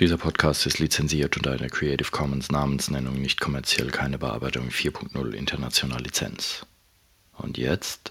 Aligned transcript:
Dieser 0.00 0.16
Podcast 0.16 0.64
ist 0.64 0.78
lizenziert 0.78 1.36
unter 1.36 1.52
einer 1.52 1.68
Creative 1.68 2.10
Commons 2.10 2.50
Namensnennung 2.50 3.20
nicht 3.20 3.38
kommerziell 3.38 3.88
keine 3.88 4.16
Bearbeitung 4.16 4.70
4.0 4.70 5.32
international 5.32 6.00
Lizenz. 6.00 6.64
Und 7.36 7.58
jetzt? 7.58 8.10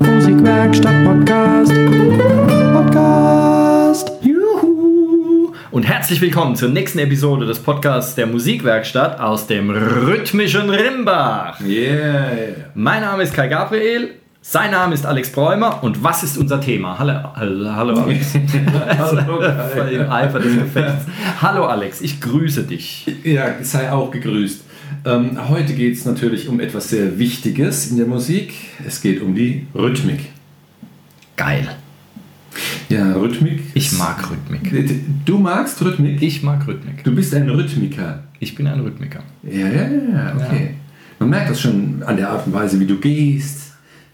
Musikwerkstatt 0.00 1.04
Podcast. 1.06 1.72
Podcast. 2.74 4.12
Juhu. 4.20 5.54
Und 5.70 5.84
herzlich 5.84 6.20
willkommen 6.20 6.56
zur 6.56 6.68
nächsten 6.68 6.98
Episode 6.98 7.46
des 7.46 7.58
Podcasts 7.60 8.14
der 8.14 8.26
Musikwerkstatt 8.26 9.18
aus 9.18 9.46
dem 9.46 9.70
rhythmischen 9.70 10.68
Rimbach. 10.68 11.58
Yeah. 11.62 12.66
Mein 12.74 13.00
Name 13.00 13.22
ist 13.22 13.32
Kai 13.32 13.48
Gabriel. 13.48 14.16
Sein 14.48 14.70
Name 14.70 14.94
ist 14.94 15.04
Alex 15.04 15.30
Bräumer 15.30 15.82
und 15.82 16.04
was 16.04 16.22
ist 16.22 16.38
unser 16.38 16.60
Thema? 16.60 16.96
Hallo, 17.00 17.14
hallo, 17.34 17.74
hallo 17.74 17.98
Alex. 18.04 18.34
Hallo, 18.96 19.40
im 19.90 20.08
Eifer 20.08 20.38
des 20.38 20.54
Gefechts. 20.54 21.04
Hallo 21.42 21.64
Alex, 21.66 22.00
ich 22.00 22.20
grüße 22.20 22.62
dich. 22.62 23.06
Ja, 23.24 23.56
sei 23.62 23.90
auch 23.90 24.12
gegrüßt. 24.12 24.62
Ähm, 25.04 25.36
heute 25.48 25.74
geht 25.74 25.94
es 25.94 26.04
natürlich 26.04 26.48
um 26.48 26.60
etwas 26.60 26.90
sehr 26.90 27.18
Wichtiges 27.18 27.90
in 27.90 27.96
der 27.96 28.06
Musik. 28.06 28.54
Es 28.86 29.02
geht 29.02 29.20
um 29.20 29.34
die 29.34 29.66
Rhythmik. 29.74 30.30
Geil. 31.36 31.68
Ja, 32.88 33.14
Rhythmik. 33.14 33.62
Ich 33.74 33.98
mag 33.98 34.30
Rhythmik. 34.30 35.02
Du 35.24 35.38
magst 35.38 35.82
Rhythmik? 35.82 36.22
Ich 36.22 36.44
mag 36.44 36.64
Rhythmik. 36.68 37.02
Du 37.02 37.12
bist 37.12 37.34
ein 37.34 37.50
Rhythmiker. 37.50 38.22
Ich 38.38 38.54
bin 38.54 38.68
ein 38.68 38.78
Rhythmiker. 38.78 39.24
Ja, 39.42 39.66
ja, 39.66 39.88
ja, 39.88 40.36
okay. 40.36 40.74
Man 41.18 41.30
merkt 41.30 41.50
das 41.50 41.60
schon 41.60 42.00
an 42.04 42.16
der 42.16 42.30
Art 42.30 42.46
und 42.46 42.52
Weise, 42.52 42.78
wie 42.78 42.86
du 42.86 42.96
gehst, 43.00 43.65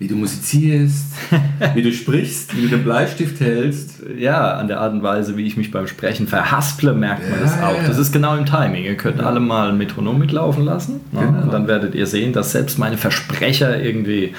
wie 0.02 0.08
du 0.08 0.16
musizierst, 0.16 1.14
wie 1.74 1.82
du 1.82 1.92
sprichst, 1.92 2.56
wie 2.56 2.62
du 2.62 2.68
den 2.70 2.82
Bleistift 2.82 3.38
hältst. 3.38 4.02
Ja, 4.18 4.54
an 4.54 4.66
der 4.66 4.80
Art 4.80 4.92
und 4.92 5.04
Weise, 5.04 5.36
wie 5.36 5.46
ich 5.46 5.56
mich 5.56 5.70
beim 5.70 5.86
Sprechen 5.86 6.26
verhasple, 6.26 6.92
merkt 6.92 7.22
man 7.30 7.38
Ja, 7.38 7.44
das 7.44 7.62
auch. 7.62 7.76
ja. 7.76 7.86
Das 7.86 7.98
ist 7.98 8.10
genau 8.10 8.36
im 8.36 8.44
Timing. 8.44 8.82
Ihr 8.82 8.96
könnt 8.96 9.20
alle 9.20 9.38
mal 9.38 9.68
ein 9.68 9.78
Metronom 9.78 10.18
mitlaufen 10.18 10.64
lassen. 10.64 10.94
Ne? 11.12 11.20
Genau. 11.20 11.42
Und 11.42 11.52
dann 11.52 11.68
werdet 11.68 11.94
ihr 11.94 12.08
sehen, 12.08 12.32
dass 12.32 12.50
selbst 12.50 12.80
meine 12.80 12.98
Versprecher 12.98 13.80
irgendwie. 13.80 14.34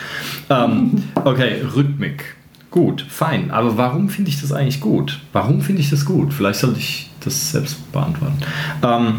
Ähm, 0.49 1.03
okay, 1.23 1.61
Rhythmik. 1.73 2.35
Gut, 2.69 3.05
fein. 3.07 3.49
Aber 3.49 3.77
warum 3.77 4.09
finde 4.09 4.31
ich 4.31 4.41
das 4.41 4.51
eigentlich 4.51 4.81
gut? 4.81 5.21
Warum 5.31 5.61
finde 5.61 5.79
ich 5.79 5.89
das 5.89 6.03
gut? 6.03 6.33
Vielleicht 6.33 6.59
sollte 6.59 6.79
ich 6.79 7.09
das 7.21 7.51
selbst 7.53 7.89
beantworten. 7.93 8.35
Ähm, 8.83 9.13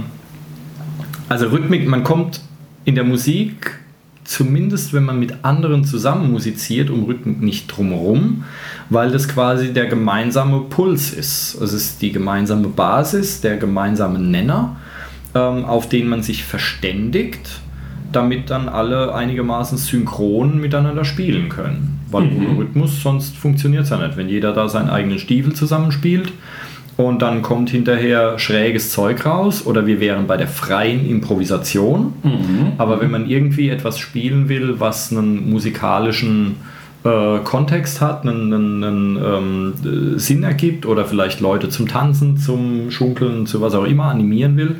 also 1.31 1.47
Rhythmik, 1.47 1.89
man 1.89 2.05
kommt 2.05 2.43
in 2.85 2.97
der 2.97 3.05
Musik, 3.05 3.79
zumindest 4.25 4.93
wenn 4.93 5.05
man 5.05 5.19
mit 5.19 5.45
anderen 5.45 5.85
zusammen 5.85 6.33
musiziert, 6.33 6.91
um 6.91 7.05
Rhythmik 7.05 7.41
nicht 7.41 7.67
drumherum, 7.67 8.45
weil 8.91 9.11
das 9.11 9.29
quasi 9.29 9.73
der 9.73 9.87
gemeinsame 9.87 10.61
Puls 10.61 11.13
ist. 11.13 11.55
Es 11.61 11.73
ist 11.73 12.03
die 12.03 12.13
gemeinsame 12.13 12.69
Basis, 12.69 13.41
der 13.41 13.57
gemeinsame 13.57 14.19
Nenner, 14.19 14.77
ähm, 15.35 15.65
auf 15.65 15.89
den 15.89 16.09
man 16.09 16.23
sich 16.23 16.45
verständigt, 16.45 17.61
damit 18.13 18.51
dann 18.51 18.69
alle 18.69 19.15
einigermaßen 19.15 19.77
synchron 19.79 20.61
miteinander 20.61 21.05
spielen 21.05 21.49
können. 21.49 22.01
Weil 22.11 22.25
ohne 22.25 22.59
Rhythmus 22.59 23.03
sonst 23.03 23.37
funktioniert 23.37 23.85
es 23.85 23.91
ja 23.91 23.99
nicht. 23.99 24.17
Wenn 24.17 24.29
jeder 24.29 24.53
da 24.53 24.69
seinen 24.69 24.89
eigenen 24.89 25.19
Stiefel 25.19 25.53
zusammenspielt, 25.53 26.33
und 26.97 27.23
dann 27.23 27.43
kommt 27.43 27.71
hinterher 27.71 28.39
schräges 28.39 28.91
Zeug 28.91 29.27
raus 29.27 29.67
oder 29.67 29.87
wir 29.87 29.99
wären 30.01 30.27
bei 30.27 30.37
der 30.37 30.47
freien 30.47 31.09
Improvisation. 31.09 32.13
Aber 32.79 33.01
wenn 33.01 33.11
man 33.11 33.29
irgendwie 33.29 33.69
etwas 33.69 33.99
spielen 33.99 34.49
will, 34.49 34.79
was 34.79 35.11
einen 35.11 35.51
musikalischen 35.51 36.57
äh, 37.05 37.39
Kontext 37.43 38.01
hat, 38.01 38.23
einen, 38.23 38.53
einen, 38.53 38.85
einen 38.85 39.17
ähm, 39.17 40.15
äh, 40.15 40.19
Sinn 40.19 40.45
ergibt 40.45 40.87
oder 40.87 41.05
vielleicht 41.05 41.41
Leute 41.41 41.69
zum 41.69 41.89
Tanzen, 41.89 42.39
zum 42.39 42.91
Schunkeln, 42.91 43.47
zu 43.47 43.61
was 43.61 43.75
auch 43.75 43.85
immer 43.85 44.05
animieren 44.05 44.57
will, 44.57 44.77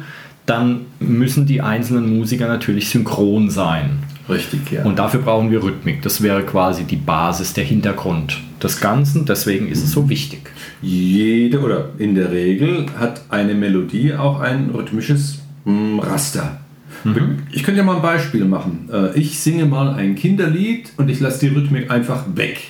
dann 0.47 0.83
müssen 1.01 1.47
die 1.47 1.63
einzelnen 1.63 2.17
Musiker 2.17 2.47
natürlich 2.47 2.89
synchron 2.89 3.51
sein. 3.51 3.99
Richtig, 4.29 4.71
ja. 4.71 4.85
Und 4.85 4.99
dafür 4.99 5.21
brauchen 5.21 5.51
wir 5.51 5.63
Rhythmik. 5.63 6.03
Das 6.03 6.23
wäre 6.23 6.43
quasi 6.43 6.85
die 6.85 6.97
Basis, 6.97 7.53
der 7.55 7.65
Hintergrund 7.65 8.39
des 8.65 8.81
Ganzen. 8.81 9.27
Deswegen 9.27 9.69
ist 9.69 9.85
es 9.85 9.93
so 9.93 10.09
wichtig. 10.09 10.51
Jede 10.83 11.61
oder 11.61 11.91
in 11.99 12.15
der 12.15 12.33
Regel 12.33 12.87
hat 12.99 13.23
eine 13.29 13.55
Melodie 13.55 14.15
auch 14.15 14.41
ein 14.41 14.71
rhythmisches 14.71 15.39
Raster. 15.67 16.61
Mhm. 17.05 17.39
Ich 17.53 17.63
könnte 17.63 17.79
ja 17.79 17.85
mal 17.85 17.97
ein 17.97 18.03
Beispiel 18.03 18.45
machen. 18.45 18.89
Ich 19.15 19.39
singe 19.39 19.67
mal 19.67 19.95
ein 19.95 20.15
Kinderlied 20.15 20.93
und 20.97 21.09
ich 21.11 21.21
lasse 21.21 21.41
die 21.41 21.55
Rhythmik 21.55 21.91
einfach 21.91 22.25
weg. 22.35 22.61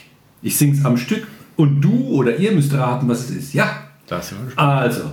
Ich 0.43 0.57
singe 0.57 0.75
es 0.75 0.85
am 0.85 0.97
Stück 0.97 1.27
und 1.57 1.81
du 1.81 2.09
oder 2.09 2.37
ihr 2.37 2.53
müsst 2.53 2.75
raten, 2.75 3.09
was 3.09 3.31
es 3.31 3.31
ist. 3.31 3.55
Ja. 3.55 3.81
Das 4.07 4.35
also. 4.57 5.13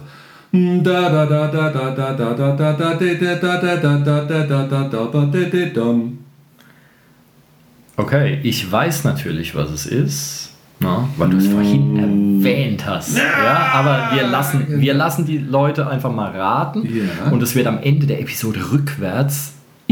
Okay, 7.96 8.40
ich 8.44 8.69
weiß 8.69 9.06
natürlich, 9.06 9.56
was 9.56 9.72
es 9.72 9.86
ist 9.86 10.50
na, 10.81 11.08
weil 11.18 11.30
du 11.30 11.38
es 11.38 11.47
vorhin 11.47 11.97
erwähnt 12.42 12.86
hast. 12.86 13.18
Ja, 13.18 13.69
aber 13.74 14.09
wir 14.16 14.28
lassen, 14.28 14.66
wir 14.81 14.94
lassen 14.94 15.25
die 15.25 15.38
Leute 15.38 15.88
einfach 15.88 16.12
mal 16.12 16.31
raten 16.31 16.84
Ja. 16.84 17.31
und 17.31 17.42
es 17.44 17.56
wird 17.56 17.68
am 17.68 17.80
Ende 17.81 18.08
der 18.08 18.19
Episode 18.22 18.59
rückwärts 18.72 19.53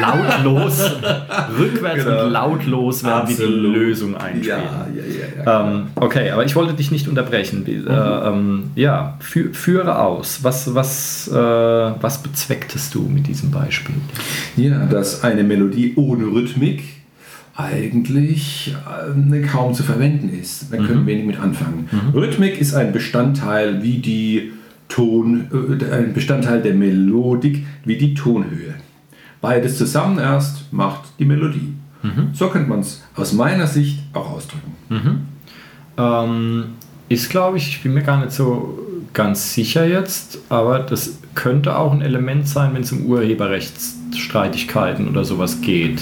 lautlos, 0.00 0.80
rückwärts 1.58 2.04
Genau. 2.04 2.24
und 2.26 2.30
lautlos 2.32 3.02
werden 3.04 3.28
wir 3.28 3.36
die. 3.46 3.52
Lösung 3.52 4.16
einspielen. 4.16 4.58
Ja, 4.60 4.86
ja, 4.94 5.02
ja, 5.44 5.44
ja. 5.44 5.68
Ähm, 5.68 5.86
okay, 5.96 6.30
aber 6.30 6.44
ich 6.44 6.54
wollte 6.54 6.74
dich 6.74 6.90
nicht 6.92 7.08
unterbrechen. 7.08 7.66
Wie- 7.66 7.76
Äh, 7.86 8.28
ähm, 8.28 8.70
ja, 8.76 9.16
fü 9.20 9.52
führe 9.52 9.98
aus. 9.98 10.40
Was, 10.42 10.74
was, 10.74 11.28
äh, 11.28 11.34
was 11.34 12.22
bezwecktest 12.22 12.94
du 12.94 13.02
mit 13.02 13.26
diesem 13.26 13.50
Beispiel? 13.50 13.96
Ja, 14.56 14.86
dass 14.86 15.24
eine 15.24 15.42
Melodie 15.42 15.94
ohne 15.96 16.24
Rhythmik 16.26 16.84
eigentlich 17.56 18.74
äh, 19.32 19.40
kaum 19.42 19.72
zu 19.74 19.82
verwenden 19.82 20.28
ist. 20.28 20.72
Da 20.72 20.76
können 20.76 21.06
wir 21.06 21.14
wenig 21.14 21.26
mit 21.26 21.40
anfangen. 21.40 21.88
Rhythmik 22.14 22.60
ist 22.60 22.74
ein 22.74 22.92
Bestandteil 22.92 23.82
wie 23.82 23.98
die 23.98 24.52
Ton, 24.88 25.48
äh, 25.80 25.94
ein 25.94 26.12
Bestandteil 26.12 26.60
der 26.62 26.74
Melodik 26.74 27.64
wie 27.84 27.96
die 27.96 28.14
Tonhöhe. 28.14 28.74
Beides 29.40 29.78
zusammen 29.78 30.18
erst 30.18 30.72
macht 30.72 31.18
die 31.18 31.24
Melodie. 31.24 31.72
So 32.34 32.48
könnte 32.48 32.68
man 32.68 32.80
es 32.80 33.02
aus 33.16 33.32
meiner 33.32 33.66
Sicht 33.66 34.00
auch 34.12 34.30
ausdrücken. 34.30 34.72
Ähm, 35.98 36.64
ist, 37.08 37.30
glaube 37.30 37.56
ich, 37.56 37.68
ich 37.68 37.82
bin 37.82 37.94
mir 37.94 38.02
gar 38.02 38.20
nicht 38.20 38.32
so 38.32 38.78
ganz 39.12 39.54
sicher 39.54 39.86
jetzt, 39.86 40.38
aber 40.48 40.80
das 40.80 41.18
könnte 41.34 41.76
auch 41.76 41.92
ein 41.92 42.02
Element 42.02 42.48
sein, 42.48 42.74
wenn 42.74 42.82
es 42.82 42.92
um 42.92 43.06
Urheberrechtsstreitigkeiten 44.16 45.08
oder 45.08 45.24
sowas 45.24 45.60
geht. 45.60 46.00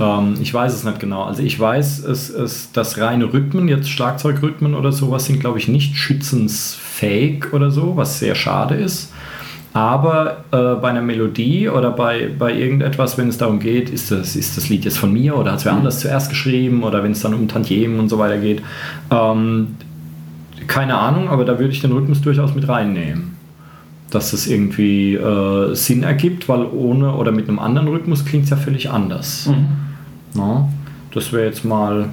Ähm, 0.00 0.34
ich 0.40 0.52
weiß 0.52 0.72
es 0.72 0.84
nicht 0.84 1.00
genau. 1.00 1.22
Also 1.22 1.42
ich 1.42 1.58
weiß, 1.58 2.04
es, 2.04 2.30
es, 2.30 2.72
dass 2.72 2.98
reine 2.98 3.32
Rhythmen, 3.32 3.68
jetzt 3.68 3.88
Schlagzeugrhythmen 3.88 4.74
oder 4.74 4.92
sowas, 4.92 5.26
sind, 5.26 5.40
glaube 5.40 5.58
ich, 5.58 5.68
nicht 5.68 5.96
schützensfähig 5.96 7.52
oder 7.52 7.70
so, 7.70 7.96
was 7.96 8.18
sehr 8.18 8.34
schade 8.34 8.74
ist. 8.74 9.12
Aber 9.72 10.44
äh, 10.50 10.80
bei 10.80 10.88
einer 10.90 11.02
Melodie 11.02 11.68
oder 11.68 11.92
bei, 11.92 12.28
bei 12.36 12.52
irgendetwas, 12.52 13.16
wenn 13.18 13.28
es 13.28 13.38
darum 13.38 13.60
geht, 13.60 13.88
ist 13.88 14.10
das, 14.10 14.34
ist 14.34 14.56
das 14.56 14.68
Lied 14.68 14.84
jetzt 14.84 14.98
von 14.98 15.12
mir 15.12 15.36
oder 15.36 15.52
hat 15.52 15.60
es 15.60 15.64
wer 15.64 15.74
anders 15.74 16.00
zuerst 16.00 16.28
geschrieben 16.28 16.82
oder 16.82 17.04
wenn 17.04 17.12
es 17.12 17.20
dann 17.20 17.34
um 17.34 17.46
Tantiemen 17.46 18.00
und 18.00 18.08
so 18.08 18.18
weiter 18.18 18.38
geht, 18.38 18.62
ähm, 19.12 19.76
keine 20.66 20.98
Ahnung, 20.98 21.28
aber 21.28 21.44
da 21.44 21.58
würde 21.60 21.72
ich 21.72 21.80
den 21.80 21.92
Rhythmus 21.92 22.20
durchaus 22.20 22.52
mit 22.54 22.68
reinnehmen. 22.68 23.39
Dass 24.10 24.32
das 24.32 24.46
irgendwie 24.46 25.14
äh, 25.14 25.74
Sinn 25.74 26.02
ergibt, 26.02 26.48
weil 26.48 26.64
ohne 26.64 27.14
oder 27.14 27.30
mit 27.30 27.48
einem 27.48 27.58
anderen 27.58 27.88
Rhythmus 27.88 28.24
klingt 28.24 28.44
es 28.44 28.50
ja 28.50 28.56
völlig 28.56 28.90
anders. 28.90 29.48
Na, 30.34 30.68
das 31.12 31.32
wäre 31.32 31.46
jetzt 31.46 31.64
mal 31.64 32.08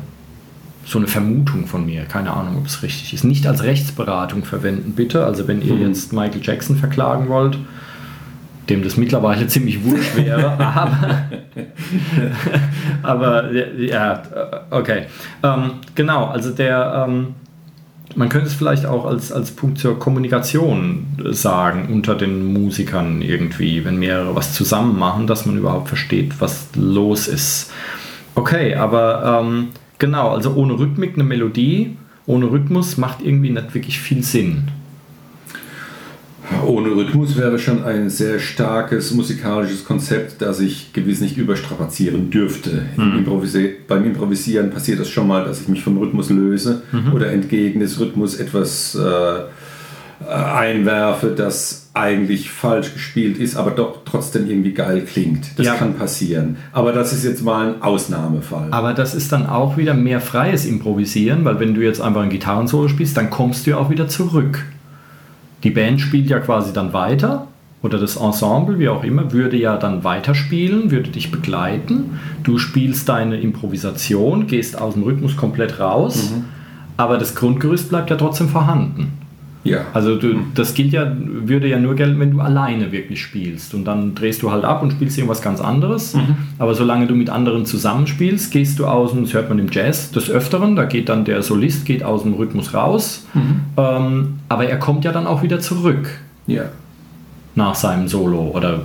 so 0.88 1.00
eine 1.00 1.08
Vermutung 1.08 1.68
von 1.68 1.86
mir. 1.86 2.06
Keine 2.06 2.32
Ahnung, 2.32 2.58
ob 2.60 2.66
es 2.66 2.82
richtig 2.82 3.14
ist. 3.14 3.26
Nicht 3.26 3.46
als 3.46 3.64
Rechtsberatung 3.64 4.46
verwenden, 4.46 4.94
bitte. 4.96 5.26
Also 5.26 5.48
wenn 5.48 5.62
ihr 5.62 5.76
jetzt 5.76 6.14
Michael 6.14 6.42
Jackson 6.42 6.78
verklagen 6.78 7.28
wollt, 7.28 7.58
dem 8.70 8.84
das 8.84 8.96
mittlerweile 8.96 9.48
ziemlich 9.48 9.84
wurscht 9.84 10.16
wäre, 10.16 10.52
aber, 10.60 11.28
aber 13.04 13.52
ja, 13.78 14.24
okay. 14.70 15.04
Ähm, 15.44 15.72
genau, 15.94 16.26
also 16.28 16.52
der, 16.52 17.06
ähm, 17.08 17.36
man 18.16 18.30
könnte 18.30 18.48
es 18.48 18.54
vielleicht 18.54 18.86
auch 18.86 19.06
als, 19.06 19.32
als 19.32 19.52
Punkt 19.52 19.80
zur 19.80 20.00
Kommunikation 20.00 21.06
sagen 21.32 21.90
unter 21.92 22.16
den 22.16 22.54
Musikern 22.54 23.22
irgendwie, 23.22 23.84
wenn 23.86 23.98
mehrere 23.98 24.36
was 24.36 24.54
zusammen 24.54 24.98
machen, 24.98 25.28
dass 25.28 25.46
man 25.46 25.58
überhaupt 25.58 25.88
versteht, 25.88 26.40
was 26.40 26.70
los 26.76 27.28
ist. 27.28 27.72
Okay, 28.36 28.76
aber 28.76 29.42
ähm, 29.42 29.70
genau, 29.98 30.30
also 30.30 30.54
ohne 30.54 30.80
Rhythmik 30.80 31.16
eine 31.16 31.24
Melodie, 31.24 31.98
ohne 32.26 32.52
Rhythmus 32.52 32.98
macht 32.98 33.22
irgendwie 33.22 33.50
nicht 33.50 33.74
wirklich 33.74 34.00
viel 34.00 34.24
Sinn. 34.24 34.70
Ohne 36.66 36.90
Rhythmus 36.90 37.38
wäre 37.38 37.60
schon 37.60 37.84
ein 37.84 38.10
sehr 38.10 38.40
starkes 38.40 39.12
musikalisches 39.12 39.86
Konzept, 39.86 40.42
das 40.42 40.60
ich 40.60 40.94
gewiss 40.94 41.22
nicht 41.22 41.38
überstrapazieren 41.38 42.30
dürfte. 42.30 42.84
Mhm. 42.96 43.20
Improvisi 43.20 43.76
beim 43.88 44.06
Improvisieren 44.06 44.70
passiert 44.70 45.00
das 45.00 45.10
schon 45.10 45.28
mal, 45.28 45.46
dass 45.46 45.62
ich 45.62 45.68
mich 45.68 45.84
vom 45.84 45.98
Rhythmus 45.98 46.30
löse 46.30 46.84
mhm. 46.92 47.14
oder 47.14 47.32
entgegen 47.32 47.80
des 47.80 48.00
Rhythmus 48.00 48.36
etwas 48.36 48.96
äh, 48.96 50.26
einwerfe, 50.26 51.28
das 51.28 51.90
eigentlich 51.94 52.50
falsch 52.50 52.94
gespielt 52.94 53.38
ist, 53.38 53.56
aber 53.56 53.72
doch 53.72 54.00
trotzdem 54.06 54.50
irgendwie 54.50 54.74
geil 54.74 55.02
klingt. 55.02 55.58
Das 55.58 55.66
ja. 55.66 55.76
kann 55.76 55.96
passieren. 55.96 56.58
Aber 56.72 56.92
das 56.92 57.14
ist 57.14 57.24
jetzt 57.24 57.44
mal 57.44 57.68
ein 57.68 57.82
Ausnahmefall. 57.82 58.68
Aber 58.72 58.94
das 58.94 59.16
ist 59.16 59.32
dann 59.32 59.48
auch 59.48 59.78
wieder 59.78 59.94
mehr 59.94 60.22
freies 60.22 60.66
Improvisieren, 60.66 61.44
weil 61.46 61.60
wenn 61.60 61.74
du 61.74 61.82
jetzt 61.82 62.02
einfach 62.02 62.22
ein 62.22 62.30
Gitarrensolo 62.30 62.88
spielst, 62.88 63.18
dann 63.18 63.30
kommst 63.30 63.66
du 63.66 63.72
ja 63.72 63.78
auch 63.78 63.90
wieder 63.90 64.08
zurück. 64.08 64.64
Die 65.64 65.72
Band 65.72 66.02
spielt 66.02 66.30
ja 66.30 66.40
quasi 66.40 66.74
dann 66.74 66.94
weiter 66.94 67.48
oder 67.84 68.00
das 68.00 68.16
Ensemble, 68.16 68.80
wie 68.80 68.90
auch 68.90 69.04
immer, 69.04 69.32
würde 69.32 69.58
ja 69.58 69.78
dann 69.78 70.04
weiterspielen, 70.04 70.92
würde 70.92 71.10
dich 71.10 71.32
begleiten. 71.32 72.20
Du 72.44 72.58
spielst 72.58 73.08
deine 73.10 73.40
Improvisation, 73.40 74.48
gehst 74.48 74.80
aus 74.80 74.96
dem 74.96 75.04
Rhythmus 75.04 75.38
komplett 75.38 75.80
raus, 75.80 76.32
mhm. 76.32 76.46
aber 76.98 77.18
das 77.18 77.36
Grundgerüst 77.36 77.90
bleibt 77.90 78.10
ja 78.10 78.16
trotzdem 78.16 78.50
vorhanden. 78.50 79.14
Ja. 79.68 79.86
Also 79.94 80.16
du, 80.16 80.36
das 80.56 80.74
gilt 80.74 80.94
ja, 80.94 81.12
würde 81.20 81.68
ja 81.68 81.80
nur 81.80 81.96
gelten, 81.96 82.20
wenn 82.20 82.32
du 82.32 82.40
alleine 82.40 82.92
wirklich 82.92 83.22
spielst. 83.22 83.74
Und 83.74 83.86
dann 83.86 84.16
drehst 84.16 84.42
du 84.42 84.52
halt 84.52 84.64
ab 84.64 84.82
und 84.82 84.92
spielst 84.92 85.18
irgendwas 85.18 85.42
ganz 85.42 85.62
anderes. 85.62 86.14
Mhm. 86.14 86.36
Aber 86.60 86.74
solange 86.74 87.08
du 87.08 87.16
mit 87.16 87.30
anderen 87.30 87.66
zusammenspielst, 87.66 88.52
gehst 88.52 88.80
du 88.80 88.86
aus 88.86 89.12
dem, 89.12 89.24
das 89.24 89.34
hört 89.34 89.50
man 89.50 89.60
im 89.60 89.68
Jazz 89.72 90.12
des 90.12 90.30
Öfteren, 90.30 90.76
da 90.76 90.86
geht 90.86 91.10
dann 91.10 91.26
der 91.26 91.42
Solist 91.42 91.86
geht 91.86 92.04
aus 92.04 92.24
dem 92.24 92.34
Rhythmus 92.34 92.74
raus. 92.74 93.26
Mhm. 93.34 93.62
Ähm, 93.78 94.40
aber 94.50 94.68
er 94.68 94.78
kommt 94.78 95.06
ja 95.06 95.12
dann 95.12 95.28
auch 95.28 95.44
wieder 95.44 95.60
zurück. 95.60 96.10
Ja 96.48 96.66
nach 97.58 97.74
seinem 97.74 98.08
Solo 98.08 98.52
oder 98.54 98.82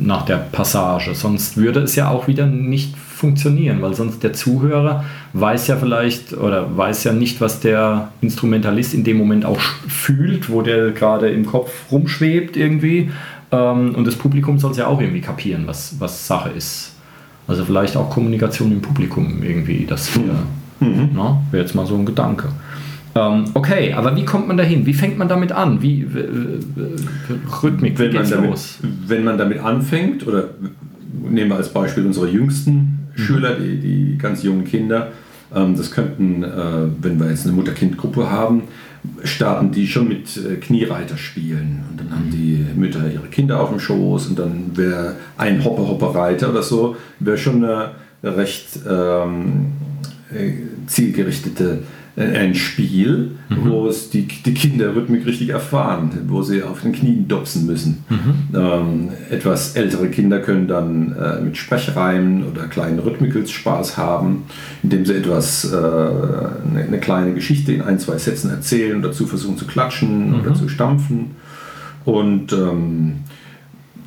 nach 0.00 0.24
der 0.24 0.38
Passage. 0.38 1.14
Sonst 1.14 1.58
würde 1.58 1.80
es 1.80 1.94
ja 1.94 2.08
auch 2.08 2.26
wieder 2.26 2.46
nicht 2.46 2.94
funktionieren, 3.24 3.80
weil 3.80 3.94
sonst 3.94 4.22
der 4.22 4.34
Zuhörer 4.34 5.04
weiß 5.32 5.68
ja 5.68 5.76
vielleicht 5.76 6.34
oder 6.34 6.76
weiß 6.76 7.04
ja 7.04 7.12
nicht, 7.14 7.40
was 7.40 7.60
der 7.60 8.12
Instrumentalist 8.20 8.92
in 8.92 9.02
dem 9.02 9.16
Moment 9.16 9.46
auch 9.46 9.58
fühlt, 9.88 10.50
wo 10.50 10.60
der 10.60 10.90
gerade 10.90 11.30
im 11.30 11.46
Kopf 11.46 11.70
rumschwebt 11.90 12.56
irgendwie. 12.56 13.10
Ähm, 13.50 13.94
und 13.94 14.06
das 14.06 14.16
Publikum 14.16 14.58
soll 14.58 14.72
es 14.72 14.76
ja 14.76 14.88
auch 14.88 15.00
irgendwie 15.00 15.22
kapieren, 15.22 15.62
was, 15.66 15.96
was 15.98 16.26
Sache 16.26 16.50
ist. 16.50 16.92
Also 17.48 17.64
vielleicht 17.64 17.96
auch 17.96 18.10
Kommunikation 18.10 18.72
im 18.72 18.82
Publikum 18.82 19.42
irgendwie, 19.42 19.86
das 19.88 20.14
wäre 20.14 20.36
mhm. 20.80 21.16
wär 21.50 21.60
jetzt 21.60 21.74
mal 21.74 21.86
so 21.86 21.94
ein 21.94 22.04
Gedanke. 22.04 22.48
Ähm, 23.14 23.44
okay, 23.54 23.94
aber 23.94 24.16
wie 24.16 24.24
kommt 24.24 24.48
man 24.48 24.58
dahin? 24.58 24.84
Wie 24.84 24.94
fängt 24.94 25.16
man 25.16 25.28
damit 25.28 25.52
an? 25.52 25.80
Wie 25.80 26.06
Rhythmik, 27.62 27.98
wenn 27.98 28.12
man, 28.12 28.28
damit, 28.28 28.50
los? 28.50 28.78
wenn 29.06 29.24
man 29.24 29.38
damit 29.38 29.60
anfängt, 29.60 30.26
oder 30.26 30.48
nehmen 31.30 31.50
wir 31.50 31.56
als 31.56 31.72
Beispiel 31.72 32.04
unsere 32.04 32.28
jüngsten 32.28 32.72
mhm. 32.72 32.93
Schüler, 33.16 33.56
die, 33.56 33.78
die 33.78 34.18
ganz 34.18 34.42
jungen 34.42 34.64
Kinder, 34.64 35.12
ähm, 35.54 35.76
das 35.76 35.90
könnten, 35.90 36.42
äh, 36.42 36.48
wenn 37.00 37.18
wir 37.18 37.30
jetzt 37.30 37.46
eine 37.46 37.54
Mutter-Kind-Gruppe 37.54 38.30
haben, 38.30 38.62
starten 39.22 39.70
die 39.70 39.86
schon 39.86 40.08
mit 40.08 40.36
äh, 40.36 40.56
Kniereiter 40.56 41.16
spielen. 41.16 41.84
Und 41.90 42.00
dann 42.00 42.10
haben 42.10 42.30
die 42.30 42.64
Mütter 42.74 43.10
ihre 43.10 43.28
Kinder 43.28 43.60
auf 43.60 43.70
dem 43.70 43.78
Schoß 43.78 44.28
und 44.28 44.38
dann 44.38 44.76
wäre 44.76 45.16
ein 45.36 45.64
Hoppe-Hoppe-Reiter 45.64 46.50
oder 46.50 46.62
so, 46.62 46.96
wäre 47.20 47.38
schon 47.38 47.64
eine 47.64 47.92
recht 48.22 48.80
ähm, 48.88 49.72
äh, 50.32 50.52
zielgerichtete 50.86 51.82
ein 52.16 52.54
Spiel, 52.54 53.32
mhm. 53.48 53.70
wo 53.70 53.88
es 53.88 54.08
die, 54.10 54.22
die 54.22 54.54
Kinder 54.54 54.94
Rhythmik 54.94 55.26
richtig 55.26 55.48
erfahren, 55.48 56.10
wo 56.28 56.42
sie 56.42 56.62
auf 56.62 56.82
den 56.82 56.92
Knien 56.92 57.26
dopsen 57.26 57.66
müssen. 57.66 58.04
Mhm. 58.08 58.56
Ähm, 58.56 59.08
etwas 59.30 59.74
ältere 59.74 60.08
Kinder 60.08 60.38
können 60.38 60.68
dann 60.68 61.12
äh, 61.12 61.40
mit 61.40 61.56
Sprechreimen 61.56 62.44
oder 62.44 62.68
kleinen 62.68 63.00
Rhythmicals 63.00 63.50
Spaß 63.50 63.96
haben, 63.96 64.44
indem 64.84 65.04
sie 65.04 65.14
etwas, 65.14 65.64
äh, 65.64 65.76
eine, 65.76 66.84
eine, 66.86 66.98
kleine 66.98 67.34
Geschichte 67.34 67.72
in 67.72 67.82
ein, 67.82 67.98
zwei 67.98 68.16
Sätzen 68.16 68.50
erzählen 68.50 68.94
und 68.94 69.02
dazu 69.02 69.26
versuchen 69.26 69.58
zu 69.58 69.66
klatschen 69.66 70.28
mhm. 70.28 70.40
oder 70.40 70.54
zu 70.54 70.68
stampfen. 70.68 71.32
Und 72.04 72.52
ähm, 72.52 73.14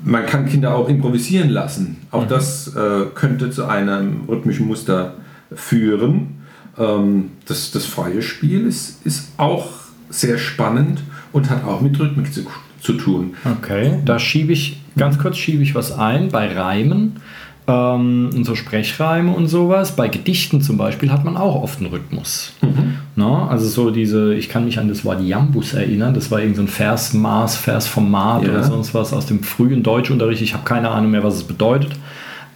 man 0.05 0.25
kann 0.25 0.45
Kinder 0.45 0.75
auch 0.75 0.87
improvisieren 0.87 1.49
lassen. 1.49 1.97
Auch 2.11 2.23
mhm. 2.23 2.29
das 2.29 2.73
äh, 2.73 3.07
könnte 3.15 3.49
zu 3.49 3.65
einem 3.65 4.21
rhythmischen 4.29 4.67
Muster 4.67 5.15
führen 5.53 6.36
ähm, 6.77 7.31
das, 7.45 7.71
das 7.71 7.85
freie 7.85 8.21
Spiel 8.21 8.65
ist, 8.65 9.05
ist 9.05 9.29
auch 9.37 9.67
sehr 10.09 10.37
spannend 10.37 11.01
und 11.31 11.49
hat 11.49 11.63
auch 11.65 11.81
mit 11.81 11.99
Rhythmik 11.99 12.33
zu, 12.33 12.45
zu 12.81 12.93
tun. 12.93 13.35
Okay, 13.59 13.99
da 14.05 14.19
schiebe 14.19 14.53
ich, 14.53 14.81
ganz 14.97 15.17
kurz 15.17 15.37
schiebe 15.37 15.63
ich 15.63 15.75
was 15.75 15.91
ein. 15.91 16.29
Bei 16.29 16.53
Reimen 16.53 17.19
ähm, 17.67 18.29
und 18.33 18.45
so 18.45 18.55
Sprechreime 18.55 19.31
und 19.31 19.47
sowas, 19.47 19.95
bei 19.95 20.07
Gedichten 20.07 20.61
zum 20.61 20.77
Beispiel 20.77 21.11
hat 21.11 21.25
man 21.25 21.35
auch 21.35 21.61
oft 21.61 21.79
einen 21.79 21.89
Rhythmus. 21.89 22.53
Mhm. 22.61 22.95
Na, 23.15 23.47
also 23.47 23.67
so 23.67 23.91
diese, 23.91 24.33
ich 24.35 24.47
kann 24.47 24.65
mich 24.65 24.79
an 24.79 24.87
das 24.87 25.03
Wort 25.03 25.21
Jambus 25.21 25.73
erinnern, 25.73 26.13
das 26.13 26.31
war 26.31 26.39
irgendein 26.39 26.67
so 26.67 26.73
Versmaß, 26.73 27.57
Versformat 27.57 28.43
ja. 28.43 28.49
oder 28.49 28.63
sonst 28.63 28.93
was 28.93 29.11
aus 29.11 29.25
dem 29.25 29.43
frühen 29.43 29.83
Deutschunterricht. 29.83 30.41
Ich 30.41 30.53
habe 30.53 30.63
keine 30.63 30.89
Ahnung 30.89 31.11
mehr, 31.11 31.23
was 31.23 31.35
es 31.35 31.43
bedeutet. 31.43 31.91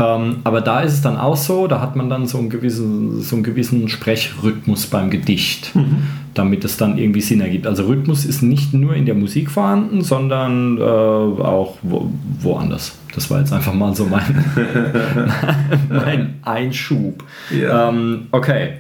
Ähm, 0.02 0.38
aber 0.44 0.62
da 0.62 0.82
ist 0.82 0.94
es 0.94 1.02
dann 1.02 1.18
auch 1.18 1.38
so, 1.38 1.68
da 1.68 1.80
hat 1.80 1.96
man 1.96 2.10
dann 2.10 2.26
so 2.26 2.40
einen 2.40 2.50
gewissen, 2.50 3.22
so 3.22 3.36
einen 3.36 3.44
gewissen 3.44 3.88
Sprechrhythmus 3.88 4.88
beim 4.88 5.12
Gedicht, 5.12 5.76
mhm. 5.76 6.04
damit 6.34 6.66
es 6.66 6.78
dann 6.78 6.98
irgendwie 6.98 7.22
Sinn 7.22 7.40
ergibt. 7.40 7.68
Also 7.68 7.86
Rhythmus 7.86 8.26
ist 8.26 8.42
nicht 8.42 8.74
nur 8.74 8.96
in 8.96 9.06
der 9.06 9.14
Musik 9.14 9.52
vorhanden, 9.52 10.02
sondern 10.02 10.78
äh, 10.80 10.82
auch 10.82 11.78
wo, 11.84 12.12
woanders. 12.40 12.98
Das 13.14 13.30
war 13.30 13.40
jetzt 13.40 13.54
einfach 13.54 13.74
mal 13.74 13.96
so 13.96 14.06
mein, 14.06 14.44
mein 15.90 16.34
Einschub. 16.42 17.24
Ja. 17.52 17.90
Ähm, 17.90 18.28
okay. 18.32 18.74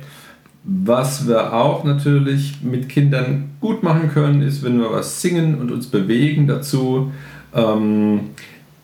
Was 0.63 1.27
wir 1.27 1.53
auch 1.53 1.83
natürlich 1.83 2.61
mit 2.63 2.87
Kindern 2.87 3.49
gut 3.59 3.83
machen 3.83 4.09
können, 4.09 4.41
ist, 4.41 4.63
wenn 4.63 4.79
wir 4.79 4.91
was 4.91 5.21
singen 5.21 5.59
und 5.59 5.71
uns 5.71 5.87
bewegen 5.87 6.47
dazu. 6.47 7.11
Ähm, 7.53 8.21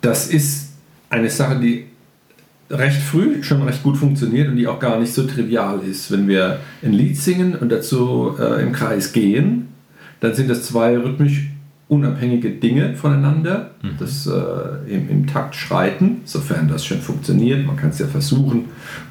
das 0.02 0.28
ist 0.28 0.74
eine 1.10 1.30
Sache, 1.30 1.60
die 1.60 1.86
recht 2.70 3.02
früh 3.02 3.44
schon 3.44 3.62
recht 3.64 3.84
gut 3.84 3.98
funktioniert 3.98 4.50
und 4.50 4.58
die 4.58 4.68
auch 4.68 4.80
gar 4.80 5.00
nicht 5.00 5.14
so 5.14 5.24
trivial 5.24 5.80
ist. 5.90 6.12
Wenn 6.12 6.28
wir 6.28 6.60
ein 6.84 6.94
Lied 6.94 7.18
singen 7.18 7.56
und 7.56 7.72
dazu 7.72 8.36
äh, 8.40 8.62
im 8.62 8.74
Kreis 8.74 9.14
gehen, 9.14 9.70
dann 10.20 10.34
sind 10.34 10.50
das 10.50 10.64
zwei 10.64 10.98
rhythmisch 10.98 11.48
unabhängige 11.88 12.52
Dinge 12.52 12.96
voneinander, 12.96 13.72
mhm. 13.82 13.92
das 13.98 14.28
äh, 14.28 14.94
im, 14.94 15.10
im, 15.10 15.28
Takt 15.28 15.56
schreiten, 15.56 16.22
sofern 16.26 16.68
das 16.68 16.86
schon 16.86 17.00
funktioniert, 17.00 17.66
man 17.66 17.78
kann 17.78 17.92
es 17.92 18.00
ja 18.00 18.08
versuchen, 18.08 18.66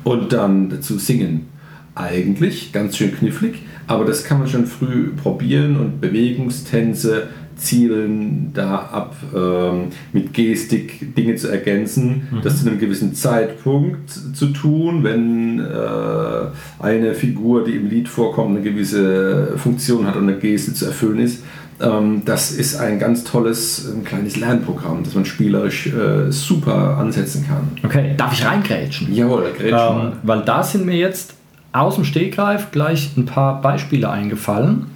und 0.05 0.33
dann 0.33 0.69
dazu 0.69 0.99
singen. 0.99 1.47
Eigentlich 1.95 2.73
ganz 2.73 2.99
schön 2.99 3.17
knifflig, 3.17 3.63
aber 3.87 4.05
das 4.05 4.25
kann 4.25 4.41
man 4.41 4.49
schon 4.49 4.67
früh 4.67 5.13
probieren 5.13 5.79
und 5.79 6.03
Bewegungstänze 6.03 7.29
zielen 7.57 8.51
da 8.53 8.77
ab, 8.93 9.17
ähm, 9.35 9.89
mit 10.13 10.33
Gestik 10.33 11.15
Dinge 11.17 11.37
zu 11.37 11.49
ergänzen, 11.49 12.29
mhm. 12.31 12.43
das 12.43 12.63
zu 12.63 12.69
einem 12.69 12.79
gewissen 12.79 13.15
Zeitpunkt 13.15 14.11
zu 14.11 14.49
tun, 14.49 15.03
wenn 15.03 15.61
äh, 15.61 16.83
eine 16.83 17.15
Figur, 17.15 17.65
die 17.65 17.73
im 17.73 17.89
Lied 17.89 18.09
vorkommt, 18.09 18.57
eine 18.57 18.63
gewisse 18.63 19.57
Funktion 19.57 20.07
hat 20.07 20.17
und 20.17 20.29
eine 20.29 20.39
Geste 20.39 20.75
zu 20.75 20.87
erfüllen 20.87 21.19
ist. 21.19 21.43
Ähm, 21.81 22.23
das 22.25 22.53
ist 22.53 22.77
ein 22.77 22.99
ganz 22.99 23.25
tolles 23.25 23.91
ein 23.91 24.05
kleines 24.05 24.37
Lernprogramm, 24.37 25.03
das 25.03 25.15
man 25.15 25.25
spielerisch 25.25 25.87
äh, 25.87 26.31
super 26.31 26.99
ansetzen 26.99 27.47
kann. 27.47 27.69
Okay, 27.85 28.15
darf 28.17 28.33
ich 28.33 28.45
reingrätschen? 28.45 29.13
Jawohl, 29.15 29.53
grätschen 29.57 30.01
ähm. 30.01 30.13
Weil 30.23 30.43
da 30.43 30.63
sind 30.63 30.87
mir 30.87 30.97
jetzt 30.97 31.35
aus 31.73 31.97
dem 31.97 32.05
Stegreif 32.05 32.71
gleich 32.71 33.17
ein 33.17 33.27
paar 33.27 33.61
Beispiele 33.61 34.11
eingefallen 34.11 34.87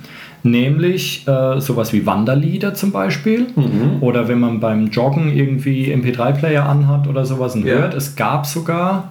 nämlich 0.42 1.26
äh, 1.28 1.60
sowas 1.60 1.92
wie 1.92 2.06
Wanderlieder 2.06 2.74
zum 2.74 2.92
Beispiel 2.92 3.46
mhm. 3.54 3.98
oder 4.00 4.28
wenn 4.28 4.40
man 4.40 4.60
beim 4.60 4.88
Joggen 4.88 5.34
irgendwie 5.34 5.92
MP3-Player 5.92 6.66
anhat 6.66 7.06
oder 7.06 7.24
sowas 7.24 7.54
und 7.54 7.64
ja. 7.64 7.74
hört. 7.74 7.94
Es 7.94 8.16
gab 8.16 8.46
sogar, 8.46 9.10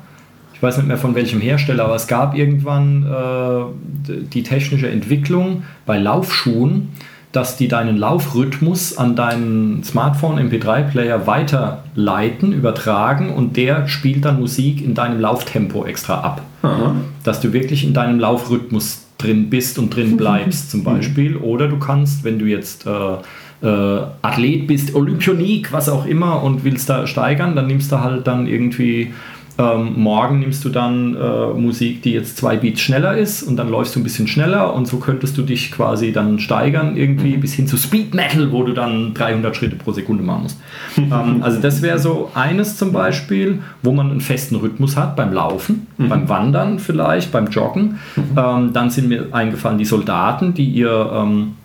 ich 0.54 0.64
weiß 0.64 0.78
nicht 0.78 0.88
mehr 0.88 0.98
von 0.98 1.16
welchem 1.16 1.42
Hersteller, 1.42 1.86
aber 1.86 1.96
es 1.96 2.08
gab 2.08 2.36
irgendwann 2.36 3.06
äh, 3.06 4.14
die 4.34 4.44
technische 4.44 4.90
Entwicklung 4.90 5.64
bei 5.86 5.98
Laufschuhen, 5.98 6.90
dass 7.32 7.58
die 7.58 7.68
deinen 7.68 7.98
Laufrhythmus 7.98 8.98
an 8.98 9.16
deinen 9.16 9.84
Smartphone 9.84 10.40
MP3-Player 10.40 11.28
weiterleiten, 11.28 12.54
übertragen 12.54 13.32
und 13.32 13.56
der 13.56 13.88
spielt 13.88 14.26
dann 14.26 14.40
Musik 14.40 14.84
in 14.84 14.96
deinem 14.96 15.22
Lauftempo 15.22 15.86
extra 15.86 16.22
ab. 16.22 16.42
Aha. 16.64 16.96
Dass 17.24 17.40
du 17.40 17.54
wirklich 17.54 17.84
in 17.84 17.94
deinem 17.94 18.20
Laufrhythmus 18.20 19.09
drin 19.20 19.50
bist 19.50 19.78
und 19.78 19.96
drin 19.96 20.18
bleibst 20.18 20.72
zum 20.72 20.84
Beispiel. 20.84 21.38
Oder 21.38 21.68
du 21.68 21.78
kannst, 21.78 22.24
wenn 22.24 22.40
du 22.40 22.46
jetzt 22.46 22.88
äh, 22.88 23.18
äh, 23.62 24.02
Athlet 24.22 24.66
bist, 24.66 24.96
Olympionik, 24.96 25.72
was 25.72 25.90
auch 25.90 26.06
immer 26.06 26.42
und 26.42 26.64
willst 26.64 26.90
da 26.90 27.06
steigern, 27.06 27.56
dann 27.56 27.68
nimmst 27.68 27.92
du 27.92 28.00
halt 28.00 28.26
dann 28.26 28.48
irgendwie 28.48 29.14
Ähm, 29.60 30.02
morgen 30.02 30.40
nimmst 30.40 30.64
du 30.64 30.70
dann 30.70 31.16
äh, 31.16 31.54
Musik, 31.54 32.02
die 32.02 32.14
jetzt 32.14 32.38
zwei 32.38 32.56
Beats 32.56 32.80
schneller 32.80 33.18
ist 33.18 33.44
und 33.44 33.58
dann 33.58 33.70
läufst 33.70 33.94
du 33.94 34.00
ein 34.00 34.04
bisschen 34.04 34.26
schneller 34.26 34.74
und 34.74 34.88
so 34.88 35.00
könntest 35.00 35.38
du 35.38 35.42
dich 35.42 35.74
quasi 35.74 36.14
dann 36.14 36.40
steigern 36.40 36.96
irgendwie 36.96 37.36
bis 37.36 37.56
hin 37.56 37.68
zu 37.68 37.76
Speed 37.76 38.14
Metal, 38.14 38.54
wo 38.54 38.64
du 38.64 38.72
dann 38.72 39.14
300 39.14 39.54
Schritte 39.54 39.76
pro 39.76 39.92
Sekunde 39.92 40.24
machen 40.24 40.44
musst. 40.44 40.62
ähm, 40.98 41.42
also 41.42 41.60
das 41.60 41.82
wäre 41.82 42.00
so 42.00 42.32
eines 42.36 42.78
zum 42.78 42.94
Beispiel, 42.94 43.60
wo 43.84 43.92
man 43.92 44.10
einen 44.10 44.22
festen 44.22 44.56
Rhythmus 44.56 44.96
hat 44.96 45.18
beim 45.18 45.34
Laufen, 45.34 45.88
mhm. 45.98 46.08
beim 46.08 46.30
Wandern 46.30 46.80
vielleicht, 46.80 47.34
beim 47.34 47.48
Joggen. 47.48 48.00
Mhm. 48.16 48.24
Ähm, 48.38 48.74
dann 48.74 48.90
sind 48.90 49.10
mir 49.10 49.28
eingefallen 49.34 49.78
die 49.78 49.86
Soldaten, 49.86 50.54
die 50.54 50.70
ihr 50.70 51.12
ähm, 51.14 51.56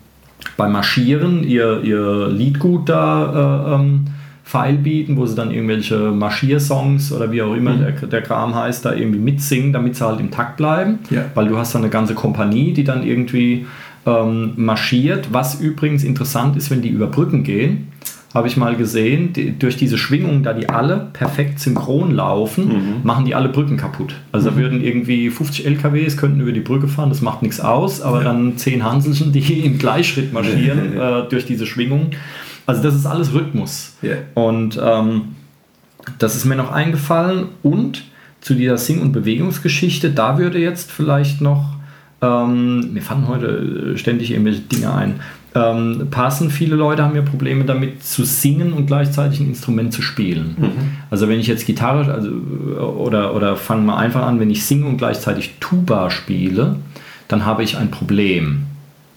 beim 0.57 0.73
Marschieren 0.73 1.43
ihr, 1.43 1.81
ihr 1.81 2.27
Liedgut 2.27 2.89
da 2.89 3.71
äh, 3.71 3.75
ähm, 3.75 4.07
File 4.47 4.77
bieten, 4.77 5.17
wo 5.17 5.25
sie 5.25 5.35
dann 5.35 5.49
irgendwelche 5.49 6.11
Marschiersongs 6.11 7.11
oder 7.11 7.31
wie 7.31 7.41
auch 7.41 7.55
immer 7.55 7.73
mhm. 7.73 7.79
der, 7.79 7.91
der 8.07 8.21
Kram 8.21 8.53
heißt, 8.53 8.85
da 8.85 8.93
irgendwie 8.93 9.19
mitsingen, 9.19 9.73
damit 9.73 9.95
sie 9.95 10.05
halt 10.05 10.19
im 10.19 10.29
Takt 10.29 10.57
bleiben. 10.57 10.99
Ja. 11.09 11.25
Weil 11.33 11.47
du 11.47 11.57
hast 11.57 11.73
dann 11.73 11.81
eine 11.81 11.89
ganze 11.89 12.13
Kompanie, 12.13 12.71
die 12.71 12.83
dann 12.83 13.03
irgendwie 13.03 13.65
ähm, 14.05 14.53
marschiert. 14.55 15.29
Was 15.33 15.59
übrigens 15.59 16.03
interessant 16.03 16.55
ist, 16.57 16.69
wenn 16.69 16.83
die 16.83 16.89
über 16.89 17.07
Brücken 17.07 17.43
gehen, 17.43 17.87
habe 18.35 18.47
ich 18.47 18.55
mal 18.55 18.75
gesehen, 18.75 19.33
die, 19.33 19.57
durch 19.57 19.77
diese 19.77 19.97
Schwingung, 19.97 20.43
da 20.43 20.53
die 20.53 20.69
alle 20.69 21.07
perfekt 21.13 21.59
synchron 21.59 22.11
laufen, 22.11 22.67
mhm. 22.67 22.95
machen 23.01 23.25
die 23.25 23.33
alle 23.33 23.49
Brücken 23.49 23.77
kaputt. 23.77 24.13
Also 24.31 24.51
mhm. 24.51 24.53
da 24.53 24.61
würden 24.61 24.83
irgendwie 24.83 25.31
50 25.31 25.65
LKWs 25.65 26.17
könnten 26.17 26.41
über 26.41 26.51
die 26.51 26.59
Brücke 26.59 26.87
fahren, 26.87 27.09
das 27.09 27.21
macht 27.21 27.41
nichts 27.41 27.59
aus, 27.59 28.01
aber 28.01 28.19
ja. 28.19 28.25
dann 28.25 28.57
10 28.57 28.83
Hanselchen, 28.83 29.31
die 29.31 29.39
im 29.65 29.79
Gleichschritt 29.79 30.33
marschieren 30.33 30.93
äh, 30.99 31.29
durch 31.29 31.45
diese 31.45 31.65
Schwingung, 31.65 32.11
also 32.65 32.81
das 32.81 32.95
ist 32.95 33.05
alles 33.05 33.33
Rhythmus. 33.33 33.93
Yeah. 34.03 34.17
Und 34.33 34.79
ähm, 34.81 35.35
das 36.19 36.35
ist 36.35 36.45
mir 36.45 36.55
noch 36.55 36.71
eingefallen. 36.71 37.47
Und 37.63 38.03
zu 38.41 38.53
dieser 38.53 38.77
Sing- 38.77 39.01
und 39.01 39.11
Bewegungsgeschichte, 39.11 40.11
da 40.11 40.37
würde 40.37 40.59
jetzt 40.59 40.91
vielleicht 40.91 41.41
noch, 41.41 41.75
ähm, 42.21 42.93
mir 42.93 43.01
fallen 43.01 43.27
heute 43.27 43.97
ständig 43.97 44.31
irgendwelche 44.31 44.61
Dinge 44.61 44.93
ein, 44.93 45.19
ähm, 45.55 46.07
passen. 46.11 46.49
Viele 46.49 46.75
Leute 46.75 47.03
haben 47.03 47.15
ja 47.15 47.21
Probleme 47.21 47.65
damit 47.65 48.03
zu 48.03 48.25
singen 48.25 48.73
und 48.73 48.87
gleichzeitig 48.87 49.39
ein 49.39 49.47
Instrument 49.47 49.93
zu 49.93 50.01
spielen. 50.01 50.55
Mhm. 50.59 50.71
Also 51.09 51.29
wenn 51.29 51.39
ich 51.39 51.47
jetzt 51.47 51.65
Gitarre, 51.65 52.13
also, 52.13 52.29
oder, 52.81 53.33
oder 53.33 53.55
fangen 53.55 53.85
wir 53.85 53.97
einfach 53.97 54.23
an, 54.23 54.39
wenn 54.39 54.49
ich 54.49 54.65
singe 54.65 54.85
und 54.85 54.97
gleichzeitig 54.97 55.55
Tuba 55.59 56.09
spiele, 56.09 56.75
dann 57.27 57.45
habe 57.45 57.63
ich 57.63 57.77
ein 57.77 57.89
Problem. 57.89 58.63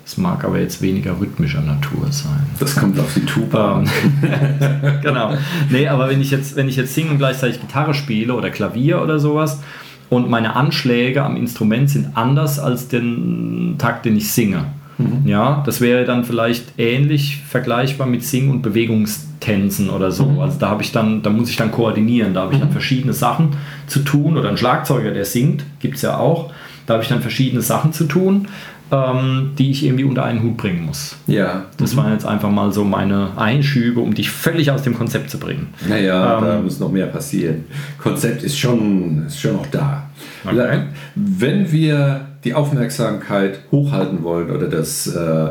Das 0.09 0.17
mag 0.17 0.43
aber 0.43 0.59
jetzt 0.59 0.81
weniger 0.81 1.21
rhythmischer 1.21 1.61
Natur 1.61 2.07
sein. 2.11 2.47
Das 2.59 2.77
kommt 2.77 2.99
auf 2.99 3.13
die 3.13 3.27
Tuba. 3.27 3.85
Ähm, 3.85 5.01
genau. 5.03 5.35
Nee, 5.69 5.87
aber 5.87 6.09
wenn 6.09 6.23
ich 6.23 6.31
jetzt, 6.31 6.57
wenn 6.57 6.67
ich 6.67 6.77
jetzt 6.77 6.95
singe 6.95 7.11
und 7.11 7.19
gleichzeitig 7.19 7.61
Gitarre 7.61 7.93
spiele 7.93 8.33
oder 8.33 8.49
Klavier 8.49 9.03
oder 9.03 9.19
sowas 9.19 9.61
und 10.09 10.31
meine 10.31 10.57
Anschläge 10.57 11.23
am 11.23 11.37
Instrument 11.37 11.91
sind 11.91 12.17
anders 12.17 12.59
als 12.59 12.89
den 12.89 13.75
Takt, 13.77 14.07
den 14.07 14.17
ich 14.17 14.33
singe. 14.33 14.65
Mhm. 14.97 15.25
Ja, 15.27 15.63
das 15.67 15.83
wäre 15.83 16.07
dann 16.07 16.25
vielleicht 16.25 16.79
ähnlich 16.79 17.43
vergleichbar 17.47 18.07
mit 18.07 18.25
Sing- 18.25 18.49
und 18.49 18.63
Bewegungstänzen 18.63 19.91
oder 19.91 20.11
so. 20.11 20.25
Mhm. 20.25 20.39
Also 20.39 20.59
da 20.59 20.71
habe 20.71 20.83
ich 20.83 20.91
dann, 20.91 21.21
da 21.21 21.29
muss 21.29 21.51
ich 21.51 21.57
dann 21.57 21.71
koordinieren, 21.71 22.33
da 22.33 22.45
habe 22.45 22.55
ich 22.55 22.61
dann 22.61 22.71
mhm. 22.71 22.73
verschiedene 22.73 23.13
Sachen 23.13 23.51
zu 23.87 23.99
tun 23.99 24.39
oder 24.39 24.49
ein 24.49 24.57
Schlagzeuger, 24.57 25.11
der 25.11 25.27
singt, 25.27 25.67
gibt 25.81 25.97
es 25.97 26.03
ja 26.03 26.17
auch. 26.17 26.51
Da 26.87 26.95
habe 26.95 27.03
ich 27.03 27.11
dann 27.11 27.21
verschiedene 27.21 27.61
Sachen 27.61 27.93
zu 27.93 28.05
tun 28.05 28.49
ähm, 28.91 29.53
die 29.59 29.71
ich 29.71 29.85
irgendwie 29.85 30.05
unter 30.05 30.25
einen 30.25 30.43
Hut 30.43 30.57
bringen 30.57 30.87
muss. 30.87 31.17
Ja. 31.27 31.67
Das 31.77 31.93
mhm. 31.93 31.99
waren 31.99 32.13
jetzt 32.13 32.27
einfach 32.27 32.51
mal 32.51 32.73
so 32.73 32.85
meine 32.85 33.31
Einschübe, 33.37 34.01
um 34.01 34.15
dich 34.15 34.31
völlig 34.31 34.71
aus 34.71 34.83
dem 34.83 34.97
Konzept 34.97 35.31
zu 35.31 35.39
bringen. 35.39 35.69
Naja, 35.89 36.39
ähm, 36.39 36.45
da 36.45 36.61
muss 36.61 36.81
noch 36.81 36.91
mehr 36.91 37.07
passieren. 37.07 37.65
Konzept 37.99 38.43
ist 38.43 38.59
schon, 38.59 39.27
ist 39.27 39.41
schon 39.41 39.55
noch 39.55 39.67
da. 39.67 40.09
Okay. 40.45 40.83
Wenn 41.15 41.71
wir 41.71 42.27
die 42.45 42.55
Aufmerksamkeit 42.55 43.61
hochhalten 43.71 44.23
wollen 44.23 44.51
oder 44.51 44.69
das, 44.69 45.07
äh, 45.07 45.51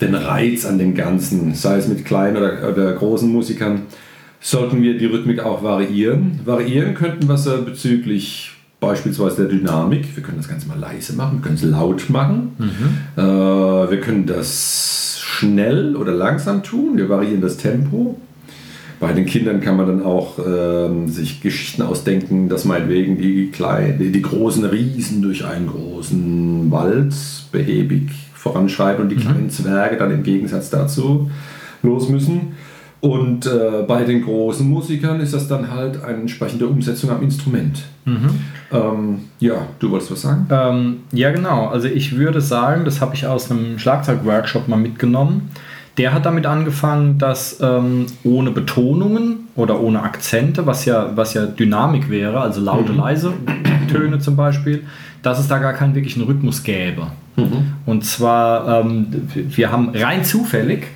den 0.00 0.14
Reiz 0.14 0.64
an 0.64 0.78
dem 0.78 0.94
Ganzen, 0.94 1.54
sei 1.54 1.76
es 1.76 1.88
mit 1.88 2.04
kleinen 2.04 2.36
oder, 2.36 2.68
oder 2.70 2.92
großen 2.92 3.30
Musikern, 3.30 3.82
sollten 4.40 4.82
wir 4.82 4.96
die 4.96 5.06
Rhythmik 5.06 5.40
auch 5.40 5.62
variieren. 5.62 6.40
Variieren 6.44 6.94
könnten 6.94 7.28
wir 7.28 7.36
sie 7.36 7.58
bezüglich 7.58 8.52
beispielsweise 8.80 9.46
der 9.46 9.46
Dynamik. 9.46 10.14
Wir 10.16 10.22
können 10.22 10.38
das 10.38 10.48
Ganze 10.48 10.68
mal 10.68 10.78
leise 10.78 11.14
machen, 11.14 11.38
wir 11.38 11.42
können 11.42 11.56
es 11.56 11.62
laut 11.62 12.10
machen. 12.10 12.52
Mhm. 12.58 13.22
Äh, 13.22 13.90
wir 13.90 14.00
können 14.00 14.26
das 14.26 15.20
schnell 15.22 15.96
oder 15.96 16.12
langsam 16.12 16.62
tun. 16.62 16.96
Wir 16.96 17.08
variieren 17.08 17.40
das 17.40 17.56
Tempo. 17.56 18.18
Bei 19.00 19.12
den 19.12 19.26
Kindern 19.26 19.60
kann 19.60 19.76
man 19.76 19.86
dann 19.86 20.02
auch 20.02 20.38
äh, 20.40 21.08
sich 21.08 21.40
Geschichten 21.40 21.82
ausdenken, 21.82 22.48
dass 22.48 22.64
meinetwegen 22.64 23.16
die, 23.16 23.50
kleinen, 23.50 23.98
die, 23.98 24.10
die 24.10 24.22
großen 24.22 24.64
Riesen 24.64 25.22
durch 25.22 25.44
einen 25.44 25.68
großen 25.68 26.70
Wald 26.72 27.14
behäbig 27.52 28.10
voranschreiten 28.34 29.02
und 29.02 29.08
die 29.10 29.16
mhm. 29.16 29.20
kleinen 29.20 29.50
Zwerge 29.50 29.96
dann 29.96 30.10
im 30.10 30.24
Gegensatz 30.24 30.70
dazu 30.70 31.30
los 31.82 32.08
müssen. 32.08 32.54
Und 33.00 33.46
äh, 33.46 33.84
bei 33.86 34.02
den 34.02 34.24
großen 34.24 34.68
Musikern 34.68 35.20
ist 35.20 35.32
das 35.32 35.46
dann 35.46 35.70
halt 35.70 36.02
eine 36.02 36.18
entsprechende 36.18 36.66
Umsetzung 36.66 37.10
am 37.10 37.22
Instrument. 37.22 37.84
Mhm. 38.04 38.30
Ähm, 38.72 39.20
ja, 39.38 39.66
du 39.78 39.90
wolltest 39.90 40.10
was 40.10 40.22
sagen? 40.22 40.46
Ähm, 40.50 40.96
ja, 41.12 41.30
genau. 41.30 41.68
Also 41.68 41.86
ich 41.86 42.16
würde 42.16 42.40
sagen, 42.40 42.84
das 42.84 43.00
habe 43.00 43.14
ich 43.14 43.26
aus 43.26 43.50
einem 43.50 43.78
Schlagzeugworkshop 43.78 44.66
mal 44.66 44.76
mitgenommen. 44.76 45.50
Der 45.96 46.12
hat 46.12 46.26
damit 46.26 46.46
angefangen, 46.46 47.18
dass 47.18 47.58
ähm, 47.60 48.06
ohne 48.24 48.50
Betonungen 48.50 49.48
oder 49.54 49.80
ohne 49.80 50.02
Akzente, 50.02 50.66
was 50.66 50.84
ja, 50.84 51.12
was 51.16 51.34
ja 51.34 51.46
Dynamik 51.46 52.10
wäre, 52.10 52.40
also 52.40 52.60
laute, 52.60 52.92
mhm. 52.92 52.98
leise 52.98 53.32
Töne 53.90 54.18
zum 54.18 54.36
Beispiel, 54.36 54.84
dass 55.22 55.38
es 55.38 55.48
da 55.48 55.58
gar 55.58 55.72
keinen 55.72 55.94
wirklichen 55.94 56.22
Rhythmus 56.22 56.62
gäbe. 56.62 57.08
Mhm. 57.36 57.74
Und 57.86 58.04
zwar, 58.04 58.80
ähm, 58.80 59.06
wir 59.34 59.72
haben 59.72 59.90
rein 59.90 60.24
zufällig 60.24 60.88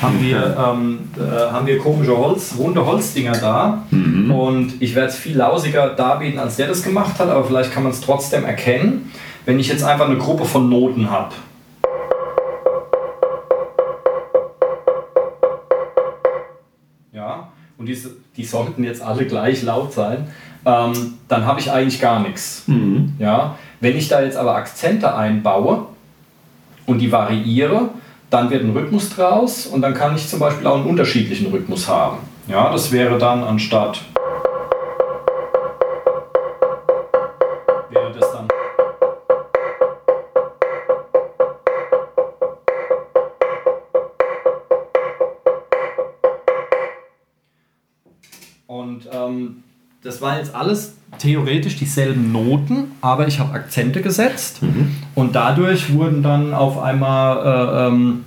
haben 0.00 0.22
wir, 0.22 0.56
ähm, 0.58 0.98
äh, 1.16 1.52
haben 1.52 1.66
wir 1.66 1.78
komische 1.78 2.16
Holz, 2.16 2.54
runde 2.58 2.84
Holzdinger 2.84 3.32
da. 3.32 3.82
Mhm. 3.90 4.30
Und 4.30 4.82
ich 4.82 4.94
werde 4.94 5.08
es 5.08 5.16
viel 5.16 5.36
lausiger 5.36 5.90
darbieten, 5.90 6.38
als 6.38 6.56
der 6.56 6.68
das 6.68 6.82
gemacht 6.82 7.18
hat, 7.18 7.28
aber 7.28 7.44
vielleicht 7.44 7.72
kann 7.72 7.82
man 7.82 7.92
es 7.92 8.00
trotzdem 8.00 8.44
erkennen, 8.44 9.12
wenn 9.44 9.58
ich 9.58 9.68
jetzt 9.68 9.84
einfach 9.84 10.06
eine 10.06 10.16
Gruppe 10.16 10.44
von 10.44 10.68
Noten 10.68 11.10
habe. 11.10 11.34
Ja, 17.12 17.48
und 17.76 17.86
die, 17.86 17.98
die 18.36 18.44
sollten 18.44 18.84
jetzt 18.84 19.02
alle 19.02 19.26
gleich 19.26 19.62
laut 19.62 19.92
sein. 19.92 20.28
Ähm, 20.64 21.14
dann 21.28 21.46
habe 21.46 21.60
ich 21.60 21.70
eigentlich 21.70 22.00
gar 22.00 22.20
nichts. 22.20 22.64
Mhm. 22.66 23.14
Ja, 23.18 23.56
wenn 23.80 23.96
ich 23.96 24.08
da 24.08 24.22
jetzt 24.22 24.36
aber 24.36 24.54
Akzente 24.56 25.14
einbaue 25.14 25.86
und 26.86 26.98
die 26.98 27.10
variiere, 27.12 27.90
dann 28.30 28.48
wird 28.48 28.62
ein 28.62 28.70
Rhythmus 28.70 29.10
draus 29.10 29.66
und 29.66 29.82
dann 29.82 29.92
kann 29.92 30.14
ich 30.14 30.28
zum 30.28 30.38
Beispiel 30.38 30.66
auch 30.66 30.76
einen 30.76 30.86
unterschiedlichen 30.86 31.50
Rhythmus 31.50 31.88
haben. 31.88 32.18
Ja, 32.46 32.70
das 32.70 32.92
wäre 32.92 33.18
dann 33.18 33.42
anstatt 33.42 34.00
wäre 37.90 38.12
das 38.12 38.32
dann 38.32 38.48
und 48.68 49.08
ähm, 49.12 49.64
das 50.02 50.22
war 50.22 50.38
jetzt 50.38 50.54
alles 50.54 50.94
theoretisch 51.18 51.76
dieselben 51.76 52.30
Noten, 52.30 52.92
aber 53.00 53.26
ich 53.26 53.40
habe 53.40 53.52
Akzente 53.54 54.02
gesetzt 54.02 54.62
mhm. 54.62 54.96
Und 55.14 55.34
dadurch 55.34 55.92
wurden 55.92 56.22
dann 56.22 56.54
auf 56.54 56.78
einmal 56.78 57.38
äh, 57.38 57.88
ähm, 57.88 58.24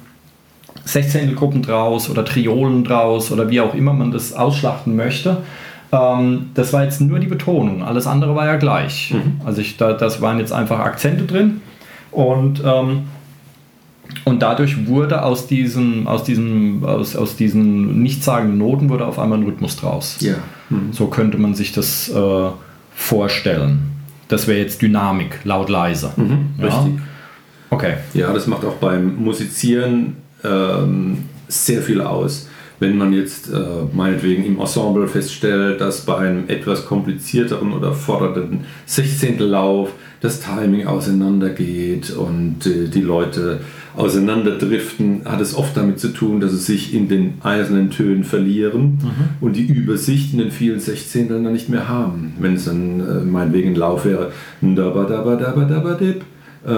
Sechzehntelgruppen 0.86 1.62
draus 1.62 2.10
oder 2.10 2.26
Triolen 2.26 2.84
draus 2.84 3.32
oder 3.32 3.50
wie 3.50 3.62
auch 3.62 3.74
immer 3.74 3.94
man 3.94 4.12
das 4.12 4.34
ausschlachten 4.34 4.96
möchte. 4.96 5.38
Ähm, 5.92 6.50
das 6.54 6.74
war 6.74 6.84
jetzt 6.84 7.02
nur 7.02 7.20
die 7.20 7.28
Betonung, 7.28 7.84
alles 7.84 8.08
andere 8.08 8.36
war 8.36 8.46
ja 8.46 8.58
gleich. 8.58 9.14
Mhm. 9.14 9.42
Also 9.46 9.62
ich, 9.62 9.78
da, 9.78 9.94
das 9.94 10.22
waren 10.22 10.40
jetzt 10.40 10.52
einfach 10.52 10.80
Akzente 10.80 11.26
drin 11.26 11.62
und 12.12 12.62
ähm, 12.66 13.04
und 14.26 14.42
dadurch 14.42 14.88
wurde 14.88 15.24
aus 15.24 15.48
diesen, 15.48 16.08
aus 16.08 16.24
diesen, 16.24 16.86
aus, 16.86 17.16
aus 17.16 17.36
diesen 17.36 18.02
nichtssagenden 18.04 18.58
Noten 18.58 18.90
wurde 18.90 19.06
auf 19.06 19.20
einmal 19.20 19.40
ein 19.40 19.44
Rhythmus 19.44 19.76
draus. 19.76 20.18
Ja. 20.20 20.36
Mhm. 20.70 20.94
So 20.94 21.08
könnte 21.08 21.38
man 21.38 21.56
sich 21.56 21.72
das 21.72 22.10
äh, 22.10 22.50
vorstellen. 22.94 23.93
Das 24.28 24.48
wäre 24.48 24.60
jetzt 24.60 24.82
Dynamik, 24.82 25.40
laut 25.44 25.70
leise. 25.70 26.12
Mhm, 26.16 26.50
ja? 26.58 26.66
Richtig. 26.66 27.02
Okay. 27.70 27.94
Ja, 28.14 28.32
das 28.32 28.48
macht 28.48 28.66
auch 28.66 28.76
beim 28.76 29.16
Musizieren 29.16 30.18
ähm, 30.44 31.26
sehr 31.48 31.82
viel 31.82 32.02
aus. 32.02 32.48
Wenn 32.80 32.98
man 32.98 33.14
jetzt 33.14 33.52
äh, 33.52 33.56
meinetwegen 33.94 34.44
im 34.46 34.60
Ensemble 34.60 35.08
feststellt, 35.08 35.80
dass 35.80 36.02
bei 36.02 36.18
einem 36.18 36.50
etwas 36.50 36.86
komplizierteren 36.86 37.72
oder 37.72 37.94
fordernden 37.94 38.66
Sechzehntellauf 38.86 39.92
das 40.22 40.40
Timing 40.40 40.88
auseinandergeht 40.88 42.12
und 42.12 42.66
äh, 42.66 42.88
die 42.88 43.02
Leute 43.02 43.62
auseinanderdriften, 43.96 45.22
hat 45.26 45.42
es 45.42 45.56
oft 45.56 45.78
damit 45.78 46.00
zu 46.00 46.10
tun, 46.10 46.40
dass 46.40 46.52
sie 46.52 46.58
sich 46.58 46.94
in 46.94 47.08
den 47.08 47.36
einzelnen 47.42 47.90
Tönen 47.90 48.24
verlieren 48.24 49.00
mhm. 49.02 49.12
und 49.42 49.56
die 49.56 49.66
Übersicht 49.66 50.34
in 50.34 50.40
den 50.40 50.52
vielen 50.52 50.80
Sechzehnteln 50.80 51.44
dann 51.44 51.54
nicht 51.54 51.70
mehr 51.70 51.88
haben. 51.88 52.34
Wenn 52.40 52.56
es 52.56 52.66
dann 52.66 53.00
äh, 53.00 53.24
meinetwegen 53.24 53.72
ein 53.72 53.76
Lauf 53.76 54.06
wäre, 54.06 54.32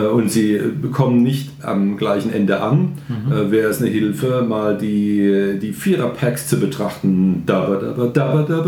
und 0.07 0.31
sie 0.31 0.59
kommen 0.91 1.21
nicht 1.21 1.51
am 1.61 1.95
gleichen 1.95 2.33
Ende 2.33 2.61
an, 2.61 2.93
mhm. 3.07 3.31
äh, 3.31 3.51
wäre 3.51 3.69
es 3.69 3.81
eine 3.81 3.89
Hilfe, 3.89 4.43
mal 4.47 4.77
die, 4.77 5.59
die 5.61 5.73
Vierer-Packs 5.73 6.47
zu 6.47 6.59
betrachten. 6.59 7.43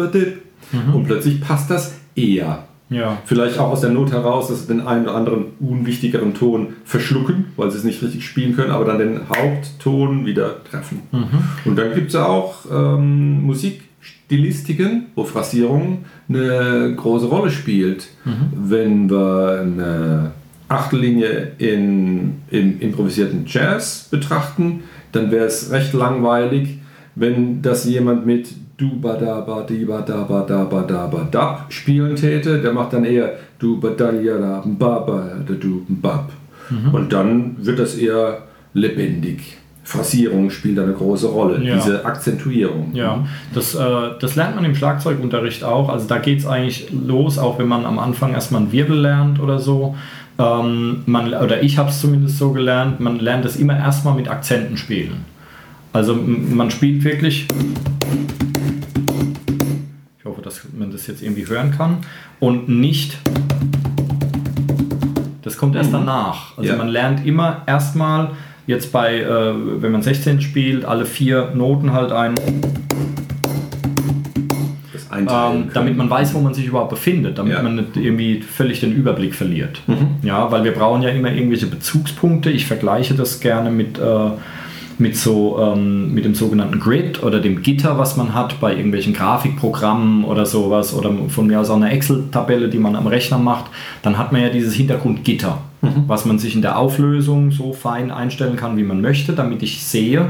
Dip. 0.07 0.41
Mhm. 0.71 0.95
Und 0.95 1.05
plötzlich 1.05 1.41
passt 1.41 1.71
das 1.71 1.95
eher. 2.15 2.66
Ja. 2.89 3.17
Vielleicht 3.25 3.59
auch 3.59 3.71
aus 3.71 3.81
der 3.81 3.89
Not 3.89 4.11
heraus, 4.11 4.47
dass 4.47 4.61
sie 4.61 4.67
den 4.67 4.87
einen 4.87 5.05
oder 5.05 5.15
anderen 5.15 5.45
unwichtigeren 5.59 6.33
Ton 6.33 6.75
verschlucken, 6.85 7.47
weil 7.57 7.69
sie 7.71 7.77
es 7.77 7.83
nicht 7.83 8.01
richtig 8.01 8.25
spielen 8.25 8.55
können, 8.55 8.71
aber 8.71 8.85
dann 8.85 8.99
den 8.99 9.29
Hauptton 9.29 10.25
wieder 10.25 10.63
treffen. 10.63 11.01
Mhm. 11.11 11.27
Und 11.65 11.75
dann 11.77 11.93
gibt 11.93 12.09
es 12.09 12.15
auch 12.15 12.65
ähm, 12.71 13.43
Musikstilistiken, 13.43 15.07
wo 15.15 15.25
Phrasierung 15.25 16.05
eine 16.29 16.93
große 16.95 17.25
Rolle 17.27 17.51
spielt. 17.51 18.07
Mhm. 18.23 18.69
Wenn 18.69 19.09
wir 19.09 19.59
eine 19.61 20.31
Achtellinie 20.69 21.53
in, 21.57 22.41
im 22.49 22.79
improvisierten 22.79 23.43
Jazz 23.45 24.07
betrachten, 24.09 24.83
dann 25.11 25.31
wäre 25.31 25.45
es 25.45 25.71
recht 25.71 25.93
langweilig, 25.93 26.79
wenn 27.15 27.61
das 27.61 27.85
jemand 27.85 28.25
mit 28.25 28.49
du 28.77 28.99
ba 29.01 29.13
da 29.13 29.41
ba 29.41 29.65
di 29.67 29.85
ba 29.85 30.01
da 30.01 30.23
ba 30.23 30.45
da 30.47 30.63
ba 30.65 30.83
da 30.87 31.07
ba 31.07 31.27
dab 31.31 31.65
spielen 31.69 32.15
täte, 32.15 32.61
der 32.61 32.73
macht 32.73 32.93
dann 32.93 33.05
eher 33.05 33.33
du 33.59 33.79
ba 33.79 33.89
da 33.89 34.11
ja 34.11 34.37
da 34.37 34.63
ba 34.65 34.99
ba 34.99 35.23
da 35.45 35.53
du 35.53 35.85
bab. 35.89 36.31
Mhm. 36.69 36.93
Und 36.93 37.13
dann 37.13 37.55
wird 37.57 37.79
das 37.79 37.95
eher 37.95 38.43
lebendig. 38.73 39.57
Phrasierung 39.83 40.49
spielt 40.49 40.77
eine 40.79 40.91
große 40.91 41.27
Rolle, 41.27 41.63
ja. 41.63 41.75
diese 41.75 42.03
Akzentuierung. 42.03 42.91
Ja, 42.93 43.25
das, 43.53 43.73
äh, 43.73 43.79
das 44.19 44.35
lernt 44.35 44.55
man 44.55 44.65
im 44.65 44.75
Schlagzeugunterricht 44.75 45.63
auch. 45.63 45.87
Also 45.87 46.07
da 46.09 46.17
geht 46.17 46.39
es 46.39 46.45
eigentlich 46.45 46.89
los, 46.91 47.39
auch 47.39 47.57
wenn 47.57 47.69
man 47.69 47.85
am 47.85 47.97
Anfang 47.97 48.33
erstmal 48.33 48.63
einen 48.63 48.73
Wirbel 48.73 48.99
lernt 48.99 49.39
oder 49.39 49.59
so. 49.59 49.95
Ähm, 50.37 51.03
man, 51.05 51.33
oder 51.33 51.63
ich 51.63 51.77
habe 51.77 51.89
es 51.89 52.01
zumindest 52.01 52.37
so 52.37 52.51
gelernt, 52.51 52.99
man 52.99 53.19
lernt 53.19 53.45
es 53.45 53.55
immer 53.55 53.77
erstmal 53.77 54.13
mit 54.13 54.27
Akzenten 54.27 54.75
spielen. 54.75 55.23
Also 55.93 56.13
man 56.15 56.69
spielt 56.69 57.05
wirklich 57.05 57.47
dass 60.47 60.61
man 60.77 60.91
das 60.91 61.07
jetzt 61.07 61.21
irgendwie 61.21 61.45
hören 61.45 61.71
kann 61.77 61.97
und 62.39 62.69
nicht. 62.69 63.17
Das 65.41 65.57
kommt 65.57 65.75
erst 65.75 65.89
mhm. 65.89 66.05
danach. 66.05 66.57
Also 66.57 66.71
ja. 66.71 66.77
man 66.77 66.87
lernt 66.87 67.25
immer 67.25 67.63
erstmal 67.67 68.31
jetzt 68.65 68.93
bei, 68.93 69.19
äh, 69.19 69.53
wenn 69.81 69.91
man 69.91 70.01
16 70.01 70.41
spielt, 70.41 70.85
alle 70.85 71.05
vier 71.05 71.51
Noten 71.53 71.91
halt 71.91 72.11
ein. 72.11 72.35
Ähm, 75.19 75.69
damit 75.73 75.97
man 75.97 76.09
weiß, 76.09 76.33
wo 76.35 76.39
man 76.39 76.53
sich 76.53 76.67
überhaupt 76.67 76.91
befindet, 76.91 77.39
damit 77.39 77.53
ja. 77.53 77.63
man 77.63 77.75
nicht 77.75 77.97
irgendwie 77.97 78.41
völlig 78.41 78.81
den 78.81 78.93
Überblick 78.93 79.33
verliert. 79.33 79.81
Mhm. 79.87 80.17
Ja, 80.21 80.51
weil 80.51 80.63
wir 80.63 80.73
brauchen 80.73 81.01
ja 81.01 81.09
immer 81.09 81.31
irgendwelche 81.31 81.65
Bezugspunkte. 81.65 82.51
Ich 82.51 82.67
vergleiche 82.67 83.15
das 83.15 83.39
gerne 83.39 83.71
mit 83.71 83.97
äh, 83.97 84.29
mit 84.99 85.15
so 85.15 85.59
ähm, 85.59 86.13
mit 86.13 86.25
dem 86.25 86.33
sogenannten 86.33 86.79
Grid 86.79 87.21
oder 87.21 87.39
dem 87.39 87.61
Gitter, 87.61 87.97
was 87.97 88.17
man 88.17 88.33
hat 88.33 88.59
bei 88.59 88.75
irgendwelchen 88.75 89.13
Grafikprogrammen 89.13 90.23
oder 90.23 90.45
sowas 90.45 90.93
oder 90.93 91.11
von 91.29 91.47
mir 91.47 91.59
aus 91.59 91.69
auch 91.69 91.75
eine 91.75 91.91
Excel-Tabelle, 91.91 92.69
die 92.69 92.79
man 92.79 92.95
am 92.95 93.07
Rechner 93.07 93.37
macht, 93.37 93.65
dann 94.01 94.17
hat 94.17 94.31
man 94.31 94.41
ja 94.41 94.49
dieses 94.49 94.73
Hintergrundgitter, 94.73 95.59
mhm. 95.81 96.03
was 96.07 96.25
man 96.25 96.39
sich 96.39 96.55
in 96.55 96.61
der 96.61 96.79
Auflösung 96.79 97.51
so 97.51 97.73
fein 97.73 98.09
einstellen 98.11 98.55
kann, 98.55 98.77
wie 98.77 98.83
man 98.83 99.01
möchte, 99.01 99.33
damit 99.33 99.61
ich 99.61 99.83
sehe, 99.83 100.29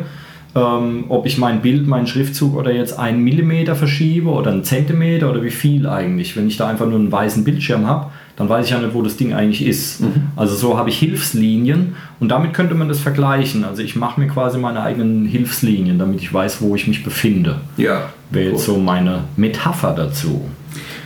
ähm, 0.55 1.05
ob 1.07 1.25
ich 1.25 1.37
mein 1.37 1.61
Bild, 1.61 1.87
meinen 1.87 2.07
Schriftzug 2.07 2.55
oder 2.55 2.73
jetzt 2.73 2.99
einen 2.99 3.23
Millimeter 3.23 3.75
verschiebe 3.75 4.29
oder 4.29 4.51
einen 4.51 4.63
Zentimeter 4.63 5.29
oder 5.29 5.43
wie 5.43 5.51
viel 5.51 5.87
eigentlich. 5.87 6.35
Wenn 6.35 6.47
ich 6.47 6.57
da 6.57 6.67
einfach 6.67 6.87
nur 6.87 6.99
einen 6.99 7.11
weißen 7.11 7.43
Bildschirm 7.43 7.87
habe, 7.87 8.07
dann 8.37 8.47
weiß 8.47 8.65
ich 8.65 8.71
ja 8.71 8.79
nicht, 8.79 8.93
wo 8.93 9.01
das 9.01 9.17
Ding 9.17 9.33
eigentlich 9.33 9.65
ist. 9.65 9.99
Mhm. 9.99 10.29
Also 10.35 10.55
so 10.55 10.77
habe 10.77 10.89
ich 10.89 10.99
Hilfslinien 10.99 11.95
und 12.19 12.29
damit 12.29 12.53
könnte 12.53 12.75
man 12.75 12.87
das 12.87 12.99
vergleichen. 12.99 13.65
Also 13.65 13.81
ich 13.81 13.95
mache 13.95 14.19
mir 14.19 14.27
quasi 14.27 14.59
meine 14.59 14.83
eigenen 14.83 15.25
Hilfslinien, 15.25 15.97
damit 15.97 16.21
ich 16.21 16.31
weiß, 16.31 16.61
wo 16.61 16.75
ich 16.75 16.87
mich 16.87 17.03
befinde. 17.03 17.61
Ja. 17.77 18.09
Wäre 18.29 18.51
jetzt 18.51 18.65
so 18.65 18.77
meine 18.77 19.23
Metapher 19.35 19.93
dazu. 19.93 20.45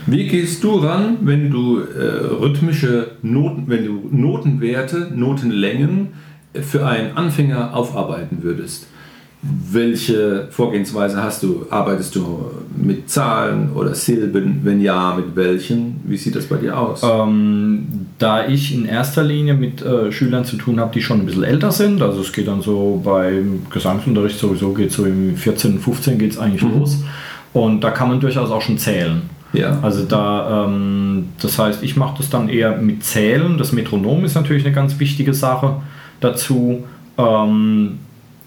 Wie 0.07 0.27
gehst 0.27 0.63
du 0.63 0.75
ran, 0.79 1.17
wenn 1.21 1.49
du 1.49 1.79
äh, 1.79 2.35
rhythmische 2.41 3.11
Noten, 3.21 3.63
wenn 3.67 3.85
du 3.85 4.09
Notenwerte, 4.11 5.11
Notenlängen 5.15 6.09
für 6.53 6.85
einen 6.85 7.15
Anfänger 7.15 7.75
aufarbeiten 7.75 8.39
würdest? 8.41 8.87
Welche 9.43 10.49
Vorgehensweise 10.51 11.23
hast 11.23 11.41
du? 11.41 11.65
Arbeitest 11.71 12.15
du 12.15 12.51
mit 12.75 13.09
Zahlen 13.09 13.71
oder 13.73 13.95
Silben? 13.95 14.59
Wenn 14.63 14.79
ja, 14.79 15.15
mit 15.15 15.35
welchen? 15.35 15.99
Wie 16.03 16.17
sieht 16.17 16.35
das 16.35 16.45
bei 16.45 16.57
dir 16.57 16.77
aus? 16.77 17.01
Ähm, 17.03 17.87
da 18.19 18.47
ich 18.47 18.75
in 18.75 18.85
erster 18.85 19.23
Linie 19.23 19.55
mit 19.55 19.81
äh, 19.81 20.11
Schülern 20.11 20.45
zu 20.45 20.57
tun 20.57 20.79
habe, 20.79 20.93
die 20.93 21.01
schon 21.01 21.21
ein 21.21 21.25
bisschen 21.25 21.43
älter 21.43 21.71
sind, 21.71 22.03
also 22.03 22.21
es 22.21 22.31
geht 22.31 22.47
dann 22.47 22.61
so 22.61 23.01
beim 23.03 23.63
Gesangsunterricht 23.71 24.37
sowieso, 24.37 24.73
geht 24.73 24.91
so 24.91 25.05
im 25.05 25.35
14, 25.35 25.79
15 25.79 26.19
geht 26.19 26.33
es 26.33 26.37
eigentlich 26.37 26.63
mhm. 26.63 26.79
los. 26.79 27.03
Und 27.51 27.83
da 27.83 27.89
kann 27.89 28.09
man 28.09 28.19
durchaus 28.19 28.51
auch 28.51 28.61
schon 28.61 28.77
zählen. 28.77 29.23
Ja. 29.53 29.79
Also 29.81 30.03
da, 30.03 30.65
ähm, 30.65 31.29
das 31.41 31.57
heißt, 31.57 31.81
ich 31.81 31.95
mache 31.95 32.17
das 32.19 32.29
dann 32.29 32.47
eher 32.47 32.77
mit 32.77 33.03
Zählen. 33.03 33.57
Das 33.57 33.71
Metronom 33.71 34.23
ist 34.23 34.35
natürlich 34.35 34.65
eine 34.65 34.73
ganz 34.73 34.99
wichtige 34.99 35.33
Sache 35.33 35.81
dazu. 36.19 36.83
Ähm, 37.17 37.97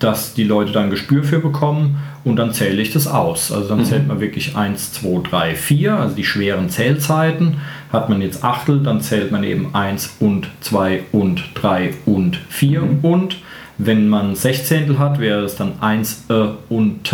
dass 0.05 0.35
die 0.35 0.45
Leute 0.45 0.73
dann 0.73 0.91
Gespür 0.91 1.25
für 1.25 1.39
bekommen 1.39 2.03
und 2.25 2.37
dann 2.37 2.53
zähle 2.53 2.83
ich 2.83 2.93
das 2.93 3.07
aus. 3.07 3.51
Also 3.51 3.69
dann 3.69 3.79
mhm. 3.79 3.85
zählt 3.85 4.07
man 4.07 4.21
wirklich 4.21 4.55
1, 4.55 4.93
2, 4.93 5.29
3, 5.31 5.55
4, 5.55 5.97
also 5.97 6.15
die 6.15 6.25
schweren 6.25 6.69
Zählzeiten. 6.69 7.57
Hat 7.91 8.11
man 8.11 8.21
jetzt 8.21 8.45
Achtel, 8.45 8.83
dann 8.83 9.01
zählt 9.01 9.33
man 9.33 9.45
eben 9.45 9.75
1 9.75 10.17
und 10.21 10.49
2 10.61 11.05
und 11.13 11.43
3 11.55 11.95
und 12.05 12.39
4 12.49 12.81
mhm. 12.83 12.99
und. 13.03 13.37
Wenn 13.77 14.09
man 14.09 14.37
Sechzehntel 14.37 14.99
hat, 14.99 15.19
wäre 15.19 15.43
es 15.43 15.57
dann 15.57 15.73
1 15.81 16.27
äh, 16.29 16.47
und 16.69 17.11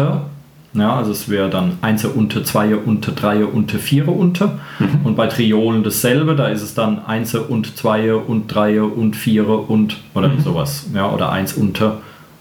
ja, 0.72 0.96
also 0.96 1.10
es 1.10 1.28
wäre 1.28 1.48
dann 1.48 1.78
1 1.80 2.04
unter, 2.04 2.44
2 2.44 2.76
unter, 2.76 3.12
3 3.12 3.44
unter, 3.44 3.78
4 3.78 4.08
unter. 4.08 4.58
Mhm. 4.78 5.00
Und 5.04 5.16
bei 5.16 5.26
Triolen 5.26 5.82
dasselbe, 5.82 6.36
da 6.36 6.48
ist 6.48 6.62
es 6.62 6.74
dann 6.74 7.04
1 7.04 7.34
und 7.34 7.76
2 7.76 8.14
und 8.14 8.48
3 8.48 8.82
und 8.82 9.16
4 9.16 9.48
und 9.48 9.96
oder 10.14 10.28
mhm. 10.28 10.40
sowas. 10.40 10.86
Ja, 10.94 11.10
oder 11.10 11.32
1 11.32 11.54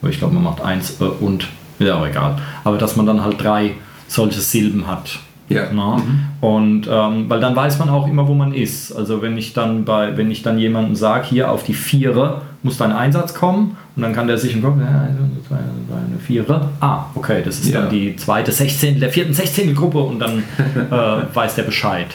unter 0.01 0.11
ich 0.11 0.19
glaube, 0.19 0.33
man 0.33 0.43
macht 0.43 0.61
eins 0.61 0.99
äh, 1.01 1.05
und, 1.05 1.47
ja, 1.79 1.95
auch 1.95 2.05
egal. 2.05 2.37
Aber 2.63 2.77
dass 2.77 2.95
man 2.95 3.05
dann 3.05 3.23
halt 3.23 3.41
drei 3.41 3.71
solche 4.07 4.39
Silben 4.39 4.87
hat. 4.87 5.19
Ja. 5.49 5.69
Mhm. 5.71 6.19
Und 6.41 6.87
ähm, 6.89 7.25
weil 7.27 7.39
dann 7.39 7.55
weiß 7.55 7.79
man 7.79 7.89
auch 7.89 8.07
immer, 8.07 8.27
wo 8.27 8.35
man 8.35 8.53
ist. 8.53 8.91
Also 8.91 9.21
wenn 9.21 9.35
ich 9.37 9.53
dann 9.53 9.83
bei, 9.83 10.15
wenn 10.15 10.29
ich 10.29 10.43
dann 10.43 10.59
jemandem 10.59 10.95
sage, 10.95 11.25
hier 11.27 11.51
auf 11.51 11.63
die 11.63 11.73
Viere 11.73 12.43
muss 12.61 12.77
dein 12.77 12.91
Einsatz 12.91 13.33
kommen 13.33 13.77
und 13.95 14.03
dann 14.03 14.13
kann 14.13 14.27
der 14.27 14.37
sich 14.37 14.53
im 14.53 14.61
Kopf, 14.61 14.75
ja, 14.79 14.85
eine 14.87 16.19
Viere. 16.19 16.69
Ah, 16.81 17.05
okay, 17.15 17.41
das 17.43 17.59
ist 17.59 17.69
ja. 17.69 17.81
dann 17.81 17.89
die 17.89 18.15
zweite 18.15 18.51
16, 18.51 18.99
der 18.99 19.09
vierten 19.09 19.33
16. 19.33 19.73
Gruppe 19.73 19.99
und 19.99 20.19
dann 20.19 20.43
äh, 20.91 21.35
weiß 21.35 21.55
der 21.55 21.63
Bescheid. 21.63 22.07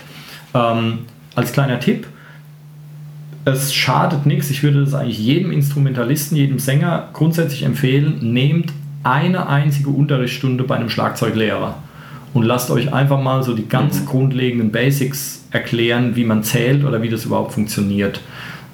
Ähm, 0.55 1.01
als 1.35 1.53
kleiner 1.53 1.81
Tipp, 1.81 2.07
es 3.44 3.74
schadet 3.74 4.26
nichts. 4.26 4.50
Ich 4.50 4.62
würde 4.62 4.80
das 4.85 4.94
eigentlich 4.94 5.18
jedem 5.18 5.52
Instrumentalisten, 5.52 6.37
jedem 6.37 6.59
Sänger 6.59 7.09
grundsätzlich 7.12 7.64
empfehlen. 7.64 8.18
Nehmt 8.20 8.72
eine 9.02 9.48
einzige 9.48 9.90
Unterrichtsstunde 9.90 10.64
bei 10.64 10.76
einem 10.76 10.88
Schlagzeuglehrer 10.88 11.76
und 12.33 12.42
lasst 12.42 12.70
euch 12.70 12.92
einfach 12.92 13.20
mal 13.20 13.42
so 13.42 13.54
die 13.54 13.68
ganz 13.68 14.00
mhm. 14.00 14.07
grundlegenden 14.07 14.72
Basics 14.72 15.44
erklären, 15.50 16.16
wie 16.16 16.24
man 16.24 16.42
zählt 16.42 16.85
oder 16.85 17.02
wie 17.02 17.09
das 17.09 17.24
überhaupt 17.24 17.52
funktioniert. 17.52 18.20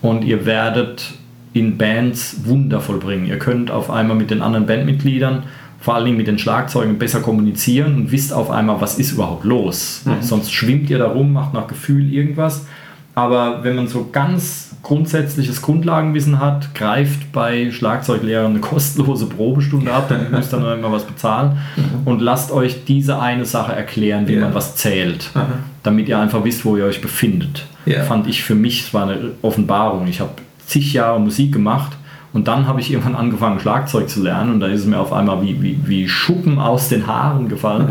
Und 0.02 0.24
ihr 0.24 0.46
werdet 0.46 1.12
in 1.52 1.76
Bands 1.76 2.36
Wunder 2.44 2.80
vollbringen. 2.80 3.26
Ihr 3.26 3.38
könnt 3.38 3.70
auf 3.70 3.90
einmal 3.90 4.16
mit 4.16 4.30
den 4.30 4.40
anderen 4.40 4.66
Bandmitgliedern, 4.66 5.42
vor 5.80 5.94
allen 5.94 6.04
Dingen 6.04 6.16
mit 6.16 6.26
den 6.26 6.38
Schlagzeugen, 6.38 6.98
besser 6.98 7.20
kommunizieren 7.20 7.96
und 7.96 8.12
wisst 8.12 8.32
auf 8.32 8.50
einmal, 8.50 8.80
was 8.80 8.98
ist 8.98 9.12
überhaupt 9.12 9.44
los. 9.44 10.02
Mhm. 10.04 10.22
Sonst 10.22 10.52
schwimmt 10.52 10.88
ihr 10.90 10.98
da 10.98 11.08
rum, 11.08 11.32
macht 11.32 11.52
nach 11.52 11.66
Gefühl 11.66 12.12
irgendwas. 12.12 12.66
Aber 13.14 13.64
wenn 13.64 13.76
man 13.76 13.88
so 13.88 14.08
ganz 14.10 14.70
grundsätzliches 14.82 15.60
Grundlagenwissen 15.62 16.40
hat, 16.40 16.74
greift 16.74 17.32
bei 17.32 17.70
Schlagzeuglehrern 17.70 18.52
eine 18.52 18.60
kostenlose 18.60 19.26
Probestunde 19.26 19.92
ab, 19.92 20.08
dann 20.08 20.30
müsst 20.30 20.54
ihr 20.54 20.58
dann 20.58 20.78
immer 20.78 20.90
was 20.90 21.04
bezahlen 21.04 21.58
mhm. 21.76 22.06
und 22.06 22.20
lasst 22.20 22.50
euch 22.50 22.84
diese 22.84 23.20
eine 23.20 23.44
Sache 23.44 23.72
erklären, 23.72 24.26
wie 24.26 24.34
ja. 24.34 24.40
man 24.40 24.54
was 24.54 24.76
zählt, 24.76 25.30
Aha. 25.34 25.46
damit 25.82 26.08
ihr 26.08 26.18
einfach 26.18 26.44
wisst, 26.44 26.64
wo 26.64 26.76
ihr 26.76 26.84
euch 26.84 27.02
befindet. 27.02 27.66
Ja. 27.84 28.04
Fand 28.04 28.26
ich 28.26 28.42
für 28.42 28.54
mich, 28.54 28.84
es 28.84 28.94
war 28.94 29.04
eine 29.04 29.32
Offenbarung. 29.42 30.06
Ich 30.06 30.20
habe 30.20 30.32
zig 30.64 30.92
Jahre 30.92 31.20
Musik 31.20 31.52
gemacht 31.52 31.92
und 32.32 32.48
dann 32.48 32.66
habe 32.66 32.80
ich 32.80 32.90
irgendwann 32.90 33.16
angefangen, 33.16 33.60
Schlagzeug 33.60 34.08
zu 34.08 34.22
lernen 34.22 34.54
und 34.54 34.60
da 34.60 34.68
ist 34.68 34.80
es 34.80 34.86
mir 34.86 34.98
auf 34.98 35.12
einmal 35.12 35.42
wie, 35.42 35.60
wie, 35.60 35.78
wie 35.84 36.08
Schuppen 36.08 36.58
aus 36.58 36.88
den 36.88 37.06
Haaren 37.06 37.48
gefallen. 37.48 37.88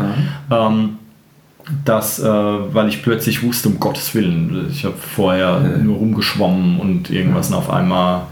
Ähm, 0.50 0.96
dass, 1.84 2.18
äh, 2.18 2.24
weil 2.24 2.88
ich 2.88 3.02
plötzlich 3.02 3.42
wusste, 3.42 3.68
um 3.68 3.80
Gottes 3.80 4.14
Willen, 4.14 4.68
ich 4.70 4.84
habe 4.84 4.96
vorher 4.96 5.60
ja. 5.62 5.78
nur 5.78 5.96
rumgeschwommen 5.98 6.80
und 6.80 7.10
irgendwas 7.10 7.50
ja. 7.50 7.56
und 7.56 7.62
auf 7.62 7.70
einmal 7.70 8.22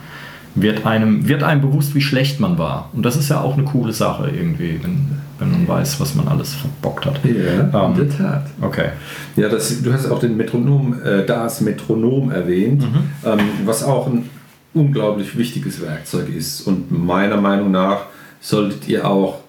wird 0.55 0.87
einem, 0.87 1.29
wird 1.29 1.43
einem 1.43 1.61
bewusst, 1.61 1.95
wie 1.95 2.01
schlecht 2.01 2.41
man 2.41 2.59
war. 2.59 2.91
Und 2.93 3.05
das 3.05 3.17
ist 3.17 3.29
ja 3.29 3.41
auch 3.41 3.55
eine 3.55 3.65
coole 3.65 3.93
Sache 3.93 4.31
irgendwie, 4.31 4.81
wenn, 4.83 5.07
wenn 5.39 5.53
man 5.53 5.69
weiß, 5.69 6.01
was 6.01 6.15
man 6.15 6.29
alles 6.29 6.55
verbockt 6.55 7.07
hat. 7.07 7.21
Ja, 7.25 7.85
ähm, 7.85 7.93
in 7.93 8.09
der 8.09 8.17
Tat. 8.17 8.47
Okay. 8.61 8.89
Ja, 9.37 9.49
das, 9.49 9.83
du 9.83 9.93
hast 9.93 10.11
auch 10.11 10.19
den 10.19 10.37
Metronom, 10.37 11.01
äh, 11.03 11.25
das 11.25 11.61
Metronom 11.61 12.31
erwähnt, 12.31 12.83
mhm. 12.83 13.11
ähm, 13.25 13.41
was 13.65 13.83
auch 13.83 14.07
ein 14.07 14.29
unglaublich 14.75 15.37
wichtiges 15.37 15.81
Werkzeug 15.81 16.29
ist. 16.35 16.63
Und 16.63 16.91
meiner 16.91 17.37
Meinung 17.37 17.71
nach 17.71 18.07
solltet 18.41 18.89
ihr 18.89 19.07
auch 19.07 19.41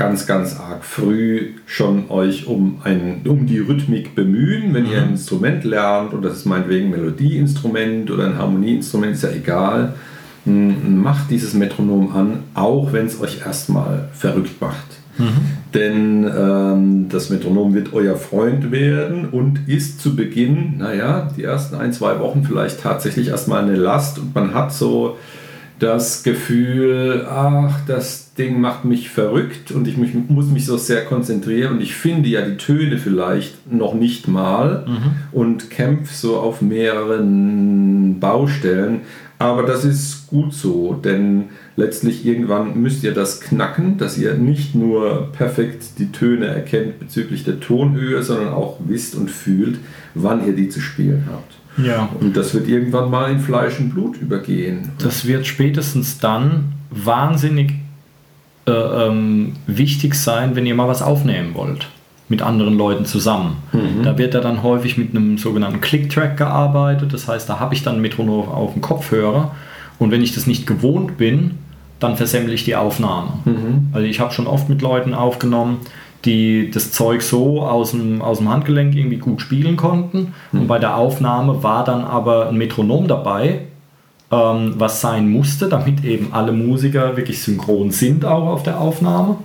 ganz, 0.00 0.26
ganz 0.26 0.58
arg 0.58 0.82
früh 0.82 1.50
schon 1.66 2.08
euch 2.08 2.46
um, 2.46 2.78
ein, 2.84 3.20
um 3.28 3.44
die 3.46 3.58
Rhythmik 3.58 4.14
bemühen, 4.14 4.72
wenn 4.72 4.84
mhm. 4.84 4.92
ihr 4.92 5.02
ein 5.02 5.10
Instrument 5.10 5.62
lernt, 5.62 6.14
und 6.14 6.22
das 6.24 6.38
ist 6.38 6.46
meinetwegen 6.46 6.86
ein 6.86 6.92
Melodieinstrument 6.92 8.10
oder 8.10 8.24
ein 8.24 8.38
Harmonieinstrument, 8.38 9.12
ist 9.12 9.24
ja 9.24 9.30
egal. 9.30 9.92
Macht 10.46 11.30
dieses 11.30 11.52
Metronom 11.52 12.16
an, 12.16 12.44
auch 12.54 12.94
wenn 12.94 13.04
es 13.04 13.20
euch 13.20 13.42
erstmal 13.44 14.08
verrückt 14.14 14.58
macht. 14.58 14.86
Mhm. 15.18 15.26
Denn 15.74 16.30
ähm, 16.34 17.08
das 17.10 17.28
Metronom 17.28 17.74
wird 17.74 17.92
euer 17.92 18.16
Freund 18.16 18.72
werden 18.72 19.28
und 19.28 19.68
ist 19.68 20.00
zu 20.00 20.16
Beginn, 20.16 20.78
naja, 20.78 21.28
die 21.36 21.44
ersten 21.44 21.76
ein, 21.76 21.92
zwei 21.92 22.18
Wochen 22.20 22.42
vielleicht 22.42 22.80
tatsächlich 22.80 23.28
erstmal 23.28 23.64
eine 23.64 23.76
Last 23.76 24.18
und 24.18 24.34
man 24.34 24.54
hat 24.54 24.72
so 24.72 25.18
das 25.80 26.22
Gefühl, 26.22 27.26
ach, 27.28 27.80
das 27.86 28.34
Ding 28.34 28.60
macht 28.60 28.84
mich 28.84 29.08
verrückt 29.08 29.72
und 29.72 29.88
ich 29.88 29.96
mich, 29.96 30.12
muss 30.14 30.46
mich 30.46 30.66
so 30.66 30.76
sehr 30.76 31.06
konzentrieren 31.06 31.74
und 31.74 31.80
ich 31.80 31.94
finde 31.94 32.28
ja 32.28 32.42
die 32.42 32.58
Töne 32.58 32.98
vielleicht 32.98 33.72
noch 33.72 33.94
nicht 33.94 34.28
mal 34.28 34.84
mhm. 34.86 35.12
und 35.32 35.70
kämpfe 35.70 36.14
so 36.14 36.36
auf 36.36 36.60
mehreren 36.60 38.20
Baustellen. 38.20 39.00
Aber 39.38 39.62
das 39.62 39.86
ist 39.86 40.26
gut 40.26 40.52
so, 40.52 40.92
denn 40.92 41.44
letztlich 41.74 42.26
irgendwann 42.26 42.78
müsst 42.78 43.02
ihr 43.02 43.14
das 43.14 43.40
knacken, 43.40 43.96
dass 43.96 44.18
ihr 44.18 44.34
nicht 44.34 44.74
nur 44.74 45.32
perfekt 45.32 45.98
die 45.98 46.12
Töne 46.12 46.46
erkennt 46.46 46.98
bezüglich 46.98 47.44
der 47.44 47.58
Tonhöhe, 47.58 48.22
sondern 48.22 48.52
auch 48.52 48.76
wisst 48.86 49.14
und 49.14 49.30
fühlt, 49.30 49.78
wann 50.14 50.46
ihr 50.46 50.54
die 50.54 50.68
zu 50.68 50.80
spielen 50.80 51.24
habt. 51.30 51.59
Ja. 51.76 52.08
Und 52.20 52.36
das 52.36 52.54
wird 52.54 52.68
irgendwann 52.68 53.10
mal 53.10 53.30
in 53.30 53.40
Fleisch 53.40 53.78
und 53.78 53.90
Blut 53.90 54.16
übergehen. 54.16 54.90
Das 54.98 55.26
wird 55.26 55.46
spätestens 55.46 56.18
dann 56.18 56.72
wahnsinnig 56.90 57.74
äh, 58.66 58.72
ähm, 58.72 59.54
wichtig 59.66 60.14
sein, 60.14 60.56
wenn 60.56 60.66
ihr 60.66 60.74
mal 60.74 60.88
was 60.88 61.02
aufnehmen 61.02 61.54
wollt 61.54 61.88
mit 62.28 62.42
anderen 62.42 62.78
Leuten 62.78 63.04
zusammen. 63.06 63.56
Mhm. 63.72 64.04
Da 64.04 64.16
wird 64.16 64.34
ja 64.34 64.40
dann 64.40 64.62
häufig 64.62 64.96
mit 64.96 65.10
einem 65.10 65.36
sogenannten 65.36 65.80
Click-Track 65.80 66.36
gearbeitet. 66.36 67.12
Das 67.12 67.26
heißt, 67.26 67.48
da 67.48 67.58
habe 67.58 67.74
ich 67.74 67.82
dann 67.82 67.96
ein 67.96 68.00
Metronom 68.00 68.48
auf 68.48 68.72
dem 68.72 68.82
Kopfhörer 68.82 69.50
und 69.98 70.10
wenn 70.12 70.22
ich 70.22 70.34
das 70.34 70.46
nicht 70.46 70.66
gewohnt 70.66 71.18
bin, 71.18 71.58
dann 71.98 72.16
versemmle 72.16 72.54
ich 72.54 72.64
die 72.64 72.76
Aufnahme. 72.76 73.32
Mhm. 73.44 73.88
Also 73.92 74.06
ich 74.06 74.20
habe 74.20 74.32
schon 74.32 74.46
oft 74.46 74.68
mit 74.68 74.80
Leuten 74.80 75.12
aufgenommen, 75.12 75.78
die 76.24 76.70
das 76.70 76.92
Zeug 76.92 77.22
so 77.22 77.62
aus 77.62 77.92
dem, 77.92 78.22
aus 78.22 78.38
dem 78.38 78.48
Handgelenk 78.48 78.94
irgendwie 78.94 79.16
gut 79.16 79.40
spielen 79.40 79.76
konnten. 79.76 80.34
Mhm. 80.52 80.60
Und 80.60 80.66
bei 80.68 80.78
der 80.78 80.96
Aufnahme 80.96 81.62
war 81.62 81.84
dann 81.84 82.04
aber 82.04 82.48
ein 82.48 82.56
Metronom 82.56 83.08
dabei, 83.08 83.62
ähm, 84.30 84.74
was 84.76 85.00
sein 85.00 85.30
musste, 85.30 85.68
damit 85.68 86.04
eben 86.04 86.32
alle 86.32 86.52
Musiker 86.52 87.16
wirklich 87.16 87.42
synchron 87.42 87.90
sind 87.90 88.24
auch 88.24 88.46
auf 88.46 88.62
der 88.62 88.80
Aufnahme. 88.80 89.36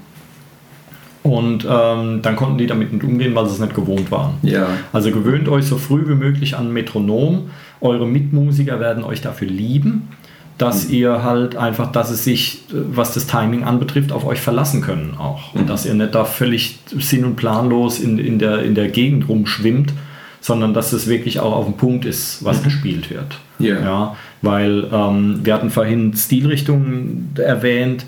Und 1.24 1.66
ähm, 1.68 2.22
dann 2.22 2.36
konnten 2.36 2.60
die 2.60 2.68
damit 2.68 2.94
nicht 2.94 3.04
umgehen, 3.04 3.34
weil 3.34 3.48
sie 3.48 3.54
es 3.54 3.60
nicht 3.60 3.74
gewohnt 3.74 4.12
waren. 4.12 4.36
Ja. 4.44 4.68
Also 4.94 5.10
gewöhnt 5.10 5.50
euch 5.50 5.66
so 5.66 5.78
früh 5.78 6.08
wie 6.08 6.14
möglich 6.14 6.56
an 6.56 6.68
ein 6.68 6.74
Metronom. 6.74 7.50
Eure 7.82 8.06
Mitmusiker 8.06 8.80
werden 8.80 9.04
euch 9.04 9.22
dafür 9.22 9.48
lieben 9.48 10.10
dass 10.58 10.88
mhm. 10.88 10.94
ihr 10.94 11.24
halt 11.24 11.56
einfach, 11.56 11.92
dass 11.92 12.10
es 12.10 12.24
sich, 12.24 12.64
was 12.72 13.14
das 13.14 13.28
Timing 13.28 13.64
anbetrifft, 13.64 14.12
auf 14.12 14.26
euch 14.26 14.40
verlassen 14.40 14.82
können 14.82 15.16
auch. 15.18 15.54
Und 15.54 15.64
mhm. 15.64 15.68
dass 15.68 15.86
ihr 15.86 15.94
nicht 15.94 16.16
da 16.16 16.26
völlig 16.26 16.80
sinn- 16.98 17.26
und 17.26 17.36
planlos 17.36 18.00
in, 18.00 18.18
in, 18.18 18.40
der, 18.40 18.64
in 18.64 18.76
der 18.76 18.90
Gegend 18.90 19.28
rumschwimmt, 19.28 19.94
sondern 20.40 20.74
dass 20.74 20.94
es 20.94 21.08
wirklich 21.08 21.40
auch 21.40 21.54
auf 21.54 21.66
dem 21.66 21.76
Punkt 21.76 22.06
ist, 22.06 22.44
was 22.44 22.60
mhm. 22.60 22.66
gespielt 22.66 23.10
wird. 23.10 23.40
Yeah. 23.60 23.82
Ja, 23.82 24.16
weil 24.42 24.88
ähm, 24.92 25.40
wir 25.44 25.54
hatten 25.54 25.70
vorhin 25.70 26.14
Stilrichtungen 26.16 27.34
erwähnt. 27.38 28.06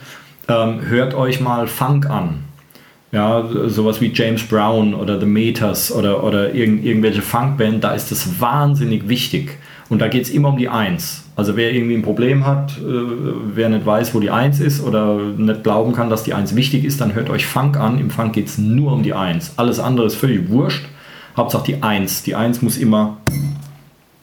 Ähm, 0.47 0.81
hört 0.87 1.13
euch 1.13 1.41
mal 1.41 1.67
Funk 1.67 2.09
an. 2.09 2.43
Ja, 3.11 3.47
sowas 3.67 4.01
wie 4.01 4.11
James 4.13 4.43
Brown 4.43 4.93
oder 4.93 5.19
The 5.19 5.25
Meters 5.25 5.91
oder, 5.91 6.23
oder 6.23 6.53
irgend, 6.53 6.83
irgendwelche 6.83 7.21
Funkband, 7.21 7.83
da 7.83 7.93
ist 7.93 8.11
das 8.11 8.39
wahnsinnig 8.41 9.07
wichtig. 9.07 9.57
Und 9.89 9.99
da 9.99 10.09
geht 10.09 10.23
es 10.23 10.29
immer 10.29 10.49
um 10.49 10.57
die 10.57 10.67
Eins. 10.67 11.26
Also 11.37 11.55
wer 11.55 11.71
irgendwie 11.71 11.93
ein 11.93 12.01
Problem 12.01 12.47
hat, 12.47 12.79
äh, 12.79 12.81
wer 13.53 13.69
nicht 13.69 13.85
weiß, 13.85 14.15
wo 14.15 14.19
die 14.19 14.31
Eins 14.31 14.59
ist 14.59 14.83
oder 14.83 15.17
nicht 15.37 15.63
glauben 15.63 15.93
kann, 15.93 16.09
dass 16.09 16.23
die 16.23 16.33
Eins 16.33 16.55
wichtig 16.55 16.83
ist, 16.83 16.99
dann 16.99 17.13
hört 17.13 17.29
euch 17.29 17.45
Funk 17.45 17.77
an. 17.77 17.99
Im 17.99 18.09
Funk 18.09 18.33
geht 18.33 18.47
es 18.47 18.57
nur 18.57 18.91
um 18.91 19.03
die 19.03 19.13
Eins. 19.13 19.53
Alles 19.55 19.79
andere 19.79 20.07
ist 20.07 20.15
völlig 20.15 20.49
wurscht. 20.49 20.85
Hauptsache 21.37 21.63
die 21.67 21.83
Eins. 21.83 22.23
Die 22.23 22.33
Eins 22.33 22.63
muss 22.63 22.75
immer 22.75 23.17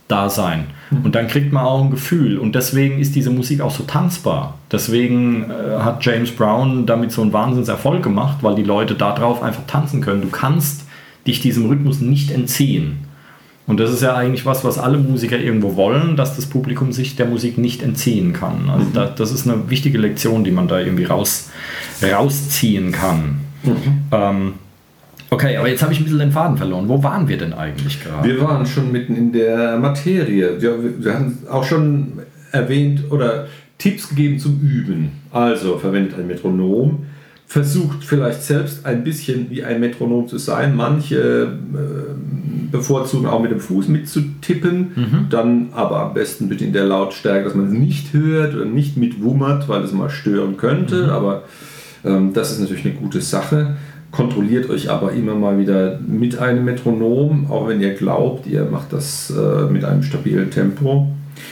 da 0.09 0.29
sein. 0.29 0.67
Und 1.05 1.15
dann 1.15 1.29
kriegt 1.29 1.53
man 1.53 1.65
auch 1.65 1.85
ein 1.85 1.93
Gefühl. 1.93 2.37
Und 2.37 2.57
deswegen 2.57 2.99
ist 2.99 3.15
diese 3.15 3.31
Musik 3.31 3.61
auch 3.61 3.71
so 3.71 3.85
tanzbar. 3.85 4.59
Deswegen 4.73 5.51
äh, 5.51 5.79
hat 5.79 6.05
James 6.05 6.33
Brown 6.33 6.85
damit 6.85 7.13
so 7.13 7.23
einen 7.23 7.33
Wahnsinnserfolg 7.33 8.03
gemacht, 8.03 8.39
weil 8.43 8.57
die 8.57 8.65
Leute 8.65 8.97
darauf 8.97 9.41
einfach 9.41 9.63
tanzen 9.69 10.01
können. 10.01 10.23
Du 10.23 10.31
kannst 10.31 10.85
dich 11.29 11.41
diesem 11.41 11.67
Rhythmus 11.67 12.01
nicht 12.01 12.33
entziehen. 12.33 13.04
Und 13.67 13.81
das 13.81 13.91
ist 13.91 14.03
ja 14.03 14.15
eigentlich 14.15 14.45
was, 14.45 14.63
was 14.63 14.79
alle 14.79 14.99
Musiker 14.99 15.39
irgendwo 15.39 15.77
wollen, 15.77 16.17
dass 16.17 16.37
das 16.37 16.47
Publikum 16.47 16.93
sich 16.93 17.17
der 17.17 17.27
Musik 17.27 17.57
nicht 17.57 17.83
entziehen 17.83 18.35
kann. 18.35 18.69
Also 18.69 18.87
mhm. 18.87 18.93
da, 18.93 19.07
das 19.07 19.33
ist 19.33 19.49
eine 19.49 19.71
wichtige 19.71 19.97
Lektion, 19.99 20.45
die 20.45 20.51
man 20.51 20.69
da 20.69 20.81
irgendwie 20.81 21.05
raus, 21.05 21.51
rausziehen 22.03 22.93
kann. 22.93 23.41
Mhm. 23.63 23.77
Ähm, 24.13 24.53
okay, 25.31 25.57
aber 25.57 25.69
jetzt 25.69 25.83
habe 25.83 25.95
ich 25.95 26.01
ein 26.01 26.05
bisschen 26.05 26.19
den 26.19 26.33
Faden 26.33 26.59
verloren. 26.59 26.89
Wo 26.89 27.03
waren 27.03 27.27
wir 27.27 27.39
denn 27.39 27.55
eigentlich 27.55 28.03
gerade? 28.05 28.29
Wir 28.29 28.41
waren 28.43 28.67
schon 28.67 28.93
mitten 28.93 29.17
in 29.17 29.33
der 29.33 29.79
Materie. 29.79 30.61
Wir, 30.61 31.03
wir 31.03 31.15
haben 31.15 31.39
auch 31.51 31.65
schon 31.65 32.21
erwähnt 32.53 33.11
oder 33.11 33.47
Tipps 33.79 34.11
gegeben 34.11 34.39
zum 34.39 34.61
Üben. 34.61 35.13
Also 35.33 35.79
verwendet 35.79 36.19
ein 36.19 36.27
Metronom 36.27 37.07
versucht 37.47 38.05
vielleicht 38.05 38.43
selbst 38.43 38.85
ein 38.85 39.05
bisschen 39.05 39.51
wie 39.51 39.63
ein 39.65 39.81
Metronom 39.81 40.27
zu 40.29 40.39
sein. 40.39 40.75
Manche 40.75 41.53
äh, 41.53 42.71
bevorzugen 42.73 43.27
auch 43.27 43.41
mit 43.41 43.51
dem 43.51 43.61
Fuß 43.61 43.89
mitzutippen, 43.89 44.93
mhm. 44.97 45.27
dann 45.31 45.69
aber 45.73 46.01
am 46.01 46.15
besten 46.15 46.49
bitte 46.49 46.65
in 46.65 46.73
der 46.73 46.85
Lautstärke, 46.85 47.45
dass 47.45 47.55
man 47.55 47.67
es 47.67 47.73
nicht 47.73 48.13
hört 48.13 48.55
oder 48.55 48.65
nicht 48.65 48.97
mitwummert, 48.97 49.69
weil 49.69 49.83
es 49.83 49.93
mal 49.93 50.11
stören 50.11 50.57
könnte. 50.57 51.05
Mhm. 51.05 51.11
Aber 51.11 51.45
ähm, 52.05 52.33
das 52.33 52.51
ist 52.51 52.61
natürlich 52.61 52.85
eine 52.85 52.95
gute 52.95 53.21
Sache. 53.21 53.77
Kontrolliert 54.11 54.71
euch 54.71 54.91
aber 54.91 55.13
immer 55.13 55.35
mal 55.35 55.59
wieder 55.59 55.99
mit 56.07 56.39
einem 56.39 56.65
Metronom, 56.65 57.51
auch 57.51 57.69
wenn 57.69 57.81
ihr 57.81 57.95
glaubt, 57.95 58.47
ihr 58.47 58.65
macht 58.65 58.93
das 58.93 59.31
äh, 59.31 59.71
mit 59.71 59.85
einem 59.85 60.03
stabilen 60.03 60.51
Tempo. 60.51 61.09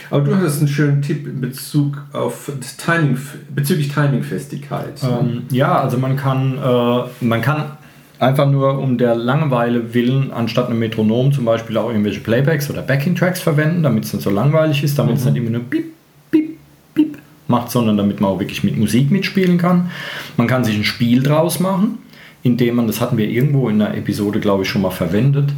Aber 0.09 0.21
du 0.21 0.35
hattest 0.35 0.59
einen 0.59 0.67
schönen 0.67 1.01
Tipp 1.01 1.27
in 1.27 1.41
Bezug 1.41 2.01
auf 2.13 2.51
Timing, 2.77 3.17
bezüglich 3.53 3.89
Timingfestigkeit. 3.93 5.01
Ähm, 5.03 5.43
ja, 5.51 5.79
also 5.79 5.97
man 5.97 6.15
kann, 6.15 6.57
äh, 6.57 7.25
man 7.25 7.41
kann 7.41 7.77
einfach 8.19 8.49
nur 8.49 8.79
um 8.79 8.97
der 8.97 9.15
Langeweile 9.15 9.93
willen, 9.93 10.31
anstatt 10.31 10.69
einem 10.69 10.79
Metronom 10.79 11.31
zum 11.33 11.45
Beispiel 11.45 11.77
auch 11.77 11.89
irgendwelche 11.89 12.21
Playbacks 12.21 12.69
oder 12.69 12.81
Backing-Tracks 12.81 13.41
verwenden, 13.41 13.83
damit 13.83 14.05
es 14.05 14.13
nicht 14.13 14.23
so 14.23 14.29
langweilig 14.29 14.83
ist, 14.83 14.97
damit 14.97 15.15
mhm. 15.15 15.19
es 15.19 15.25
nicht 15.25 15.37
immer 15.37 15.49
nur 15.49 15.63
piep, 15.63 15.85
piep, 16.31 16.57
piep 16.93 17.17
macht, 17.47 17.71
sondern 17.71 17.97
damit 17.97 18.21
man 18.21 18.31
auch 18.31 18.39
wirklich 18.39 18.63
mit 18.63 18.77
Musik 18.77 19.11
mitspielen 19.11 19.57
kann. 19.57 19.91
Man 20.37 20.47
kann 20.47 20.63
sich 20.63 20.75
ein 20.75 20.83
Spiel 20.83 21.21
draus 21.21 21.59
machen, 21.59 21.99
indem 22.43 22.75
man, 22.75 22.87
das 22.87 23.01
hatten 23.01 23.17
wir 23.17 23.27
irgendwo 23.27 23.69
in 23.69 23.81
einer 23.81 23.95
Episode, 23.95 24.39
glaube 24.39 24.63
ich, 24.63 24.69
schon 24.69 24.81
mal 24.81 24.91
verwendet, 24.91 25.49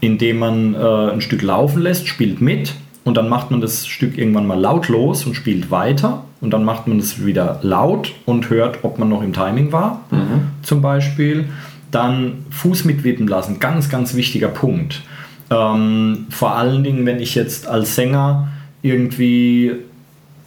indem 0.00 0.38
man 0.38 0.74
äh, 0.74 1.12
ein 1.12 1.20
Stück 1.20 1.42
laufen 1.42 1.82
lässt, 1.82 2.08
spielt 2.08 2.40
mit 2.40 2.74
und 3.04 3.16
dann 3.16 3.28
macht 3.28 3.50
man 3.50 3.60
das 3.60 3.86
Stück 3.86 4.16
irgendwann 4.16 4.46
mal 4.46 4.58
lautlos 4.58 5.26
und 5.26 5.34
spielt 5.34 5.70
weiter 5.70 6.24
und 6.40 6.50
dann 6.50 6.64
macht 6.64 6.86
man 6.86 6.98
es 6.98 7.24
wieder 7.24 7.58
laut 7.62 8.12
und 8.26 8.50
hört, 8.50 8.80
ob 8.82 8.98
man 8.98 9.08
noch 9.08 9.22
im 9.22 9.32
Timing 9.32 9.72
war, 9.72 10.02
mhm. 10.10 10.48
zum 10.62 10.80
Beispiel. 10.80 11.48
Dann 11.90 12.46
Fuß 12.50 12.84
mitwippen 12.84 13.28
lassen, 13.28 13.60
ganz, 13.60 13.90
ganz 13.90 14.14
wichtiger 14.14 14.48
Punkt. 14.48 15.02
Ähm, 15.50 16.26
vor 16.30 16.56
allen 16.56 16.84
Dingen, 16.84 17.04
wenn 17.04 17.20
ich 17.20 17.34
jetzt 17.34 17.66
als 17.66 17.94
Sänger 17.94 18.48
irgendwie 18.80 19.72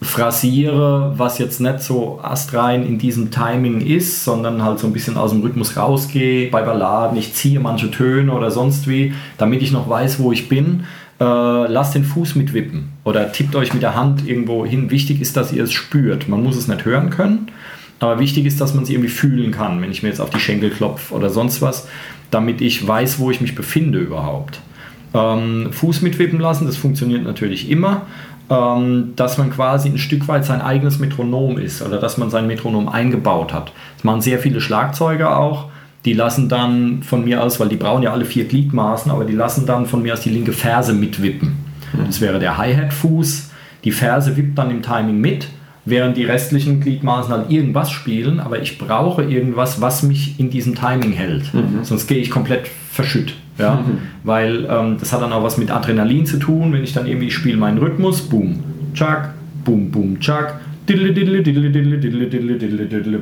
phrasiere, 0.02 1.14
was 1.18 1.38
jetzt 1.38 1.62
nicht 1.62 1.82
so 1.82 2.20
astrein 2.22 2.86
in 2.86 2.98
diesem 2.98 3.32
Timing 3.32 3.82
ist, 3.82 4.24
sondern 4.24 4.64
halt 4.64 4.80
so 4.80 4.88
ein 4.88 4.94
bisschen 4.94 5.18
aus 5.18 5.32
dem 5.32 5.42
Rhythmus 5.42 5.78
rausgehe, 5.78 6.50
bei 6.50 6.62
Balladen, 6.62 7.18
ich 7.18 7.34
ziehe 7.34 7.60
manche 7.60 7.92
Töne 7.92 8.32
oder 8.32 8.52
sonst 8.52 8.88
wie, 8.88 9.14
damit 9.38 9.62
ich 9.62 9.72
noch 9.72 9.90
weiß, 9.90 10.20
wo 10.20 10.32
ich 10.32 10.50
bin 10.50 10.84
äh, 11.20 11.24
lasst 11.24 11.96
den 11.96 12.04
Fuß 12.04 12.36
mitwippen 12.36 12.90
oder 13.04 13.32
tippt 13.32 13.56
euch 13.56 13.74
mit 13.74 13.82
der 13.82 13.96
Hand 13.96 14.28
irgendwo 14.28 14.66
hin. 14.66 14.92
Wichtig 14.92 15.22
ist, 15.22 15.38
dass 15.38 15.54
ihr 15.54 15.64
es 15.64 15.72
spürt. 15.72 16.28
Man 16.28 16.44
muss 16.44 16.58
es 16.58 16.68
nicht 16.68 16.86
hören 16.86 17.10
können, 17.10 17.48
Aber 18.00 18.20
wichtig 18.20 18.46
ist, 18.46 18.60
dass 18.60 18.74
man 18.74 18.86
sie 18.86 18.94
irgendwie 18.94 19.10
fühlen 19.10 19.52
kann, 19.52 19.82
wenn 19.82 19.92
ich 19.92 20.04
mir 20.04 20.10
jetzt 20.10 20.20
auf 20.20 20.30
die 20.30 20.40
Schenkel 20.40 20.70
klopfe 20.70 21.14
oder 21.14 21.30
sonst 21.30 21.62
was, 21.62 21.88
damit 22.32 22.62
ich 22.62 22.86
weiß, 22.86 23.20
wo 23.20 23.32
ich 23.32 23.40
mich 23.40 23.56
befinde 23.56 24.00
überhaupt. 24.00 24.60
Ähm, 25.14 25.70
Fuß 25.72 26.02
mitwippen 26.02 26.40
lassen, 26.40 26.66
das 26.66 26.76
funktioniert 26.76 27.24
natürlich 27.24 27.70
immer. 27.70 28.02
Ähm, 28.48 29.14
dass 29.16 29.40
man 29.40 29.50
quasi 29.50 29.90
ein 29.90 29.98
Stück 29.98 30.28
weit 30.28 30.46
sein 30.46 30.62
eigenes 30.62 31.00
Metronom 31.00 31.58
ist 31.58 31.82
oder 31.82 31.98
dass 31.98 32.20
man 32.20 32.30
sein 32.30 32.46
Metronom 32.46 32.88
eingebaut 32.88 33.54
hat. 33.54 33.72
Das 33.96 34.04
machen 34.04 34.22
sehr 34.22 34.38
viele 34.38 34.62
Schlagzeuger 34.62 35.40
auch 35.40 35.70
die 36.06 36.14
lassen 36.14 36.48
dann 36.48 37.02
von 37.02 37.26
mir 37.26 37.44
aus, 37.44 37.60
weil 37.60 37.68
die 37.68 37.76
brauchen 37.76 38.04
ja 38.04 38.14
alle 38.14 38.26
vier 38.26 38.46
Gliedmaßen, 38.46 39.12
aber 39.12 39.26
die 39.26 39.34
lassen 39.34 39.66
dann 39.66 39.88
von 39.88 40.04
mir 40.04 40.14
aus 40.14 40.22
die 40.22 40.30
linke 40.30 40.54
Ferse 40.54 40.94
mitwippen. 40.94 41.50
Mhm. 41.94 42.06
Das 42.06 42.22
wäre 42.22 42.40
der 42.40 42.58
Hi-Hat-Fuß. 42.58 43.52
Die 43.84 43.92
Ferse 43.92 44.38
wippt 44.38 44.58
dann 44.58 44.70
im 44.70 44.84
Timing 44.84 45.20
mit, 45.20 45.48
während 45.84 46.16
die 46.16 46.24
restlichen 46.24 46.80
Gliedmaßen 46.80 47.32
dann 47.32 47.50
irgendwas 47.50 47.92
spielen, 47.92 48.40
aber 48.40 48.62
ich 48.62 48.78
brauche 48.78 49.24
irgendwas, 49.24 49.82
was 49.82 50.04
mich 50.04 50.40
in 50.40 50.52
diesem 50.52 50.76
Timing 50.76 51.12
hält. 51.12 51.54
Mhm. 51.54 51.84
Sonst 51.84 52.08
gehe 52.08 52.20
ich 52.20 52.30
komplett 52.30 52.68
verschütt. 52.92 53.34
Ja? 53.58 53.76
Mhm. 53.76 53.98
Weil 54.24 54.68
ähm, 54.70 54.98
das 55.00 55.12
hat 55.12 55.22
dann 55.22 55.34
auch 55.34 55.44
was 55.44 55.58
mit 55.58 55.72
Adrenalin 55.72 56.26
zu 56.28 56.38
tun, 56.38 56.72
wenn 56.72 56.84
ich 56.84 56.94
dann 56.94 57.08
irgendwie 57.08 57.32
spiele 57.32 57.58
meinen 57.58 57.80
Rhythmus, 57.80 58.22
boom, 58.22 58.64
chuck, 58.94 59.30
boom, 59.64 59.90
boom, 59.90 60.20
chuck, 60.20 60.56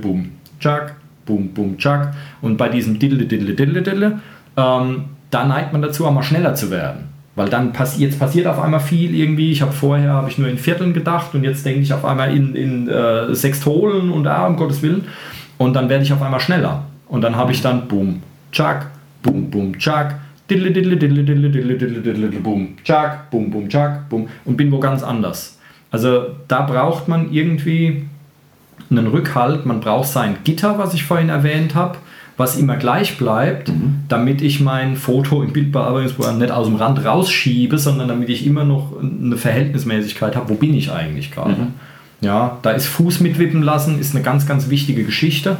boom, 0.01 0.27
chuck, 0.59 0.95
boom, 1.25 1.53
boom, 1.53 1.77
chuck. 1.77 2.09
Und 2.41 2.57
bei 2.57 2.69
diesem 2.69 2.99
diddle, 2.99 3.25
diddle, 3.25 3.53
diddle, 3.53 3.81
diddle, 3.81 4.19
ähm, 4.57 5.05
da 5.29 5.45
neigt 5.45 5.73
man 5.73 5.81
dazu, 5.81 6.07
einmal 6.07 6.23
schneller 6.23 6.55
zu 6.55 6.69
werden. 6.69 7.09
Weil 7.35 7.49
dann 7.49 7.73
pass 7.73 7.97
jetzt 7.97 8.19
passiert 8.19 8.45
auf 8.45 8.59
einmal 8.59 8.79
viel 8.79 9.15
irgendwie. 9.15 9.51
Ich 9.51 9.61
habe 9.61 9.71
vorher 9.71 10.11
habe 10.11 10.29
ich 10.29 10.37
nur 10.37 10.47
in 10.47 10.57
Vierteln 10.57 10.93
gedacht 10.93 11.33
und 11.33 11.43
jetzt 11.43 11.65
denke 11.65 11.81
ich 11.81 11.91
auf 11.91 12.05
einmal 12.05 12.35
in, 12.35 12.55
in 12.55 12.87
äh, 12.87 13.33
Sextolen 13.33 14.11
und 14.11 14.27
ah, 14.27 14.45
um 14.45 14.55
Gottes 14.55 14.83
Willen. 14.83 15.05
Und 15.57 15.73
dann 15.75 15.89
werde 15.89 16.03
ich 16.03 16.13
auf 16.13 16.21
einmal 16.21 16.39
schneller. 16.39 16.83
Und 17.07 17.21
dann 17.21 17.35
habe 17.35 17.51
ich 17.51 17.61
dann 17.61 17.87
boom, 17.87 18.21
chuck, 18.51 18.87
boom, 19.23 19.49
boom, 19.49 19.77
chuck, 19.79 20.13
diddle, 20.49 20.71
diddle, 20.71 20.97
diddle, 20.97 21.23
diddle, 21.23 21.49
diddle, 21.49 21.77
diddle, 21.77 22.01
diddle, 22.01 22.39
boom, 22.39 22.75
chuck, 22.83 23.31
boom, 23.31 23.49
boom, 23.49 23.67
chuck, 23.69 24.09
boom 24.09 24.27
und 24.45 24.55
bin 24.55 24.71
wo 24.71 24.79
ganz 24.79 25.01
anders. 25.01 25.59
Also 25.89 26.35
da 26.47 26.61
braucht 26.61 27.07
man 27.07 27.31
irgendwie 27.31 28.05
einen 28.97 29.07
Rückhalt, 29.07 29.65
man 29.65 29.79
braucht 29.79 30.07
sein 30.07 30.37
Gitter, 30.43 30.77
was 30.77 30.93
ich 30.93 31.03
vorhin 31.03 31.29
erwähnt 31.29 31.75
habe, 31.75 31.97
was 32.37 32.57
immer 32.57 32.77
gleich 32.77 33.17
bleibt, 33.17 33.69
mhm. 33.69 34.03
damit 34.07 34.41
ich 34.41 34.59
mein 34.59 34.95
Foto 34.95 35.43
im 35.43 35.53
Bildbearbeitungsprogramm 35.53 36.39
nicht 36.39 36.51
aus 36.51 36.67
dem 36.67 36.75
Rand 36.75 37.03
rausschiebe, 37.05 37.77
sondern 37.77 38.07
damit 38.07 38.29
ich 38.29 38.45
immer 38.45 38.63
noch 38.63 38.93
eine 38.99 39.37
Verhältnismäßigkeit 39.37 40.35
habe, 40.35 40.49
wo 40.49 40.55
bin 40.55 40.73
ich 40.73 40.91
eigentlich 40.91 41.31
gerade. 41.31 41.51
Mhm. 41.51 41.67
Ja, 42.21 42.57
da 42.61 42.71
ist 42.71 42.87
Fuß 42.87 43.19
mitwippen 43.19 43.61
lassen, 43.61 43.99
ist 43.99 44.15
eine 44.15 44.23
ganz, 44.23 44.47
ganz 44.47 44.69
wichtige 44.69 45.03
Geschichte. 45.03 45.57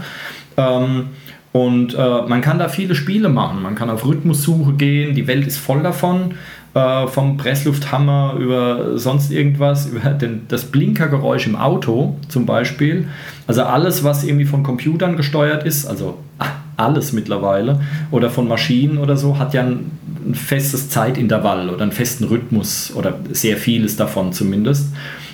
Ähm, 0.57 1.07
und 1.51 1.93
äh, 1.93 2.21
man 2.27 2.41
kann 2.41 2.57
da 2.57 2.67
viele 2.67 2.95
Spiele 2.95 3.29
machen. 3.29 3.61
Man 3.61 3.75
kann 3.75 3.89
auf 3.89 4.05
Rhythmussuche 4.05 4.73
gehen, 4.73 5.13
die 5.13 5.27
Welt 5.27 5.45
ist 5.45 5.57
voll 5.57 5.83
davon. 5.83 6.33
Äh, 6.75 7.05
vom 7.05 7.37
Presslufthammer 7.37 8.33
über 8.39 8.97
sonst 8.97 9.31
irgendwas, 9.31 9.85
über 9.91 10.09
den, 10.09 10.47
das 10.47 10.65
Blinkergeräusch 10.65 11.45
im 11.45 11.55
Auto 11.55 12.15
zum 12.29 12.47
Beispiel. 12.47 13.07
Also 13.45 13.61
alles, 13.61 14.03
was 14.03 14.23
irgendwie 14.23 14.45
von 14.45 14.63
Computern 14.63 15.15
gesteuert 15.15 15.65
ist, 15.65 15.85
also 15.85 16.17
alles 16.77 17.13
mittlerweile, 17.13 17.79
oder 18.09 18.31
von 18.31 18.47
Maschinen 18.47 18.97
oder 18.97 19.17
so, 19.17 19.37
hat 19.37 19.53
ja 19.53 19.61
ein, 19.61 19.91
ein 20.25 20.33
festes 20.33 20.89
Zeitintervall 20.89 21.69
oder 21.69 21.83
einen 21.83 21.91
festen 21.91 22.23
Rhythmus 22.23 22.91
oder 22.95 23.19
sehr 23.31 23.57
vieles 23.57 23.95
davon 23.95 24.33
zumindest. 24.33 24.87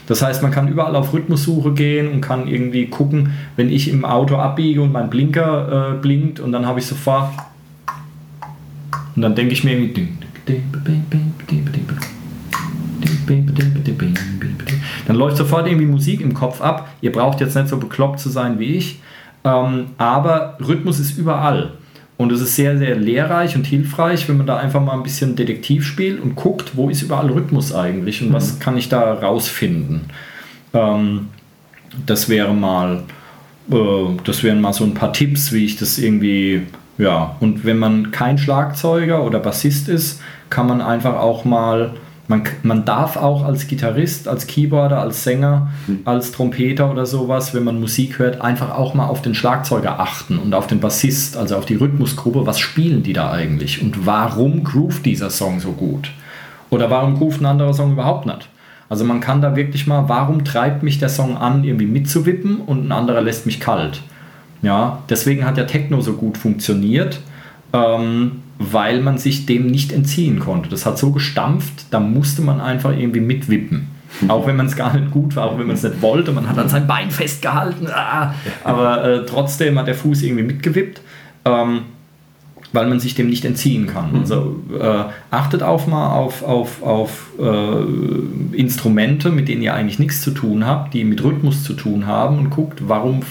Das 0.07 0.21
heißt, 0.21 0.41
man 0.41 0.51
kann 0.51 0.67
überall 0.67 0.95
auf 0.97 1.13
Rhythmussuche 1.13 1.71
gehen 1.71 2.11
und 2.11 2.19
kann 2.19 2.49
irgendwie 2.49 2.87
gucken, 2.87 3.31
wenn 3.55 3.69
ich 3.69 3.87
im 3.87 4.03
Auto 4.03 4.35
abbiege 4.35 4.81
und 4.81 4.91
mein 4.91 5.09
Blinker 5.09 5.93
äh, 5.93 6.01
blinkt 6.01 6.41
und 6.41 6.51
dann 6.51 6.65
habe 6.65 6.79
ich 6.79 6.85
sofort 6.85 7.31
und 9.15 9.21
dann 9.21 9.35
denke 9.35 9.53
ich 9.53 9.63
mir 9.63 9.71
irgendwie 9.71 10.09
dann 15.07 15.15
läuft 15.15 15.37
sofort 15.37 15.67
irgendwie 15.67 15.85
Musik 15.85 16.21
im 16.21 16.33
Kopf 16.33 16.61
ab. 16.61 16.89
Ihr 17.01 17.11
braucht 17.11 17.41
jetzt 17.41 17.55
nicht 17.55 17.67
so 17.67 17.77
bekloppt 17.77 18.19
zu 18.19 18.29
sein 18.29 18.59
wie 18.59 18.75
ich, 18.75 18.99
ähm, 19.43 19.87
aber 19.97 20.57
Rhythmus 20.59 20.99
ist 20.99 21.17
überall. 21.17 21.73
Und 22.17 22.33
es 22.33 22.41
ist 22.41 22.57
sehr, 22.57 22.77
sehr 22.77 22.97
lehrreich 22.97 23.55
und 23.55 23.65
hilfreich, 23.65 24.27
wenn 24.27 24.35
man 24.35 24.45
da 24.45 24.57
einfach 24.57 24.83
mal 24.83 24.91
ein 24.91 25.03
bisschen 25.03 25.37
Detektiv 25.37 25.85
spielt 25.85 26.19
und 26.21 26.35
guckt, 26.35 26.71
wo 26.75 26.89
ist 26.89 27.01
überall 27.01 27.31
Rhythmus 27.31 27.73
eigentlich 27.73 28.21
und 28.21 28.29
mhm. 28.29 28.33
was 28.33 28.59
kann 28.59 28.77
ich 28.77 28.89
da 28.89 29.13
rausfinden. 29.13 30.01
Ähm, 30.73 31.29
das 32.05 32.27
wäre 32.27 32.53
mal, 32.53 33.03
äh, 33.71 33.75
das 34.25 34.43
wären 34.43 34.59
mal 34.59 34.73
so 34.73 34.83
ein 34.83 34.93
paar 34.93 35.13
Tipps, 35.13 35.53
wie 35.53 35.63
ich 35.63 35.77
das 35.77 35.97
irgendwie, 35.97 36.63
ja. 36.99 37.35
Und 37.39 37.65
wenn 37.65 37.79
man 37.79 38.11
kein 38.11 38.37
Schlagzeuger 38.37 39.23
oder 39.23 39.39
Bassist 39.39 39.89
ist, 39.89 40.21
kann 40.51 40.67
man 40.67 40.81
einfach 40.81 41.15
auch 41.15 41.45
mal 41.45 41.93
man, 42.29 42.43
man 42.61 42.85
darf 42.85 43.17
auch 43.17 43.43
als 43.43 43.67
Gitarrist, 43.67 44.27
als 44.27 44.45
Keyboarder, 44.45 45.01
als 45.01 45.23
Sänger, 45.23 45.71
mhm. 45.87 46.01
als 46.05 46.31
Trompeter 46.31 46.91
oder 46.91 47.07
sowas, 47.07 47.55
wenn 47.55 47.63
man 47.63 47.79
Musik 47.79 48.19
hört, 48.19 48.39
einfach 48.39 48.69
auch 48.69 48.93
mal 48.93 49.07
auf 49.07 49.23
den 49.23 49.33
Schlagzeuger 49.33 49.99
achten 49.99 50.37
und 50.37 50.53
auf 50.53 50.67
den 50.67 50.79
Bassist, 50.79 51.35
also 51.35 51.55
auf 51.55 51.65
die 51.65 51.73
Rhythmusgruppe. 51.73 52.45
Was 52.45 52.59
spielen 52.59 53.01
die 53.01 53.13
da 53.13 53.31
eigentlich 53.31 53.81
und 53.81 54.05
warum 54.05 54.63
groovt 54.63 55.07
dieser 55.07 55.31
Song 55.31 55.59
so 55.59 55.71
gut? 55.71 56.11
Oder 56.69 56.91
warum 56.91 57.15
groovt 57.17 57.41
ein 57.41 57.47
anderer 57.47 57.73
Song 57.73 57.93
überhaupt 57.93 58.27
nicht? 58.27 58.47
Also 58.89 59.03
man 59.05 59.21
kann 59.21 59.41
da 59.41 59.55
wirklich 59.55 59.87
mal, 59.87 60.07
warum 60.07 60.45
treibt 60.45 60.83
mich 60.83 60.99
der 60.99 61.09
Song 61.09 61.35
an, 61.35 61.63
irgendwie 61.63 61.87
mitzuwippen 61.87 62.57
und 62.57 62.85
ein 62.85 62.91
anderer 62.91 63.21
lässt 63.21 63.47
mich 63.47 63.59
kalt? 63.59 64.01
Ja, 64.61 64.99
deswegen 65.09 65.45
hat 65.45 65.57
ja 65.57 65.65
Techno 65.65 66.01
so 66.01 66.13
gut 66.13 66.37
funktioniert. 66.37 67.21
Ähm, 67.71 68.41
weil 68.59 69.01
man 69.01 69.17
sich 69.17 69.45
dem 69.45 69.67
nicht 69.67 69.93
entziehen 69.93 70.39
konnte. 70.39 70.69
Das 70.69 70.85
hat 70.85 70.97
so 70.99 71.11
gestampft, 71.11 71.85
da 71.91 71.99
musste 72.01 72.41
man 72.41 72.59
einfach 72.59 72.91
irgendwie 72.91 73.21
mitwippen. 73.21 73.87
Auch 74.27 74.45
wenn 74.47 74.57
man 74.57 74.65
es 74.65 74.75
gar 74.75 74.93
nicht 74.97 75.11
gut 75.11 75.35
war, 75.35 75.45
auch 75.45 75.57
wenn 75.57 75.67
man 75.67 75.77
es 75.77 75.83
nicht 75.83 76.01
wollte, 76.01 76.33
man 76.33 76.49
hat 76.49 76.57
dann 76.57 76.67
sein 76.67 76.85
Bein 76.87 77.09
festgehalten, 77.09 77.87
ah, 77.87 78.33
aber 78.63 79.03
äh, 79.03 79.25
trotzdem 79.25 79.79
hat 79.79 79.87
der 79.87 79.95
Fuß 79.95 80.23
irgendwie 80.23 80.43
mitgewippt, 80.43 80.99
ähm, 81.45 81.83
weil 82.73 82.87
man 82.89 82.99
sich 82.99 83.15
dem 83.15 83.29
nicht 83.29 83.45
entziehen 83.45 83.87
kann. 83.87 84.11
Mhm. 84.11 84.19
Also 84.19 84.59
äh, 84.77 85.03
achtet 85.31 85.63
auch 85.63 85.87
mal 85.87 86.15
auf, 86.15 86.43
auf, 86.43 86.83
auf 86.83 87.27
äh, 87.39 88.57
Instrumente, 88.57 89.29
mit 89.29 89.47
denen 89.47 89.61
ihr 89.61 89.73
eigentlich 89.73 89.99
nichts 89.99 90.21
zu 90.21 90.31
tun 90.31 90.65
habt, 90.65 90.93
die 90.93 91.05
mit 91.05 91.23
Rhythmus 91.23 91.63
zu 91.63 91.73
tun 91.73 92.07
haben 92.07 92.39
und 92.39 92.49
guckt, 92.49 92.89
warum 92.89 93.21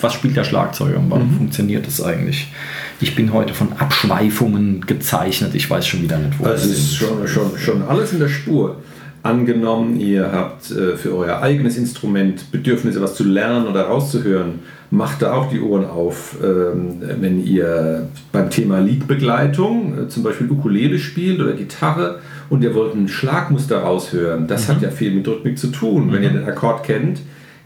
was 0.00 0.14
spielt 0.14 0.36
der 0.36 0.44
Schlagzeuger 0.44 0.98
und 0.98 1.10
warum 1.10 1.32
mhm. 1.32 1.36
funktioniert 1.36 1.86
das 1.86 2.02
eigentlich? 2.02 2.52
Ich 3.00 3.14
bin 3.14 3.32
heute 3.32 3.54
von 3.54 3.72
Abschweifungen 3.74 4.80
gezeichnet. 4.86 5.54
Ich 5.54 5.70
weiß 5.70 5.86
schon 5.86 6.02
wieder 6.02 6.18
nicht, 6.18 6.38
wo 6.38 6.44
also 6.44 6.68
es 6.68 6.78
ist. 6.78 6.94
Schon, 6.94 7.26
schon, 7.28 7.58
schon 7.58 7.82
alles 7.82 8.12
in 8.12 8.18
der 8.18 8.28
Spur. 8.28 8.76
Angenommen, 9.24 10.00
ihr 10.00 10.32
habt 10.32 10.72
äh, 10.72 10.96
für 10.96 11.16
euer 11.16 11.40
eigenes 11.42 11.76
Instrument 11.76 12.50
Bedürfnisse, 12.50 13.00
was 13.00 13.14
zu 13.14 13.22
lernen 13.22 13.68
oder 13.68 13.82
rauszuhören, 13.82 14.60
macht 14.90 15.22
da 15.22 15.34
auch 15.34 15.48
die 15.48 15.60
Ohren 15.60 15.84
auf. 15.84 16.36
Ähm, 16.42 17.00
wenn 17.20 17.44
ihr 17.44 18.08
beim 18.32 18.50
Thema 18.50 18.80
Liedbegleitung 18.80 19.96
äh, 19.96 20.08
zum 20.08 20.24
Beispiel 20.24 20.50
Ukulele 20.50 20.98
spielt 20.98 21.40
oder 21.40 21.52
Gitarre 21.52 22.18
und 22.50 22.64
ihr 22.64 22.74
wollt 22.74 22.96
ein 22.96 23.06
Schlagmuster 23.06 23.78
raushören, 23.78 24.48
das 24.48 24.66
mhm. 24.66 24.72
hat 24.72 24.82
ja 24.82 24.90
viel 24.90 25.12
mit 25.12 25.28
Rhythmik 25.28 25.56
zu 25.56 25.68
tun. 25.68 26.08
Mhm. 26.08 26.12
Wenn 26.12 26.22
ihr 26.24 26.30
den 26.30 26.44
Akkord 26.44 26.82
kennt, 26.82 27.20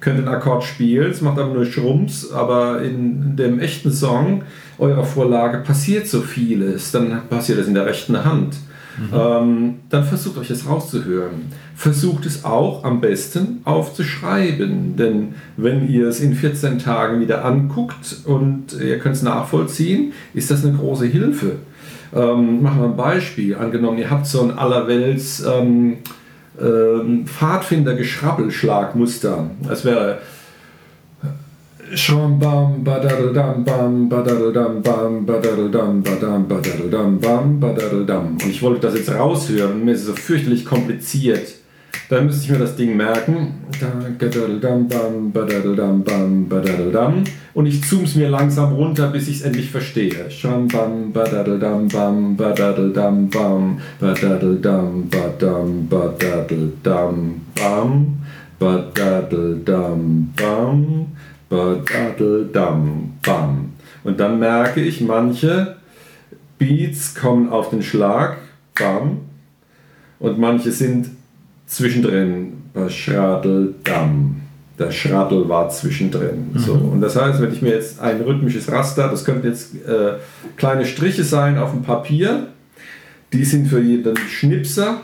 könnt 0.07 0.19
einen 0.19 0.29
Akkord 0.29 0.63
spielen, 0.63 1.11
es 1.11 1.21
macht 1.21 1.37
aber 1.37 1.53
nur 1.53 1.65
Schrumps, 1.65 2.31
aber 2.31 2.81
in 2.81 3.35
dem 3.35 3.59
echten 3.59 3.91
Song 3.91 4.45
eurer 4.79 5.03
Vorlage 5.03 5.59
passiert 5.59 6.07
so 6.07 6.21
vieles, 6.21 6.93
dann 6.93 7.23
passiert 7.29 7.59
es 7.59 7.67
in 7.67 7.75
der 7.75 7.87
rechten 7.87 8.25
Hand. 8.25 8.55
Mhm. 8.99 9.09
Ähm, 9.13 9.75
dann 9.89 10.05
versucht 10.05 10.39
euch 10.39 10.47
das 10.47 10.69
rauszuhören. 10.69 11.47
Versucht 11.75 12.25
es 12.25 12.45
auch 12.45 12.85
am 12.85 13.01
besten 13.01 13.63
aufzuschreiben, 13.65 14.95
denn 14.95 15.35
wenn 15.57 15.89
ihr 15.89 16.07
es 16.07 16.21
in 16.21 16.35
14 16.35 16.79
Tagen 16.79 17.21
wieder 17.21 17.45
anguckt 17.45 18.19
und 18.27 18.75
ihr 18.81 19.01
könnt 19.01 19.17
es 19.17 19.23
nachvollziehen, 19.23 20.13
ist 20.35 20.53
das 20.53 20.65
eine 20.65 20.77
große 20.77 21.07
Hilfe. 21.07 21.57
Ähm, 22.15 22.63
machen 22.63 22.79
wir 22.79 22.87
ein 22.87 22.97
Beispiel. 22.97 23.57
Angenommen, 23.57 23.99
ihr 23.99 24.09
habt 24.09 24.29
so 24.29 24.41
ein 24.41 24.57
allerwelts 24.57 25.45
ähm, 25.45 25.97
ähm, 26.61 27.27
Pfadfinder-Geschrabbelschlagmuster. 27.27 29.51
Das 29.69 29.85
wäre 29.85 30.19
Schon 31.95 32.41
bam 32.41 32.83
badadadam 32.83 33.65
bam 33.65 34.09
badadadam 34.09 34.83
bam 34.83 35.25
badadadam 35.25 36.03
badam 36.03 36.49
badadadam 36.49 37.21
bam 37.21 37.61
badadadam. 37.61 38.33
Und 38.33 38.47
ich 38.47 38.61
wollte 38.61 38.89
das 38.89 38.97
jetzt 38.97 39.13
raushören, 39.13 39.85
mir 39.85 39.93
ist 39.93 40.01
es 40.01 40.07
so 40.07 40.15
fürchterlich 40.15 40.65
kompliziert. 40.65 41.55
Dann 42.09 42.27
müsste 42.27 42.45
ich 42.45 42.51
mir 42.51 42.59
das 42.59 42.77
Ding 42.77 42.97
merken. 42.97 43.55
Und 47.55 47.67
ich 47.67 47.85
zoome 47.85 48.05
es 48.05 48.15
mir 48.15 48.29
langsam 48.29 48.73
runter, 48.75 49.09
bis 49.09 49.29
ich 49.29 49.37
es 49.37 49.43
endlich 49.43 49.71
verstehe. 49.71 50.29
Und 64.05 64.21
dann 64.21 64.39
merke 64.39 64.81
ich, 64.81 65.01
manche 65.01 65.77
Beats 66.59 67.15
kommen 67.15 67.51
auf 67.51 67.71
den 67.71 67.83
Schlag, 67.83 68.39
bam, 68.79 69.19
und 70.19 70.39
manche 70.39 70.73
sind 70.73 71.11
zwischendrin, 71.67 72.53
Schradel, 72.89 73.75
dam. 73.85 74.43
Der 74.79 74.91
Schradel 74.91 75.49
war 75.49 75.71
zwischendrin. 75.71 76.51
Mhm. 76.53 76.59
So. 76.59 76.73
Und 76.75 77.01
das 77.01 77.17
heißt, 77.17 77.41
wenn 77.41 77.53
ich 77.53 77.63
mir 77.63 77.71
jetzt 77.71 78.01
ein 78.01 78.21
rhythmisches 78.21 78.71
Raster, 78.71 79.09
das 79.09 79.25
könnten 79.25 79.47
jetzt 79.47 79.75
äh, 79.87 80.15
kleine 80.57 80.85
Striche 80.85 81.25
sein 81.25 81.59
auf 81.59 81.73
dem 81.73 81.83
Papier, 81.83 82.49
die 83.33 83.45
sind 83.45 83.69
für 83.69 83.81
jeden 83.81 84.17
Schnipser 84.17 85.01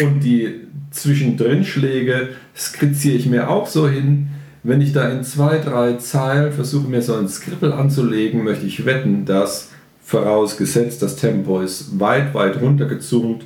und 0.00 0.20
die 0.20 0.60
zwischendrin 0.90 1.64
Schläge 1.64 2.30
skizziere 2.56 3.16
ich 3.16 3.26
mir 3.26 3.50
auch 3.50 3.66
so 3.66 3.88
hin. 3.88 4.28
Wenn 4.62 4.80
ich 4.80 4.92
da 4.92 5.08
in 5.08 5.24
zwei, 5.24 5.58
drei 5.58 5.94
Zeilen 5.94 6.52
versuche, 6.52 6.88
mir 6.88 7.02
so 7.02 7.14
ein 7.16 7.28
Skribbel 7.28 7.72
anzulegen, 7.72 8.44
möchte 8.44 8.64
ich 8.64 8.86
wetten, 8.86 9.26
dass 9.26 9.70
vorausgesetzt 10.02 11.02
das 11.02 11.16
Tempo 11.16 11.60
ist 11.60 11.98
weit, 11.98 12.32
weit 12.34 12.60
runtergezoomt, 12.60 13.44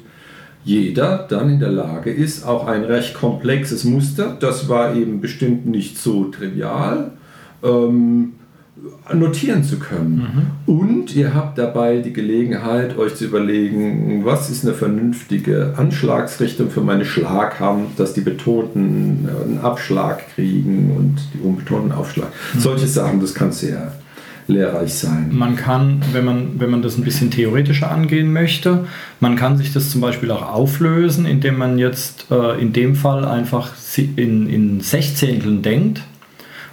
jeder 0.69 1.27
dann 1.27 1.49
in 1.49 1.61
der 1.61 1.71
Lage 1.71 2.11
ist, 2.11 2.47
auch 2.47 2.67
ein 2.67 2.85
recht 2.85 3.15
komplexes 3.15 3.85
Muster, 3.85 4.37
das 4.39 4.69
war 4.69 4.95
eben 4.95 5.23
bestimmt 5.23 5.67
nicht 5.67 5.97
so 5.97 6.25
trivial, 6.25 7.13
ähm, 7.65 8.35
notieren 9.13 9.65
zu 9.65 9.79
können. 9.79 10.53
Mhm. 10.67 10.75
Und 10.75 11.17
ihr 11.17 11.35
habt 11.35 11.57
dabei 11.57 11.97
die 11.97 12.13
Gelegenheit, 12.13 12.99
euch 12.99 13.15
zu 13.15 13.25
überlegen, 13.25 14.27
was 14.27 14.51
ist 14.51 14.63
eine 14.63 14.75
vernünftige 14.75 15.73
Anschlagsrichtung 15.79 16.71
für 16.71 16.83
meine 16.83 17.07
Schlaghand, 17.07 17.99
dass 17.99 18.13
die 18.13 18.21
Betonten 18.21 19.27
einen 19.47 19.61
Abschlag 19.63 20.35
kriegen 20.35 20.93
und 20.95 21.17
die 21.33 21.47
Unbetonten 21.47 21.93
Aufschlag. 21.93 22.29
Mhm. 22.55 22.61
Solche 22.61 22.87
Sachen, 22.87 23.21
das 23.21 23.33
kann 23.35 23.53
sehr 23.53 23.93
lehrreich 24.49 24.95
sein. 24.95 25.31
Man 25.33 25.57
kann, 25.57 26.03
wenn 26.13 26.25
man, 26.25 26.59
wenn 26.59 26.71
man 26.71 26.83
das 26.83 26.97
ein 26.97 27.05
bisschen 27.05 27.31
theoretischer 27.31 27.91
angehen 27.91 28.33
möchte, 28.33 28.87
man 29.21 29.37
kann 29.37 29.59
sich 29.59 29.73
das 29.73 29.91
zum 29.91 30.01
Beispiel 30.01 30.31
auch 30.31 30.43
auflösen, 30.43 31.27
indem 31.27 31.59
man 31.59 31.79
jetzt 31.79 32.27
äh, 32.31 32.61
in 32.61 32.73
dem 32.73 32.95
Fall 32.95 33.25
einfach 33.25 33.73
in, 33.97 34.49
in 34.49 34.81
Sechzehnteln 34.81 35.63
denkt 35.63 36.03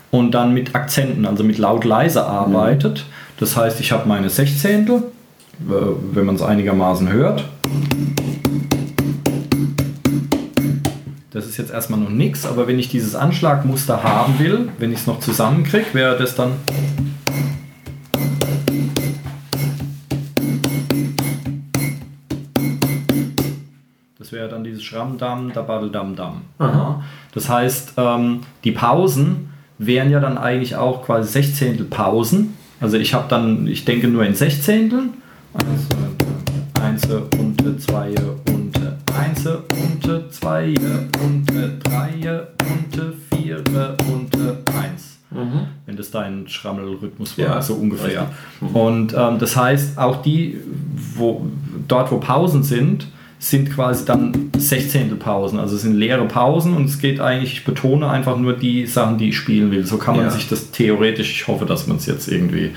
und 0.10 0.32
dann 0.32 0.54
mit 0.54 0.74
Akzenten, 0.74 1.26
also 1.26 1.44
mit 1.44 1.58
laut-leise 1.58 2.26
arbeitet. 2.26 3.00
Mhm. 3.00 3.14
Das 3.40 3.58
heißt, 3.58 3.82
ich 3.82 3.92
habe 3.92 4.08
meine 4.08 4.30
Sechzehntel, 4.30 5.04
äh, 5.70 5.74
wenn 6.14 6.26
man 6.26 6.36
es 6.36 6.42
einigermaßen 6.42 7.12
hört. 7.12 7.44
Das 11.32 11.46
ist 11.46 11.58
jetzt 11.58 11.72
erstmal 11.72 12.00
noch 12.00 12.10
nichts, 12.10 12.46
aber 12.46 12.66
wenn 12.68 12.80
ich 12.80 12.88
dieses 12.88 13.14
Anschlagmuster 13.14 14.04
haben 14.04 14.40
will, 14.40 14.70
wenn 14.80 14.94
ich 14.94 15.00
es 15.00 15.08
noch 15.08 15.20
zusammenkriege, 15.20 15.88
wäre 15.92 16.18
das 16.18 16.36
dann 16.36 16.54
dieses 24.76 24.84
Schrammdamm, 24.84 25.54
Dabadeldam-Dam. 25.54 26.42
Das 27.34 27.50
heißt, 27.50 27.94
ähm, 27.98 28.42
die 28.64 28.72
Pausen 28.72 29.50
wären 29.78 30.12
ja 30.12 30.20
dann 30.20 30.38
eigentlich 30.38 30.76
auch 30.76 31.04
quasi 31.04 31.32
Sechzehntel 31.32 31.86
Pausen. 31.86 32.56
Also 32.82 32.98
ich 32.98 33.14
habe 33.14 33.26
dann, 33.30 33.68
ich 33.68 33.86
denke 33.86 34.08
nur 34.08 34.26
in 34.26 34.36
Sechzehnteln. 34.36 35.14
Eins, 36.82 37.06
und 37.06 37.82
zwei 37.82 38.14
und 38.52 38.78
eins 39.14 39.46
und 39.48 40.34
zwei 40.34 40.74
und 41.24 41.46
drei 41.84 42.42
und 42.60 43.16
vier 43.32 43.64
und 44.10 44.36
eins. 44.76 45.20
Mhm. 45.32 45.68
Wenn 45.86 45.96
das 45.96 46.12
dein 46.12 46.48
Schrammelrhythmus 46.48 47.38
war, 47.38 47.46
ja, 47.46 47.62
so 47.62 47.76
ungefähr. 47.76 48.28
Mhm. 48.60 48.76
Und 48.76 49.16
ähm, 49.18 49.40
das 49.40 49.56
heißt, 49.56 49.98
auch 49.98 50.22
die, 50.22 50.60
wo, 51.16 51.46
dort 51.88 52.12
wo 52.12 52.18
Pausen 52.18 52.64
sind, 52.64 53.08
sind 53.46 53.72
quasi 53.72 54.06
dann 54.06 54.50
Sechzehntelpausen, 54.58 55.60
also 55.60 55.76
es 55.76 55.84
sind 55.84 55.94
leere 55.94 56.26
Pausen 56.26 56.76
und 56.76 56.86
es 56.86 56.98
geht 56.98 57.20
eigentlich, 57.20 57.54
ich 57.54 57.64
betone 57.64 58.10
einfach 58.10 58.38
nur 58.38 58.54
die 58.54 58.88
Sachen, 58.88 59.20
die 59.20 59.30
ich 59.30 59.38
spielen 59.38 59.70
will. 59.70 59.86
So 59.86 60.00
kann 60.00 60.16
man 60.16 60.26
ja. 60.26 60.32
sich 60.32 60.50
das 60.50 60.72
theoretisch, 60.72 61.30
ich 61.32 61.48
hoffe, 61.48 61.66
dass 61.66 61.86
man 61.86 61.98
es 61.98 62.08
jetzt 62.08 62.28
irgendwie 62.28 62.72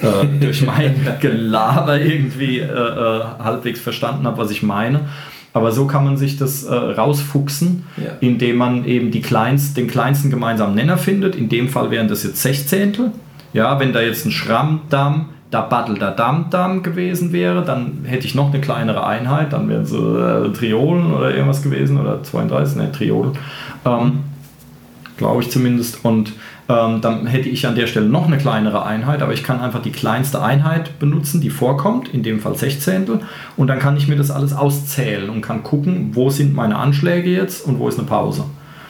äh, 0.00 0.26
durch 0.40 0.64
mein 0.64 0.94
Gelaber 1.20 2.00
irgendwie 2.00 2.60
äh, 2.60 2.66
äh, 2.66 3.20
halbwegs 3.40 3.80
verstanden 3.80 4.24
hat, 4.24 4.38
was 4.38 4.52
ich 4.52 4.62
meine. 4.62 5.08
Aber 5.54 5.72
so 5.72 5.88
kann 5.88 6.04
man 6.04 6.16
sich 6.16 6.38
das 6.38 6.62
äh, 6.62 6.72
rausfuchsen, 6.72 7.84
ja. 7.96 8.12
indem 8.20 8.58
man 8.58 8.84
eben 8.84 9.10
die 9.10 9.22
kleinst, 9.22 9.76
den 9.76 9.88
kleinsten 9.88 10.30
gemeinsamen 10.30 10.76
Nenner 10.76 10.98
findet. 10.98 11.34
In 11.34 11.48
dem 11.48 11.68
Fall 11.68 11.90
wären 11.90 12.06
das 12.06 12.22
jetzt 12.22 12.40
Sechzehntel. 12.40 13.10
Ja, 13.52 13.80
wenn 13.80 13.92
da 13.92 14.00
jetzt 14.00 14.24
ein 14.24 14.30
Schrammdamm 14.30 15.30
da 15.52 15.60
Battle 15.60 15.96
da 15.96 16.10
Dam 16.10 16.46
Dam 16.50 16.82
gewesen 16.82 17.32
wäre, 17.32 17.62
dann 17.62 18.04
hätte 18.04 18.26
ich 18.26 18.34
noch 18.34 18.48
eine 18.48 18.60
kleinere 18.60 19.06
Einheit, 19.06 19.52
dann 19.52 19.68
wären 19.68 19.84
so 19.84 20.18
äh, 20.18 20.50
Triolen 20.50 21.12
oder 21.12 21.30
irgendwas 21.30 21.62
gewesen 21.62 22.00
oder 22.00 22.22
32, 22.22 22.76
ne, 22.78 22.90
Triolen, 22.90 23.32
ähm, 23.84 24.20
glaube 25.18 25.42
ich 25.42 25.50
zumindest. 25.50 26.06
Und 26.06 26.32
ähm, 26.70 27.02
dann 27.02 27.26
hätte 27.26 27.50
ich 27.50 27.66
an 27.66 27.74
der 27.74 27.86
Stelle 27.86 28.06
noch 28.06 28.26
eine 28.26 28.38
kleinere 28.38 28.86
Einheit, 28.86 29.20
aber 29.20 29.34
ich 29.34 29.44
kann 29.44 29.60
einfach 29.60 29.82
die 29.82 29.92
kleinste 29.92 30.42
Einheit 30.42 30.98
benutzen, 30.98 31.42
die 31.42 31.50
vorkommt, 31.50 32.08
in 32.08 32.22
dem 32.22 32.40
Fall 32.40 32.56
Sechzehntel, 32.56 33.20
und 33.58 33.66
dann 33.66 33.78
kann 33.78 33.98
ich 33.98 34.08
mir 34.08 34.16
das 34.16 34.30
alles 34.30 34.54
auszählen 34.54 35.28
und 35.28 35.42
kann 35.42 35.62
gucken, 35.62 36.12
wo 36.14 36.30
sind 36.30 36.54
meine 36.54 36.76
Anschläge 36.76 37.28
jetzt 37.28 37.66
und 37.66 37.78
wo 37.78 37.88
ist 37.88 37.98
eine 37.98 38.08
Pause. 38.08 38.44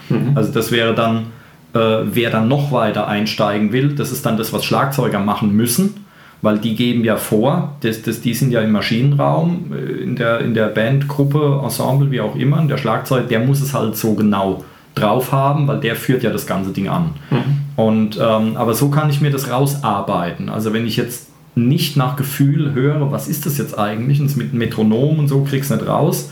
Mhm. 0.09 0.31
Also 0.37 0.53
das 0.53 0.71
wäre 0.71 0.95
dann, 0.95 1.27
äh, 1.75 2.05
wer 2.05 2.31
dann 2.31 2.47
noch 2.47 2.71
weiter 2.71 3.09
einsteigen 3.09 3.73
will, 3.73 3.97
das 3.97 4.13
ist 4.13 4.25
dann 4.25 4.37
das, 4.37 4.53
was 4.53 4.65
Schlagzeuger 4.65 5.19
machen 5.19 5.57
müssen 5.57 6.02
weil 6.43 6.59
die 6.59 6.75
geben 6.75 7.05
ja 7.05 7.17
vor, 7.17 7.77
dass, 7.81 8.03
dass 8.03 8.21
die 8.21 8.35
sind 8.35 8.51
ja 8.51 8.61
im 8.61 8.73
Maschinenraum, 8.73 9.73
äh, 9.73 10.03
in 10.03 10.17
der, 10.17 10.41
in 10.41 10.55
der 10.55 10.67
Bandgruppe, 10.67 11.61
Ensemble, 11.63 12.11
wie 12.11 12.21
auch 12.21 12.37
immer, 12.37 12.61
der 12.67 12.77
Schlagzeug, 12.77 13.29
der 13.29 13.41
muss 13.41 13.63
es 13.63 13.73
halt 13.73 13.97
so 13.97 14.15
genau 14.15 14.65
drauf 14.95 15.33
haben, 15.33 15.67
weil 15.69 15.81
der 15.81 15.97
führt 15.97 16.23
ja 16.23 16.31
das 16.31 16.47
ganze 16.47 16.73
Ding 16.73 16.89
an. 16.89 17.15
Mhm. 17.31 17.39
Und, 17.77 18.19
ähm, 18.21 18.57
aber 18.57 18.75
so 18.75 18.91
kann 18.91 19.09
ich 19.09 19.21
mir 19.21 19.31
das 19.31 19.51
rausarbeiten. 19.51 20.51
Also 20.51 20.75
wenn 20.75 20.87
ich 20.87 20.97
jetzt 20.97 21.29
nicht 21.55 21.97
nach 21.97 22.17
Gefühl 22.17 22.75
höre, 22.75 23.11
was 23.11 23.29
ist 23.29 23.47
das 23.47 23.57
jetzt 23.57 23.79
eigentlich, 23.79 24.21
und 24.21 24.37
mit 24.37 24.53
Metronom 24.53 25.19
und 25.19 25.29
so 25.29 25.43
kriegst 25.45 25.71
du 25.71 25.77
nicht 25.77 25.87
raus, 25.87 26.31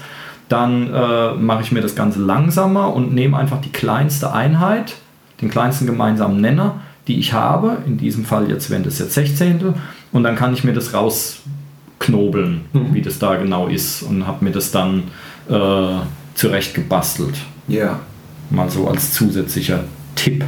dann 0.48 0.92
äh, 0.92 1.34
mache 1.34 1.62
ich 1.62 1.72
mir 1.72 1.80
das 1.80 1.94
Ganze 1.94 2.20
langsamer 2.20 2.92
und 2.92 3.14
nehme 3.14 3.36
einfach 3.36 3.60
die 3.60 3.70
kleinste 3.70 4.32
Einheit, 4.32 4.96
den 5.40 5.50
kleinsten 5.50 5.86
gemeinsamen 5.86 6.40
Nenner, 6.40 6.80
die 7.06 7.18
ich 7.18 7.32
habe. 7.32 7.78
In 7.86 7.96
diesem 7.96 8.24
Fall 8.24 8.50
jetzt 8.50 8.68
wären 8.68 8.82
das 8.82 8.98
jetzt 8.98 9.14
Sechzehntel 9.14 9.74
und 10.12 10.22
dann 10.22 10.36
kann 10.36 10.52
ich 10.52 10.64
mir 10.64 10.72
das 10.72 10.94
rausknobeln, 10.94 12.62
mhm. 12.72 12.94
wie 12.94 13.02
das 13.02 13.18
da 13.18 13.36
genau 13.36 13.68
ist 13.68 14.02
und 14.02 14.26
habe 14.26 14.44
mir 14.44 14.52
das 14.52 14.70
dann 14.70 15.04
äh, 15.48 16.00
zurecht 16.34 16.74
gebastelt. 16.74 17.34
Ja. 17.68 18.00
Mal 18.50 18.70
so 18.70 18.88
als 18.88 19.12
zusätzlicher 19.12 19.84
Tipp. 20.16 20.44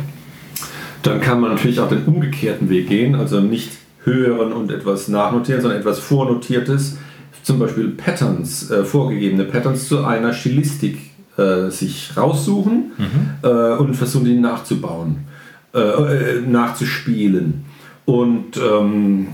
Dann 1.02 1.20
kann 1.20 1.40
man 1.40 1.50
natürlich 1.50 1.80
auch 1.80 1.88
den 1.88 2.04
umgekehrten 2.04 2.68
Weg 2.68 2.88
gehen, 2.88 3.14
also 3.14 3.40
nicht 3.40 3.70
hören 4.04 4.52
und 4.52 4.70
etwas 4.70 5.08
nachnotieren, 5.08 5.60
sondern 5.60 5.80
etwas 5.80 5.98
Vornotiertes, 5.98 6.98
zum 7.42 7.58
Beispiel 7.58 7.88
Patterns, 7.90 8.70
äh, 8.70 8.84
vorgegebene 8.84 9.44
Patterns 9.44 9.88
zu 9.88 10.04
einer 10.04 10.32
Stilistik 10.32 10.98
äh, 11.36 11.70
sich 11.70 12.16
raussuchen 12.16 12.92
mhm. 12.96 13.30
äh, 13.42 13.74
und 13.76 13.94
versuchen, 13.94 14.26
die 14.26 14.38
nachzubauen, 14.38 15.26
äh, 15.74 15.78
äh, 15.78 16.40
nachzuspielen. 16.40 17.64
Und 18.04 18.56
ähm, 18.56 19.28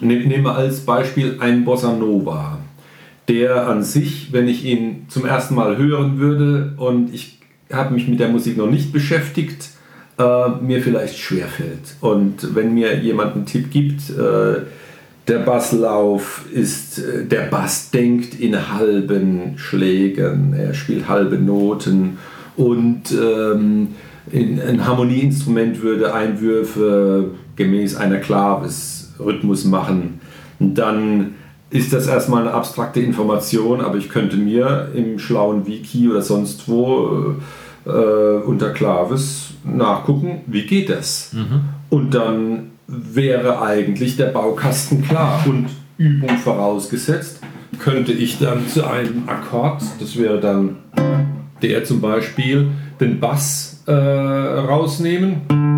nehmen 0.00 0.44
wir 0.44 0.54
als 0.54 0.80
Beispiel 0.80 1.36
einen 1.40 1.64
Bossa 1.64 1.92
Nova, 1.92 2.58
der 3.28 3.68
an 3.68 3.82
sich, 3.82 4.32
wenn 4.32 4.48
ich 4.48 4.64
ihn 4.64 5.06
zum 5.08 5.24
ersten 5.24 5.54
Mal 5.54 5.76
hören 5.76 6.18
würde 6.18 6.74
und 6.76 7.14
ich 7.14 7.38
habe 7.72 7.94
mich 7.94 8.08
mit 8.08 8.20
der 8.20 8.28
Musik 8.28 8.56
noch 8.56 8.70
nicht 8.70 8.92
beschäftigt, 8.92 9.70
äh, 10.18 10.48
mir 10.60 10.82
vielleicht 10.82 11.18
schwerfällt. 11.18 11.96
Und 12.00 12.54
wenn 12.54 12.74
mir 12.74 12.98
jemand 12.98 13.36
einen 13.36 13.46
Tipp 13.46 13.70
gibt, 13.70 14.10
äh, 14.10 14.62
der 15.28 15.38
Basslauf 15.38 16.44
ist, 16.52 16.98
äh, 16.98 17.24
der 17.24 17.42
Bass 17.42 17.90
denkt 17.90 18.38
in 18.38 18.72
halben 18.72 19.54
Schlägen, 19.56 20.54
er 20.54 20.74
spielt 20.74 21.08
halbe 21.08 21.36
Noten 21.36 22.18
und 22.56 23.12
ähm, 23.12 23.88
ein 24.32 24.86
Harmonieinstrument 24.86 25.82
würde 25.82 26.14
Einwürfe 26.14 27.30
gemäß 27.56 27.96
einer 27.96 28.18
Klavis-Rhythmus 29.20 29.64
machen. 29.64 30.20
dann 30.58 31.34
ist 31.70 31.92
das 31.92 32.08
erstmal 32.08 32.42
eine 32.42 32.52
abstrakte 32.52 33.00
Information, 33.00 33.80
aber 33.80 33.96
ich 33.96 34.08
könnte 34.08 34.36
mir 34.36 34.88
im 34.94 35.18
schlauen 35.18 35.66
Wiki 35.66 36.08
oder 36.08 36.20
sonst 36.20 36.68
wo 36.68 37.36
äh, 37.86 37.90
unter 38.44 38.70
Klavis 38.70 39.54
nachgucken, 39.64 40.40
wie 40.46 40.66
geht 40.66 40.90
das? 40.90 41.32
Mhm. 41.32 41.60
Und 41.88 42.14
dann 42.14 42.70
wäre 42.88 43.62
eigentlich 43.62 44.16
der 44.16 44.26
Baukasten 44.26 45.02
klar 45.02 45.44
und 45.46 45.66
Übung 45.96 46.38
vorausgesetzt, 46.38 47.40
könnte 47.78 48.12
ich 48.12 48.38
dann 48.40 48.66
zu 48.66 48.84
einem 48.84 49.28
Akkord, 49.28 49.82
das 50.00 50.18
wäre 50.18 50.40
dann 50.40 50.76
der 51.62 51.84
zum 51.84 52.00
Beispiel, 52.00 52.68
den 53.00 53.20
Bass 53.20 53.84
äh, 53.86 53.92
rausnehmen 53.92 55.69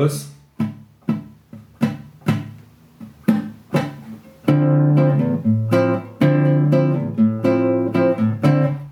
Genres. 0.00 0.30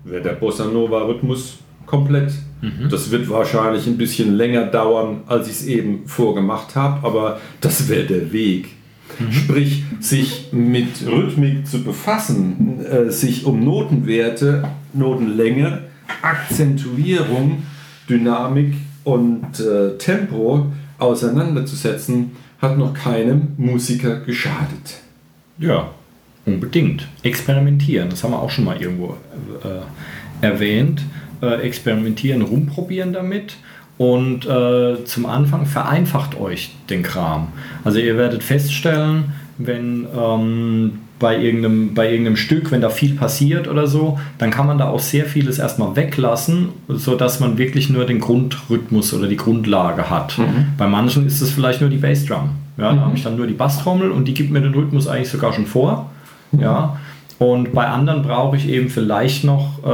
Wäre 0.03 0.21
der 0.21 0.33
Bossa 0.33 0.65
Nova 0.65 1.03
Rhythmus 1.05 1.59
komplett. 1.85 2.31
Mhm. 2.61 2.89
Das 2.89 3.09
wird 3.09 3.29
wahrscheinlich 3.29 3.87
ein 3.87 3.97
bisschen 3.97 4.35
länger 4.35 4.65
dauern, 4.65 5.21
als 5.27 5.47
ich 5.47 5.53
es 5.53 5.65
eben 5.65 6.07
vorgemacht 6.07 6.75
habe, 6.75 7.05
aber 7.07 7.39
das 7.61 7.89
wäre 7.89 8.05
der 8.05 8.31
Weg. 8.31 8.67
Mhm. 9.17 9.31
Sprich, 9.31 9.83
sich 9.99 10.49
mit 10.51 11.05
Rhythmik 11.07 11.65
zu 11.65 11.83
befassen, 11.83 12.85
äh, 12.85 13.09
sich 13.09 13.45
um 13.45 13.63
Notenwerte, 13.63 14.63
Notenlänge, 14.93 15.85
Akzentuierung, 16.21 17.63
Dynamik 18.07 18.75
und 19.03 19.59
äh, 19.59 19.97
Tempo 19.97 20.71
auseinanderzusetzen, 20.99 22.31
hat 22.61 22.77
noch 22.77 22.93
keinem 22.93 23.49
Musiker 23.57 24.19
geschadet. 24.19 24.99
Ja, 25.57 25.91
unbedingt. 26.45 27.07
Experimentieren, 27.23 28.09
das 28.09 28.23
haben 28.23 28.31
wir 28.31 28.41
auch 28.41 28.49
schon 28.49 28.65
mal 28.65 28.81
irgendwo 28.81 29.17
äh, 29.63 30.45
erwähnt. 30.45 31.03
Äh, 31.41 31.61
experimentieren, 31.61 32.41
rumprobieren 32.41 33.13
damit 33.13 33.55
und 33.97 34.45
äh, 34.45 35.05
zum 35.05 35.25
Anfang 35.25 35.65
vereinfacht 35.65 36.37
euch 36.37 36.75
den 36.89 37.01
Kram. 37.01 37.49
Also 37.85 37.99
ihr 37.99 38.17
werdet 38.17 38.43
feststellen, 38.43 39.33
wenn 39.57 40.05
ähm, 40.13 40.99
bei, 41.19 41.37
irgendeinem, 41.37 41.93
bei 41.93 42.09
irgendeinem 42.09 42.37
Stück, 42.37 42.71
wenn 42.71 42.81
da 42.81 42.89
viel 42.89 43.15
passiert 43.15 43.67
oder 43.67 43.87
so, 43.87 44.17
dann 44.37 44.51
kann 44.51 44.65
man 44.65 44.77
da 44.77 44.89
auch 44.89 44.99
sehr 44.99 45.25
vieles 45.25 45.59
erstmal 45.59 45.95
weglassen, 45.95 46.69
sodass 46.87 47.39
man 47.39 47.57
wirklich 47.57 47.89
nur 47.89 48.05
den 48.05 48.19
Grundrhythmus 48.19 49.13
oder 49.13 49.27
die 49.27 49.37
Grundlage 49.37 50.09
hat. 50.09 50.37
Mhm. 50.37 50.67
Bei 50.77 50.87
manchen 50.87 51.27
ist 51.27 51.41
es 51.41 51.51
vielleicht 51.51 51.81
nur 51.81 51.89
die 51.89 51.97
Bassdrum. 51.97 52.51
Ja, 52.77 52.91
mhm. 52.91 52.95
Da 52.97 53.01
habe 53.05 53.15
ich 53.15 53.23
dann 53.23 53.35
nur 53.35 53.47
die 53.47 53.53
Basstrommel 53.53 54.11
und 54.11 54.27
die 54.27 54.33
gibt 54.33 54.51
mir 54.51 54.61
den 54.61 54.73
Rhythmus 54.73 55.07
eigentlich 55.07 55.29
sogar 55.29 55.53
schon 55.53 55.65
vor. 55.65 56.09
Mhm. 56.51 56.59
Ja. 56.61 56.97
Und 57.37 57.73
bei 57.73 57.87
anderen 57.87 58.21
brauche 58.21 58.57
ich 58.57 58.67
eben 58.67 58.89
vielleicht 58.89 59.43
noch 59.43 59.79
äh, 59.85 59.89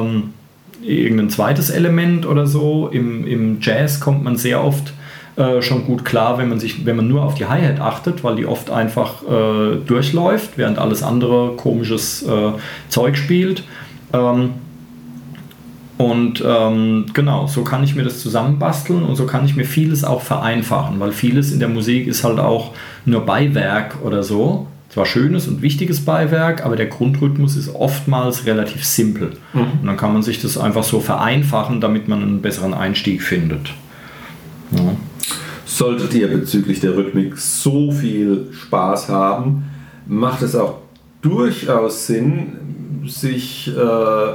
ähm, 0.00 0.34
irgendein 0.82 1.30
zweites 1.30 1.70
Element 1.70 2.26
oder 2.26 2.46
so. 2.46 2.88
Im, 2.88 3.26
im 3.26 3.58
Jazz 3.60 4.00
kommt 4.00 4.24
man 4.24 4.36
sehr 4.36 4.64
oft 4.64 4.92
äh, 5.36 5.60
schon 5.62 5.84
gut 5.84 6.04
klar, 6.04 6.38
wenn 6.38 6.48
man, 6.48 6.60
sich, 6.60 6.86
wenn 6.86 6.96
man 6.96 7.08
nur 7.08 7.22
auf 7.22 7.34
die 7.34 7.46
Hi-Hat 7.46 7.80
achtet, 7.80 8.24
weil 8.24 8.36
die 8.36 8.46
oft 8.46 8.70
einfach 8.70 9.22
äh, 9.22 9.76
durchläuft, 9.86 10.56
während 10.56 10.78
alles 10.78 11.02
andere 11.02 11.56
komisches 11.56 12.22
äh, 12.22 12.52
Zeug 12.88 13.16
spielt. 13.16 13.64
Ähm, 14.12 14.54
und 15.98 16.44
ähm, 16.46 17.06
genau, 17.14 17.46
so 17.46 17.64
kann 17.64 17.82
ich 17.82 17.94
mir 17.94 18.02
das 18.02 18.20
zusammenbasteln 18.20 19.02
und 19.02 19.16
so 19.16 19.24
kann 19.24 19.46
ich 19.46 19.56
mir 19.56 19.64
vieles 19.64 20.04
auch 20.04 20.20
vereinfachen, 20.20 21.00
weil 21.00 21.12
vieles 21.12 21.52
in 21.52 21.58
der 21.58 21.68
Musik 21.68 22.06
ist 22.06 22.22
halt 22.22 22.38
auch 22.38 22.72
nur 23.06 23.24
Beiwerk 23.24 23.96
oder 24.04 24.22
so 24.22 24.66
zwar 24.96 25.04
schönes 25.04 25.46
und 25.46 25.60
wichtiges 25.60 26.04
Beiwerk, 26.04 26.64
aber 26.64 26.74
der 26.74 26.86
Grundrhythmus 26.86 27.56
ist 27.56 27.74
oftmals 27.74 28.46
relativ 28.46 28.82
simpel. 28.84 29.32
Mhm. 29.52 29.60
Und 29.80 29.86
dann 29.86 29.96
kann 29.98 30.14
man 30.14 30.22
sich 30.22 30.40
das 30.40 30.56
einfach 30.56 30.84
so 30.84 31.00
vereinfachen, 31.00 31.82
damit 31.82 32.08
man 32.08 32.22
einen 32.22 32.40
besseren 32.40 32.72
Einstieg 32.72 33.22
findet. 33.22 33.74
Ja. 34.70 34.96
Solltet 35.66 36.14
ihr 36.14 36.28
bezüglich 36.28 36.78
der 36.78 36.96
Rhythmik 36.96 37.36
so 37.36 37.90
viel 37.90 38.46
Spaß 38.52 39.08
haben, 39.08 39.64
macht 40.06 40.42
es 40.42 40.54
auch 40.54 40.78
durchaus 41.22 42.06
Sinn, 42.06 42.52
sich 43.04 43.68
äh, 43.76 44.30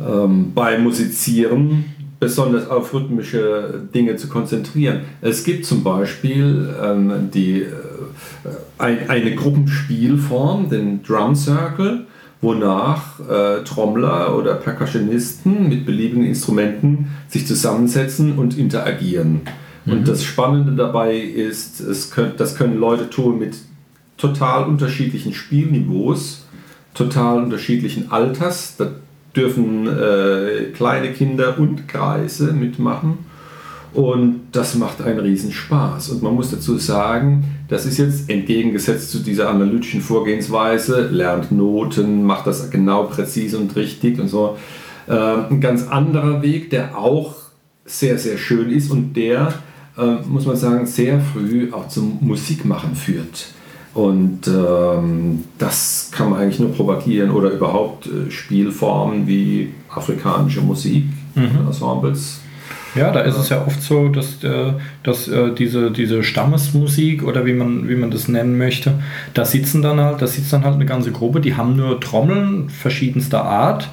ähm, 0.00 0.52
beim 0.54 0.82
Musizieren 0.82 1.84
besonders 2.18 2.70
auf 2.70 2.94
rhythmische 2.94 3.82
Dinge 3.94 4.16
zu 4.16 4.28
konzentrieren. 4.28 5.00
Es 5.20 5.44
gibt 5.44 5.66
zum 5.66 5.84
Beispiel 5.84 6.74
ähm, 6.82 7.30
die 7.34 7.60
äh, 7.60 7.66
ein, 8.78 9.10
eine 9.10 9.34
Gruppenspielform, 9.34 10.70
den 10.70 11.02
Drum 11.02 11.34
Circle, 11.36 12.06
wonach 12.40 13.20
äh, 13.20 13.62
Trommler 13.64 14.34
oder 14.34 14.54
Percussionisten 14.54 15.68
mit 15.68 15.84
beliebigen 15.84 16.24
Instrumenten 16.24 17.08
sich 17.28 17.46
zusammensetzen 17.46 18.38
und 18.38 18.56
interagieren. 18.56 19.42
Mhm. 19.86 19.92
Und 19.92 20.08
das 20.08 20.24
Spannende 20.24 20.72
dabei 20.72 21.16
ist, 21.16 21.80
es 21.80 22.10
könnt, 22.10 22.38
das 22.38 22.56
können 22.56 22.78
Leute 22.78 23.08
tun 23.08 23.38
mit 23.38 23.56
total 24.16 24.64
unterschiedlichen 24.64 25.32
Spielniveaus, 25.32 26.44
total 26.94 27.42
unterschiedlichen 27.42 28.10
Alters. 28.10 28.76
Da 28.76 28.90
dürfen 29.34 29.86
äh, 29.86 30.72
kleine 30.74 31.12
Kinder 31.12 31.58
und 31.58 31.88
Kreise 31.88 32.52
mitmachen. 32.52 33.18
Und 33.92 34.40
das 34.52 34.74
macht 34.74 35.00
einen 35.00 35.20
Riesenspaß. 35.20 36.10
Und 36.10 36.22
man 36.22 36.34
muss 36.34 36.50
dazu 36.50 36.76
sagen, 36.76 37.44
das 37.68 37.86
ist 37.86 37.96
jetzt 37.96 38.28
entgegengesetzt 38.28 39.10
zu 39.10 39.20
dieser 39.20 39.48
analytischen 39.48 40.02
Vorgehensweise, 40.02 41.08
lernt 41.08 41.50
Noten, 41.50 42.22
macht 42.22 42.46
das 42.46 42.70
genau 42.70 43.04
präzise 43.04 43.58
und 43.58 43.74
richtig 43.74 44.18
und 44.18 44.28
so. 44.28 44.58
Äh, 45.06 45.14
ein 45.14 45.60
ganz 45.60 45.88
anderer 45.88 46.42
Weg, 46.42 46.70
der 46.70 46.98
auch 46.98 47.36
sehr, 47.86 48.18
sehr 48.18 48.36
schön 48.36 48.70
ist 48.70 48.90
und 48.90 49.14
der, 49.14 49.54
muss 50.28 50.46
man 50.46 50.56
sagen, 50.56 50.86
sehr 50.86 51.20
früh 51.20 51.72
auch 51.72 51.88
zum 51.88 52.18
Musikmachen 52.20 52.94
führt. 52.94 53.48
Und 53.94 54.46
ähm, 54.46 55.44
das 55.56 56.10
kann 56.12 56.28
man 56.30 56.40
eigentlich 56.40 56.60
nur 56.60 56.72
propagieren 56.72 57.30
oder 57.30 57.50
überhaupt 57.50 58.06
äh, 58.06 58.30
Spielformen 58.30 59.26
wie 59.26 59.72
afrikanische 59.88 60.60
Musik, 60.60 61.04
mhm. 61.34 61.66
Ensembles 61.66 62.40
ja, 62.96 63.10
da 63.10 63.20
ist 63.20 63.36
es 63.36 63.50
ja 63.50 63.64
oft 63.64 63.82
so, 63.82 64.08
dass, 64.08 64.42
äh, 64.42 64.72
dass 65.02 65.28
äh, 65.28 65.52
diese, 65.52 65.90
diese 65.90 66.22
Stammesmusik 66.22 67.22
oder 67.22 67.44
wie 67.44 67.52
man, 67.52 67.88
wie 67.88 67.94
man 67.94 68.10
das 68.10 68.26
nennen 68.26 68.56
möchte, 68.56 68.94
da 69.34 69.44
sitzen 69.44 69.82
dann 69.82 70.00
halt, 70.00 70.22
da 70.22 70.26
sitzt 70.26 70.52
dann 70.52 70.64
halt 70.64 70.76
eine 70.76 70.86
ganze 70.86 71.12
Gruppe, 71.12 71.40
die 71.40 71.56
haben 71.56 71.76
nur 71.76 72.00
Trommeln 72.00 72.70
verschiedenster 72.70 73.44
Art 73.44 73.90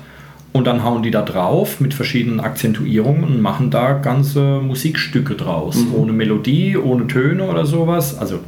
und 0.53 0.67
dann 0.67 0.83
hauen 0.83 1.01
die 1.01 1.11
da 1.11 1.23
drauf 1.23 1.79
mit 1.79 1.93
verschiedenen 1.93 2.39
Akzentuierungen 2.39 3.23
und 3.23 3.41
machen 3.41 3.71
da 3.71 3.93
ganze 3.93 4.61
Musikstücke 4.61 5.33
draus. 5.33 5.75
Mhm. 5.75 5.95
Ohne 5.95 6.13
Melodie, 6.13 6.77
ohne 6.77 7.07
Töne 7.07 7.43
oder 7.45 7.65
sowas. 7.65 8.17
Also, 8.17 8.39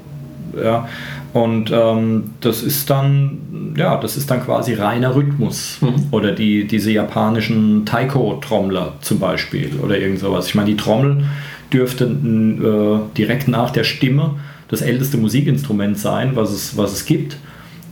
ja. 0.63 0.87
Und 1.33 1.71
ähm, 1.73 2.25
das 2.39 2.63
ist 2.63 2.89
dann, 2.89 3.73
ja, 3.75 3.97
das 3.97 4.15
ist 4.15 4.31
dann 4.31 4.45
quasi 4.45 4.75
reiner 4.75 5.15
Rhythmus. 5.15 5.79
Mhm. 5.81 6.05
Oder 6.11 6.31
die, 6.31 6.65
diese 6.65 6.91
japanischen 6.91 7.85
Taiko-Trommler 7.85 8.93
zum 9.01 9.19
Beispiel 9.19 9.71
oder 9.83 9.99
irgend 9.99 10.19
sowas. 10.19 10.47
Ich 10.47 10.55
meine, 10.55 10.69
die 10.69 10.77
Trommel 10.77 11.25
dürfte 11.73 12.05
äh, 12.05 13.17
direkt 13.17 13.47
nach 13.47 13.71
der 13.71 13.83
Stimme 13.83 14.35
das 14.67 14.81
älteste 14.81 15.17
Musikinstrument 15.17 15.97
sein, 15.97 16.35
was 16.35 16.51
es, 16.51 16.77
was 16.77 16.93
es 16.93 17.05
gibt. 17.05 17.37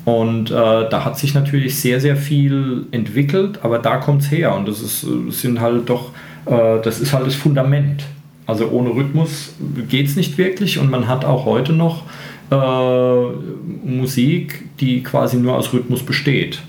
Und 0.05 0.51
äh, 0.51 0.53
da 0.53 1.05
hat 1.05 1.17
sich 1.17 1.33
natürlich 1.33 1.79
sehr, 1.79 2.01
sehr 2.01 2.17
viel 2.17 2.87
entwickelt, 2.91 3.59
aber 3.63 3.79
da 3.79 3.97
kommt 3.97 4.21
es 4.23 4.31
her. 4.31 4.55
Und 4.55 4.67
das 4.67 4.81
ist, 4.81 5.05
sind 5.29 5.61
halt 5.61 5.89
doch, 5.89 6.11
äh, 6.45 6.81
das 6.83 6.99
ist 6.99 7.13
halt 7.13 7.25
das 7.25 7.35
Fundament. 7.35 8.03
Also 8.45 8.69
ohne 8.69 8.89
Rhythmus 8.89 9.53
geht 9.87 10.07
es 10.07 10.17
nicht 10.17 10.37
wirklich 10.37 10.77
und 10.77 10.91
man 10.91 11.07
hat 11.07 11.23
auch 11.23 11.45
heute 11.45 11.71
noch 11.71 12.03
äh, 12.51 13.87
Musik, 13.87 14.65
die 14.79 15.01
quasi 15.01 15.37
nur 15.37 15.55
aus 15.55 15.71
Rhythmus 15.71 16.03
besteht. 16.03 16.61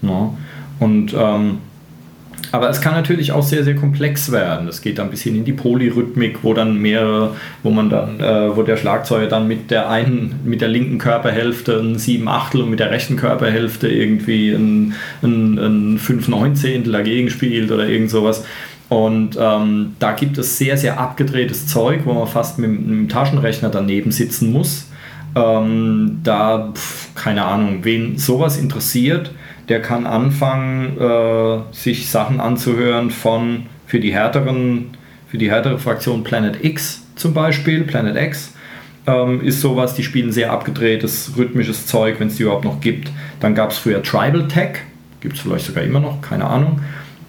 Ja. 0.00 0.32
Und 0.80 1.14
ähm, 1.14 1.58
aber 2.52 2.68
es 2.68 2.80
kann 2.80 2.94
natürlich 2.94 3.32
auch 3.32 3.42
sehr, 3.42 3.64
sehr 3.64 3.74
komplex 3.74 4.30
werden. 4.30 4.68
Es 4.68 4.82
geht 4.82 4.98
dann 4.98 5.06
ein 5.08 5.10
bisschen 5.10 5.34
in 5.34 5.44
die 5.44 5.52
Polyrhythmik, 5.52 6.38
wo 6.42 6.54
dann 6.54 6.78
mehrere, 6.78 7.34
wo 7.62 7.70
man 7.70 7.90
dann, 7.90 8.20
äh, 8.20 8.54
wo 8.54 8.62
der 8.62 8.76
Schlagzeuger 8.76 9.26
dann 9.26 9.48
mit 9.48 9.70
der 9.70 9.88
einen, 9.88 10.40
mit 10.44 10.60
der 10.60 10.68
linken 10.68 10.98
Körperhälfte 10.98 11.78
ein 11.80 11.98
sieben 11.98 12.28
Achtel 12.28 12.62
und 12.62 12.70
mit 12.70 12.78
der 12.78 12.90
rechten 12.90 13.16
Körperhälfte 13.16 13.88
irgendwie 13.88 14.52
ein, 14.52 14.94
ein, 15.22 15.58
ein 15.58 15.98
fünf 15.98 16.28
Neunzehntel 16.28 16.92
dagegen 16.92 17.30
spielt 17.30 17.72
oder 17.72 17.88
irgend 17.88 18.10
sowas. 18.10 18.44
Und 18.88 19.38
ähm, 19.40 19.96
da 19.98 20.12
gibt 20.12 20.36
es 20.36 20.58
sehr, 20.58 20.76
sehr 20.76 21.00
abgedrehtes 21.00 21.66
Zeug, 21.66 22.00
wo 22.04 22.12
man 22.12 22.28
fast 22.28 22.58
mit, 22.58 22.70
dem 22.70 23.08
Taschenrechner 23.08 23.70
daneben 23.70 24.12
sitzen 24.12 24.52
muss 24.52 24.86
ähm, 25.34 26.20
da, 26.22 26.72
pf, 26.74 27.14
keine 27.14 27.44
Ahnung, 27.44 27.78
wen 27.82 28.18
sowas 28.18 28.56
interessiert, 28.56 29.32
der 29.68 29.80
kann 29.80 30.06
anfangen, 30.06 30.98
äh, 30.98 31.58
sich 31.72 32.10
Sachen 32.10 32.40
anzuhören 32.40 33.10
von 33.10 33.66
für 33.86 34.00
die 34.00 34.12
härteren, 34.12 34.96
für 35.28 35.38
die 35.38 35.50
härtere 35.50 35.78
Fraktion 35.78 36.24
Planet 36.24 36.64
X 36.64 37.06
zum 37.16 37.34
Beispiel, 37.34 37.84
Planet 37.84 38.16
X. 38.16 38.54
Ähm, 39.06 39.40
ist 39.40 39.60
sowas, 39.60 39.94
die 39.94 40.04
spielen 40.04 40.30
sehr 40.30 40.52
abgedrehtes, 40.52 41.32
rhythmisches 41.36 41.86
Zeug, 41.86 42.20
wenn 42.20 42.28
es 42.28 42.36
die 42.36 42.44
überhaupt 42.44 42.64
noch 42.64 42.80
gibt. 42.80 43.10
Dann 43.40 43.54
gab 43.54 43.72
es 43.72 43.78
früher 43.78 44.02
Tribal 44.02 44.46
Tech, 44.46 44.78
gibt 45.20 45.36
es 45.36 45.40
vielleicht 45.40 45.66
sogar 45.66 45.82
immer 45.82 45.98
noch, 46.00 46.20
keine 46.20 46.44
Ahnung. 46.44 46.80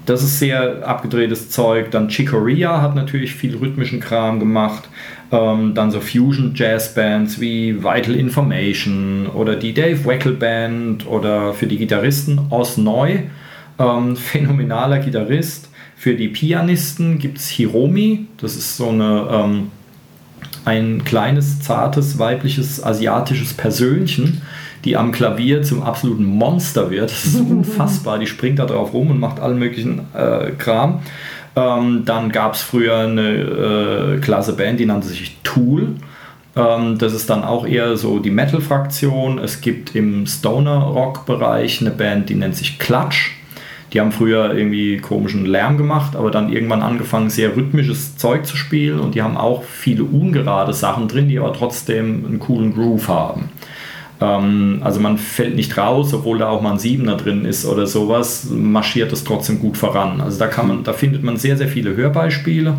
Das 0.06 0.22
ist 0.22 0.38
sehr 0.40 0.86
abgedrehtes 0.88 1.50
Zeug. 1.50 1.90
Dann 1.92 2.10
Chicoria 2.10 2.82
hat 2.82 2.94
natürlich 2.94 3.34
viel 3.34 3.56
rhythmischen 3.56 4.00
Kram 4.02 4.40
gemacht. 4.40 4.90
Ähm, 5.32 5.74
dann 5.74 5.90
so 5.90 6.00
Fusion-Jazz-Bands 6.00 7.40
wie 7.40 7.84
Vital 7.84 8.16
Information 8.16 9.28
oder 9.28 9.56
die 9.56 9.74
Dave 9.74 10.06
Weckel 10.06 10.34
Band 10.34 11.08
oder 11.08 11.54
für 11.54 11.66
die 11.66 11.78
Gitarristen 11.78 12.40
Oz 12.50 12.78
Neu, 12.78 13.20
ähm, 13.80 14.16
phänomenaler 14.16 15.00
Gitarrist. 15.00 15.70
Für 15.96 16.16
die 16.16 16.28
Pianisten 16.28 17.18
gibt 17.18 17.38
es 17.38 17.50
Hiromi, 17.50 18.28
das 18.38 18.56
ist 18.56 18.78
so 18.78 18.90
eine, 18.90 19.28
ähm, 19.32 19.72
ein 20.66 21.04
kleines, 21.04 21.62
zartes, 21.62 22.20
weibliches, 22.20 22.84
asiatisches 22.84 23.54
Persönchen, 23.54 24.42
die 24.86 24.98
am 24.98 25.12
Klavier 25.12 25.64
zum 25.64 25.82
absoluten 25.82 26.26
Monster 26.26 26.92
wird. 26.92 27.12
Das 27.12 27.26
ist 27.26 27.40
unfassbar. 27.50 28.20
Die 28.20 28.28
springt 28.28 28.60
da 28.60 28.66
drauf 28.66 28.94
rum 28.94 29.12
und 29.12 29.20
macht 29.20 29.40
allen 29.40 29.60
möglichen 29.60 30.02
äh, 30.14 30.52
Kram. 30.58 31.00
Ähm, 31.56 32.04
dann 32.06 32.32
gab 32.32 32.56
es 32.56 32.62
früher 32.62 33.00
eine 33.00 33.30
äh, 33.30 34.20
klasse 34.20 34.54
Band, 34.54 34.80
die 34.80 34.86
nannte 34.86 35.08
sich 35.08 35.38
Tool. 35.44 35.96
Ähm, 36.56 36.98
das 36.98 37.14
ist 37.14 37.30
dann 37.30 37.44
auch 37.44 37.66
eher 37.66 37.96
so 37.98 38.20
die 38.20 38.32
Metal-Fraktion. 38.32 39.40
Es 39.40 39.62
gibt 39.62 39.96
im 39.96 40.26
Stoner-Rock-Bereich 40.26 41.82
eine 41.82 41.92
Band, 41.92 42.30
die 42.30 42.36
nennt 42.36 42.56
sich 42.56 42.80
Clutch. 42.80 43.38
Die 43.94 44.02
haben 44.02 44.12
früher 44.12 44.56
irgendwie 44.56 44.98
komischen 44.98 45.46
Lärm 45.46 45.78
gemacht, 45.78 46.16
aber 46.16 46.32
dann 46.32 46.52
irgendwann 46.52 46.82
angefangen, 46.82 47.30
sehr 47.30 47.56
rhythmisches 47.56 48.18
Zeug 48.18 48.48
zu 48.48 48.58
spielen 48.58 49.00
und 49.00 49.14
die 49.14 49.22
haben 49.22 49.38
auch 49.38 49.64
viele 49.64 50.04
ungerade 50.04 50.74
Sachen 50.74 51.08
drin, 51.08 51.30
die 51.30 51.38
aber 51.38 51.54
trotzdem 51.54 52.26
einen 52.26 52.40
coolen 52.40 52.74
Groove 52.74 53.08
haben. 53.08 53.50
Ähm, 54.22 54.82
also 54.84 55.00
man 55.00 55.18
fällt 55.18 55.56
nicht 55.56 55.78
raus, 55.78 56.14
obwohl 56.14 56.38
da 56.38 56.50
auch 56.50 56.62
mal 56.62 56.74
ein 56.74 56.80
Siebener 56.80 57.18
drin 57.18 57.46
ist 57.46 57.66
oder 57.66 57.88
sowas, 57.88 58.48
marschiert 58.50 59.12
es 59.12 59.24
trotzdem 59.24 59.60
gut 59.60 59.78
voran. 59.78 60.22
Also 60.22 60.40
da 60.40 60.48
kann 60.48 60.68
man, 60.68 60.84
da 60.84 60.94
findet 60.94 61.24
man 61.24 61.38
sehr, 61.38 61.58
sehr 61.58 61.68
viele 61.68 61.96
Hörbeispiele. 61.96 62.76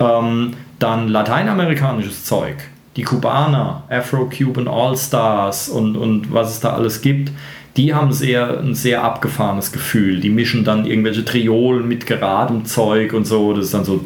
Ähm, 0.00 0.54
dann 0.78 1.08
lateinamerikanisches 1.08 2.24
Zeug 2.24 2.56
die 2.96 3.02
Kubaner, 3.02 3.84
Afro-Cuban 3.88 4.68
All-Stars 4.68 5.68
und, 5.68 5.96
und 5.96 6.32
was 6.32 6.50
es 6.50 6.60
da 6.60 6.74
alles 6.74 7.00
gibt, 7.00 7.32
die 7.76 7.94
haben 7.94 8.12
sehr, 8.12 8.60
ein 8.60 8.74
sehr 8.74 9.02
abgefahrenes 9.02 9.72
Gefühl. 9.72 10.20
Die 10.20 10.28
mischen 10.28 10.62
dann 10.62 10.84
irgendwelche 10.84 11.24
Triolen 11.24 11.88
mit 11.88 12.06
geradem 12.06 12.66
Zeug 12.66 13.14
und 13.14 13.26
so. 13.26 13.54
Das 13.54 13.66
ist 13.66 13.74
dann 13.74 13.84
so 13.84 13.96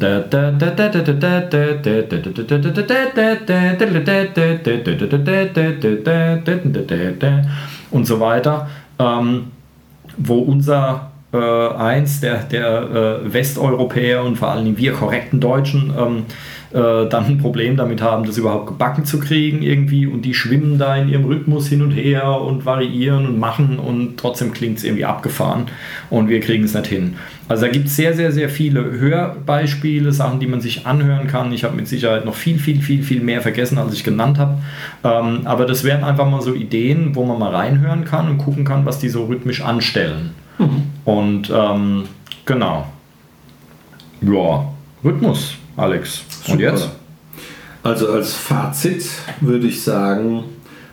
und 7.91 8.05
so 8.05 8.19
weiter. 8.21 8.69
Ähm, 8.99 9.51
wo 10.17 10.39
unser 10.39 11.06
äh, 11.33 11.37
eins 11.37 12.21
der, 12.21 12.43
der 12.43 13.21
äh, 13.25 13.33
Westeuropäer 13.33 14.23
und 14.23 14.37
vor 14.37 14.49
allem 14.49 14.77
wir 14.77 14.93
korrekten 14.93 15.39
Deutschen 15.39 15.93
ähm, 15.97 16.25
äh, 16.71 17.07
dann 17.09 17.25
ein 17.25 17.37
Problem 17.37 17.77
damit 17.77 18.01
haben, 18.01 18.25
das 18.25 18.37
überhaupt 18.37 18.67
gebacken 18.67 19.05
zu 19.05 19.19
kriegen 19.19 19.61
irgendwie 19.61 20.07
und 20.07 20.23
die 20.23 20.33
schwimmen 20.33 20.77
da 20.77 20.95
in 20.95 21.09
ihrem 21.09 21.25
Rhythmus 21.25 21.67
hin 21.67 21.81
und 21.81 21.91
her 21.91 22.41
und 22.41 22.65
variieren 22.65 23.25
und 23.25 23.39
machen 23.39 23.79
und 23.79 24.17
trotzdem 24.17 24.53
klingt 24.53 24.77
es 24.77 24.83
irgendwie 24.83 25.05
abgefahren 25.05 25.67
und 26.09 26.29
wir 26.29 26.39
kriegen 26.39 26.63
es 26.63 26.73
nicht 26.73 26.87
hin. 26.87 27.15
Also 27.49 27.65
da 27.65 27.71
gibt 27.71 27.87
es 27.87 27.95
sehr, 27.95 28.13
sehr, 28.13 28.33
sehr 28.33 28.49
viele 28.49 28.83
Hörbeispiele, 28.83 30.11
Sachen, 30.11 30.39
die 30.39 30.47
man 30.47 30.59
sich 30.59 30.85
anhören 30.85 31.27
kann. 31.27 31.53
Ich 31.53 31.63
habe 31.63 31.75
mit 31.75 31.87
Sicherheit 31.87 32.25
noch 32.25 32.35
viel, 32.35 32.59
viel, 32.59 32.81
viel, 32.81 33.03
viel 33.03 33.21
mehr 33.21 33.41
vergessen, 33.41 33.77
als 33.77 33.93
ich 33.93 34.03
genannt 34.03 34.37
habe. 34.37 34.57
Ähm, 35.05 35.41
aber 35.45 35.65
das 35.65 35.85
wären 35.85 36.03
einfach 36.03 36.29
mal 36.29 36.41
so 36.41 36.53
Ideen, 36.53 37.15
wo 37.15 37.23
man 37.23 37.39
mal 37.39 37.55
reinhören 37.55 38.03
kann 38.03 38.29
und 38.29 38.37
gucken 38.37 38.65
kann, 38.65 38.85
was 38.85 38.99
die 38.99 39.09
so 39.09 39.25
rhythmisch 39.25 39.61
anstellen. 39.61 40.31
Mhm. 40.57 40.96
Und 41.07 41.49
ähm, 41.53 42.03
genau. 42.43 42.85
Ja, 44.19 44.67
Rhythmus. 45.05 45.53
Alex. 45.77 46.25
Super. 46.41 46.51
Und 46.51 46.59
jetzt? 46.59 46.89
Also 47.81 48.11
als 48.11 48.33
Fazit 48.33 49.05
würde 49.39 49.67
ich 49.67 49.81
sagen, 49.81 50.43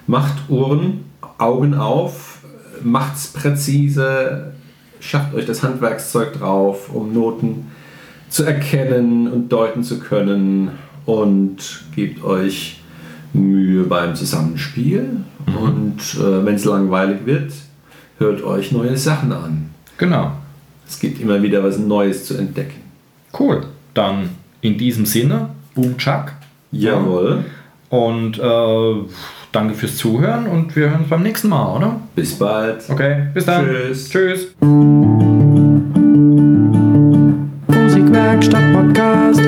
macht 0.06 0.48
Ohren, 0.48 1.06
Augen 1.38 1.74
auf, 1.74 2.38
macht's 2.84 3.32
präzise, 3.32 4.52
schafft 5.00 5.34
euch 5.34 5.46
das 5.46 5.64
Handwerkszeug 5.64 6.34
drauf, 6.34 6.94
um 6.94 7.12
Noten 7.12 7.72
zu 8.28 8.44
erkennen 8.44 9.26
und 9.26 9.48
deuten 9.48 9.82
zu 9.82 9.98
können 9.98 10.70
und 11.06 11.86
gebt 11.96 12.22
euch 12.22 12.80
Mühe 13.32 13.82
beim 13.82 14.14
Zusammenspiel. 14.14 15.24
Mhm. 15.46 15.56
Und 15.56 16.14
äh, 16.20 16.46
wenn 16.46 16.54
es 16.54 16.64
langweilig 16.64 17.26
wird, 17.26 17.52
hört 18.18 18.44
euch 18.44 18.70
neue 18.70 18.96
Sachen 18.96 19.32
an. 19.32 19.73
Genau. 19.98 20.32
Es 20.86 20.98
gibt 20.98 21.20
immer 21.20 21.42
wieder 21.42 21.62
was 21.62 21.78
Neues 21.78 22.26
zu 22.26 22.36
entdecken. 22.36 22.80
Cool. 23.38 23.66
Dann 23.94 24.30
in 24.60 24.76
diesem 24.78 25.06
Sinne, 25.06 25.50
Boom 25.74 25.96
Chuck. 25.96 26.32
Jawohl. 26.72 27.44
Und 27.90 28.38
äh, 28.38 28.94
danke 29.52 29.74
fürs 29.74 29.96
Zuhören 29.96 30.46
und 30.46 30.74
wir 30.74 30.90
hören 30.90 31.00
uns 31.00 31.08
beim 31.08 31.22
nächsten 31.22 31.48
Mal, 31.48 31.76
oder? 31.76 32.00
Bis 32.14 32.38
bald. 32.38 32.88
Okay, 32.88 33.28
bis 33.32 33.44
dann. 33.44 33.66
Tschüss. 33.66 34.08
Tschüss. 34.08 34.48
Musikwerkstatt 37.68 38.72
Podcast. 38.72 39.43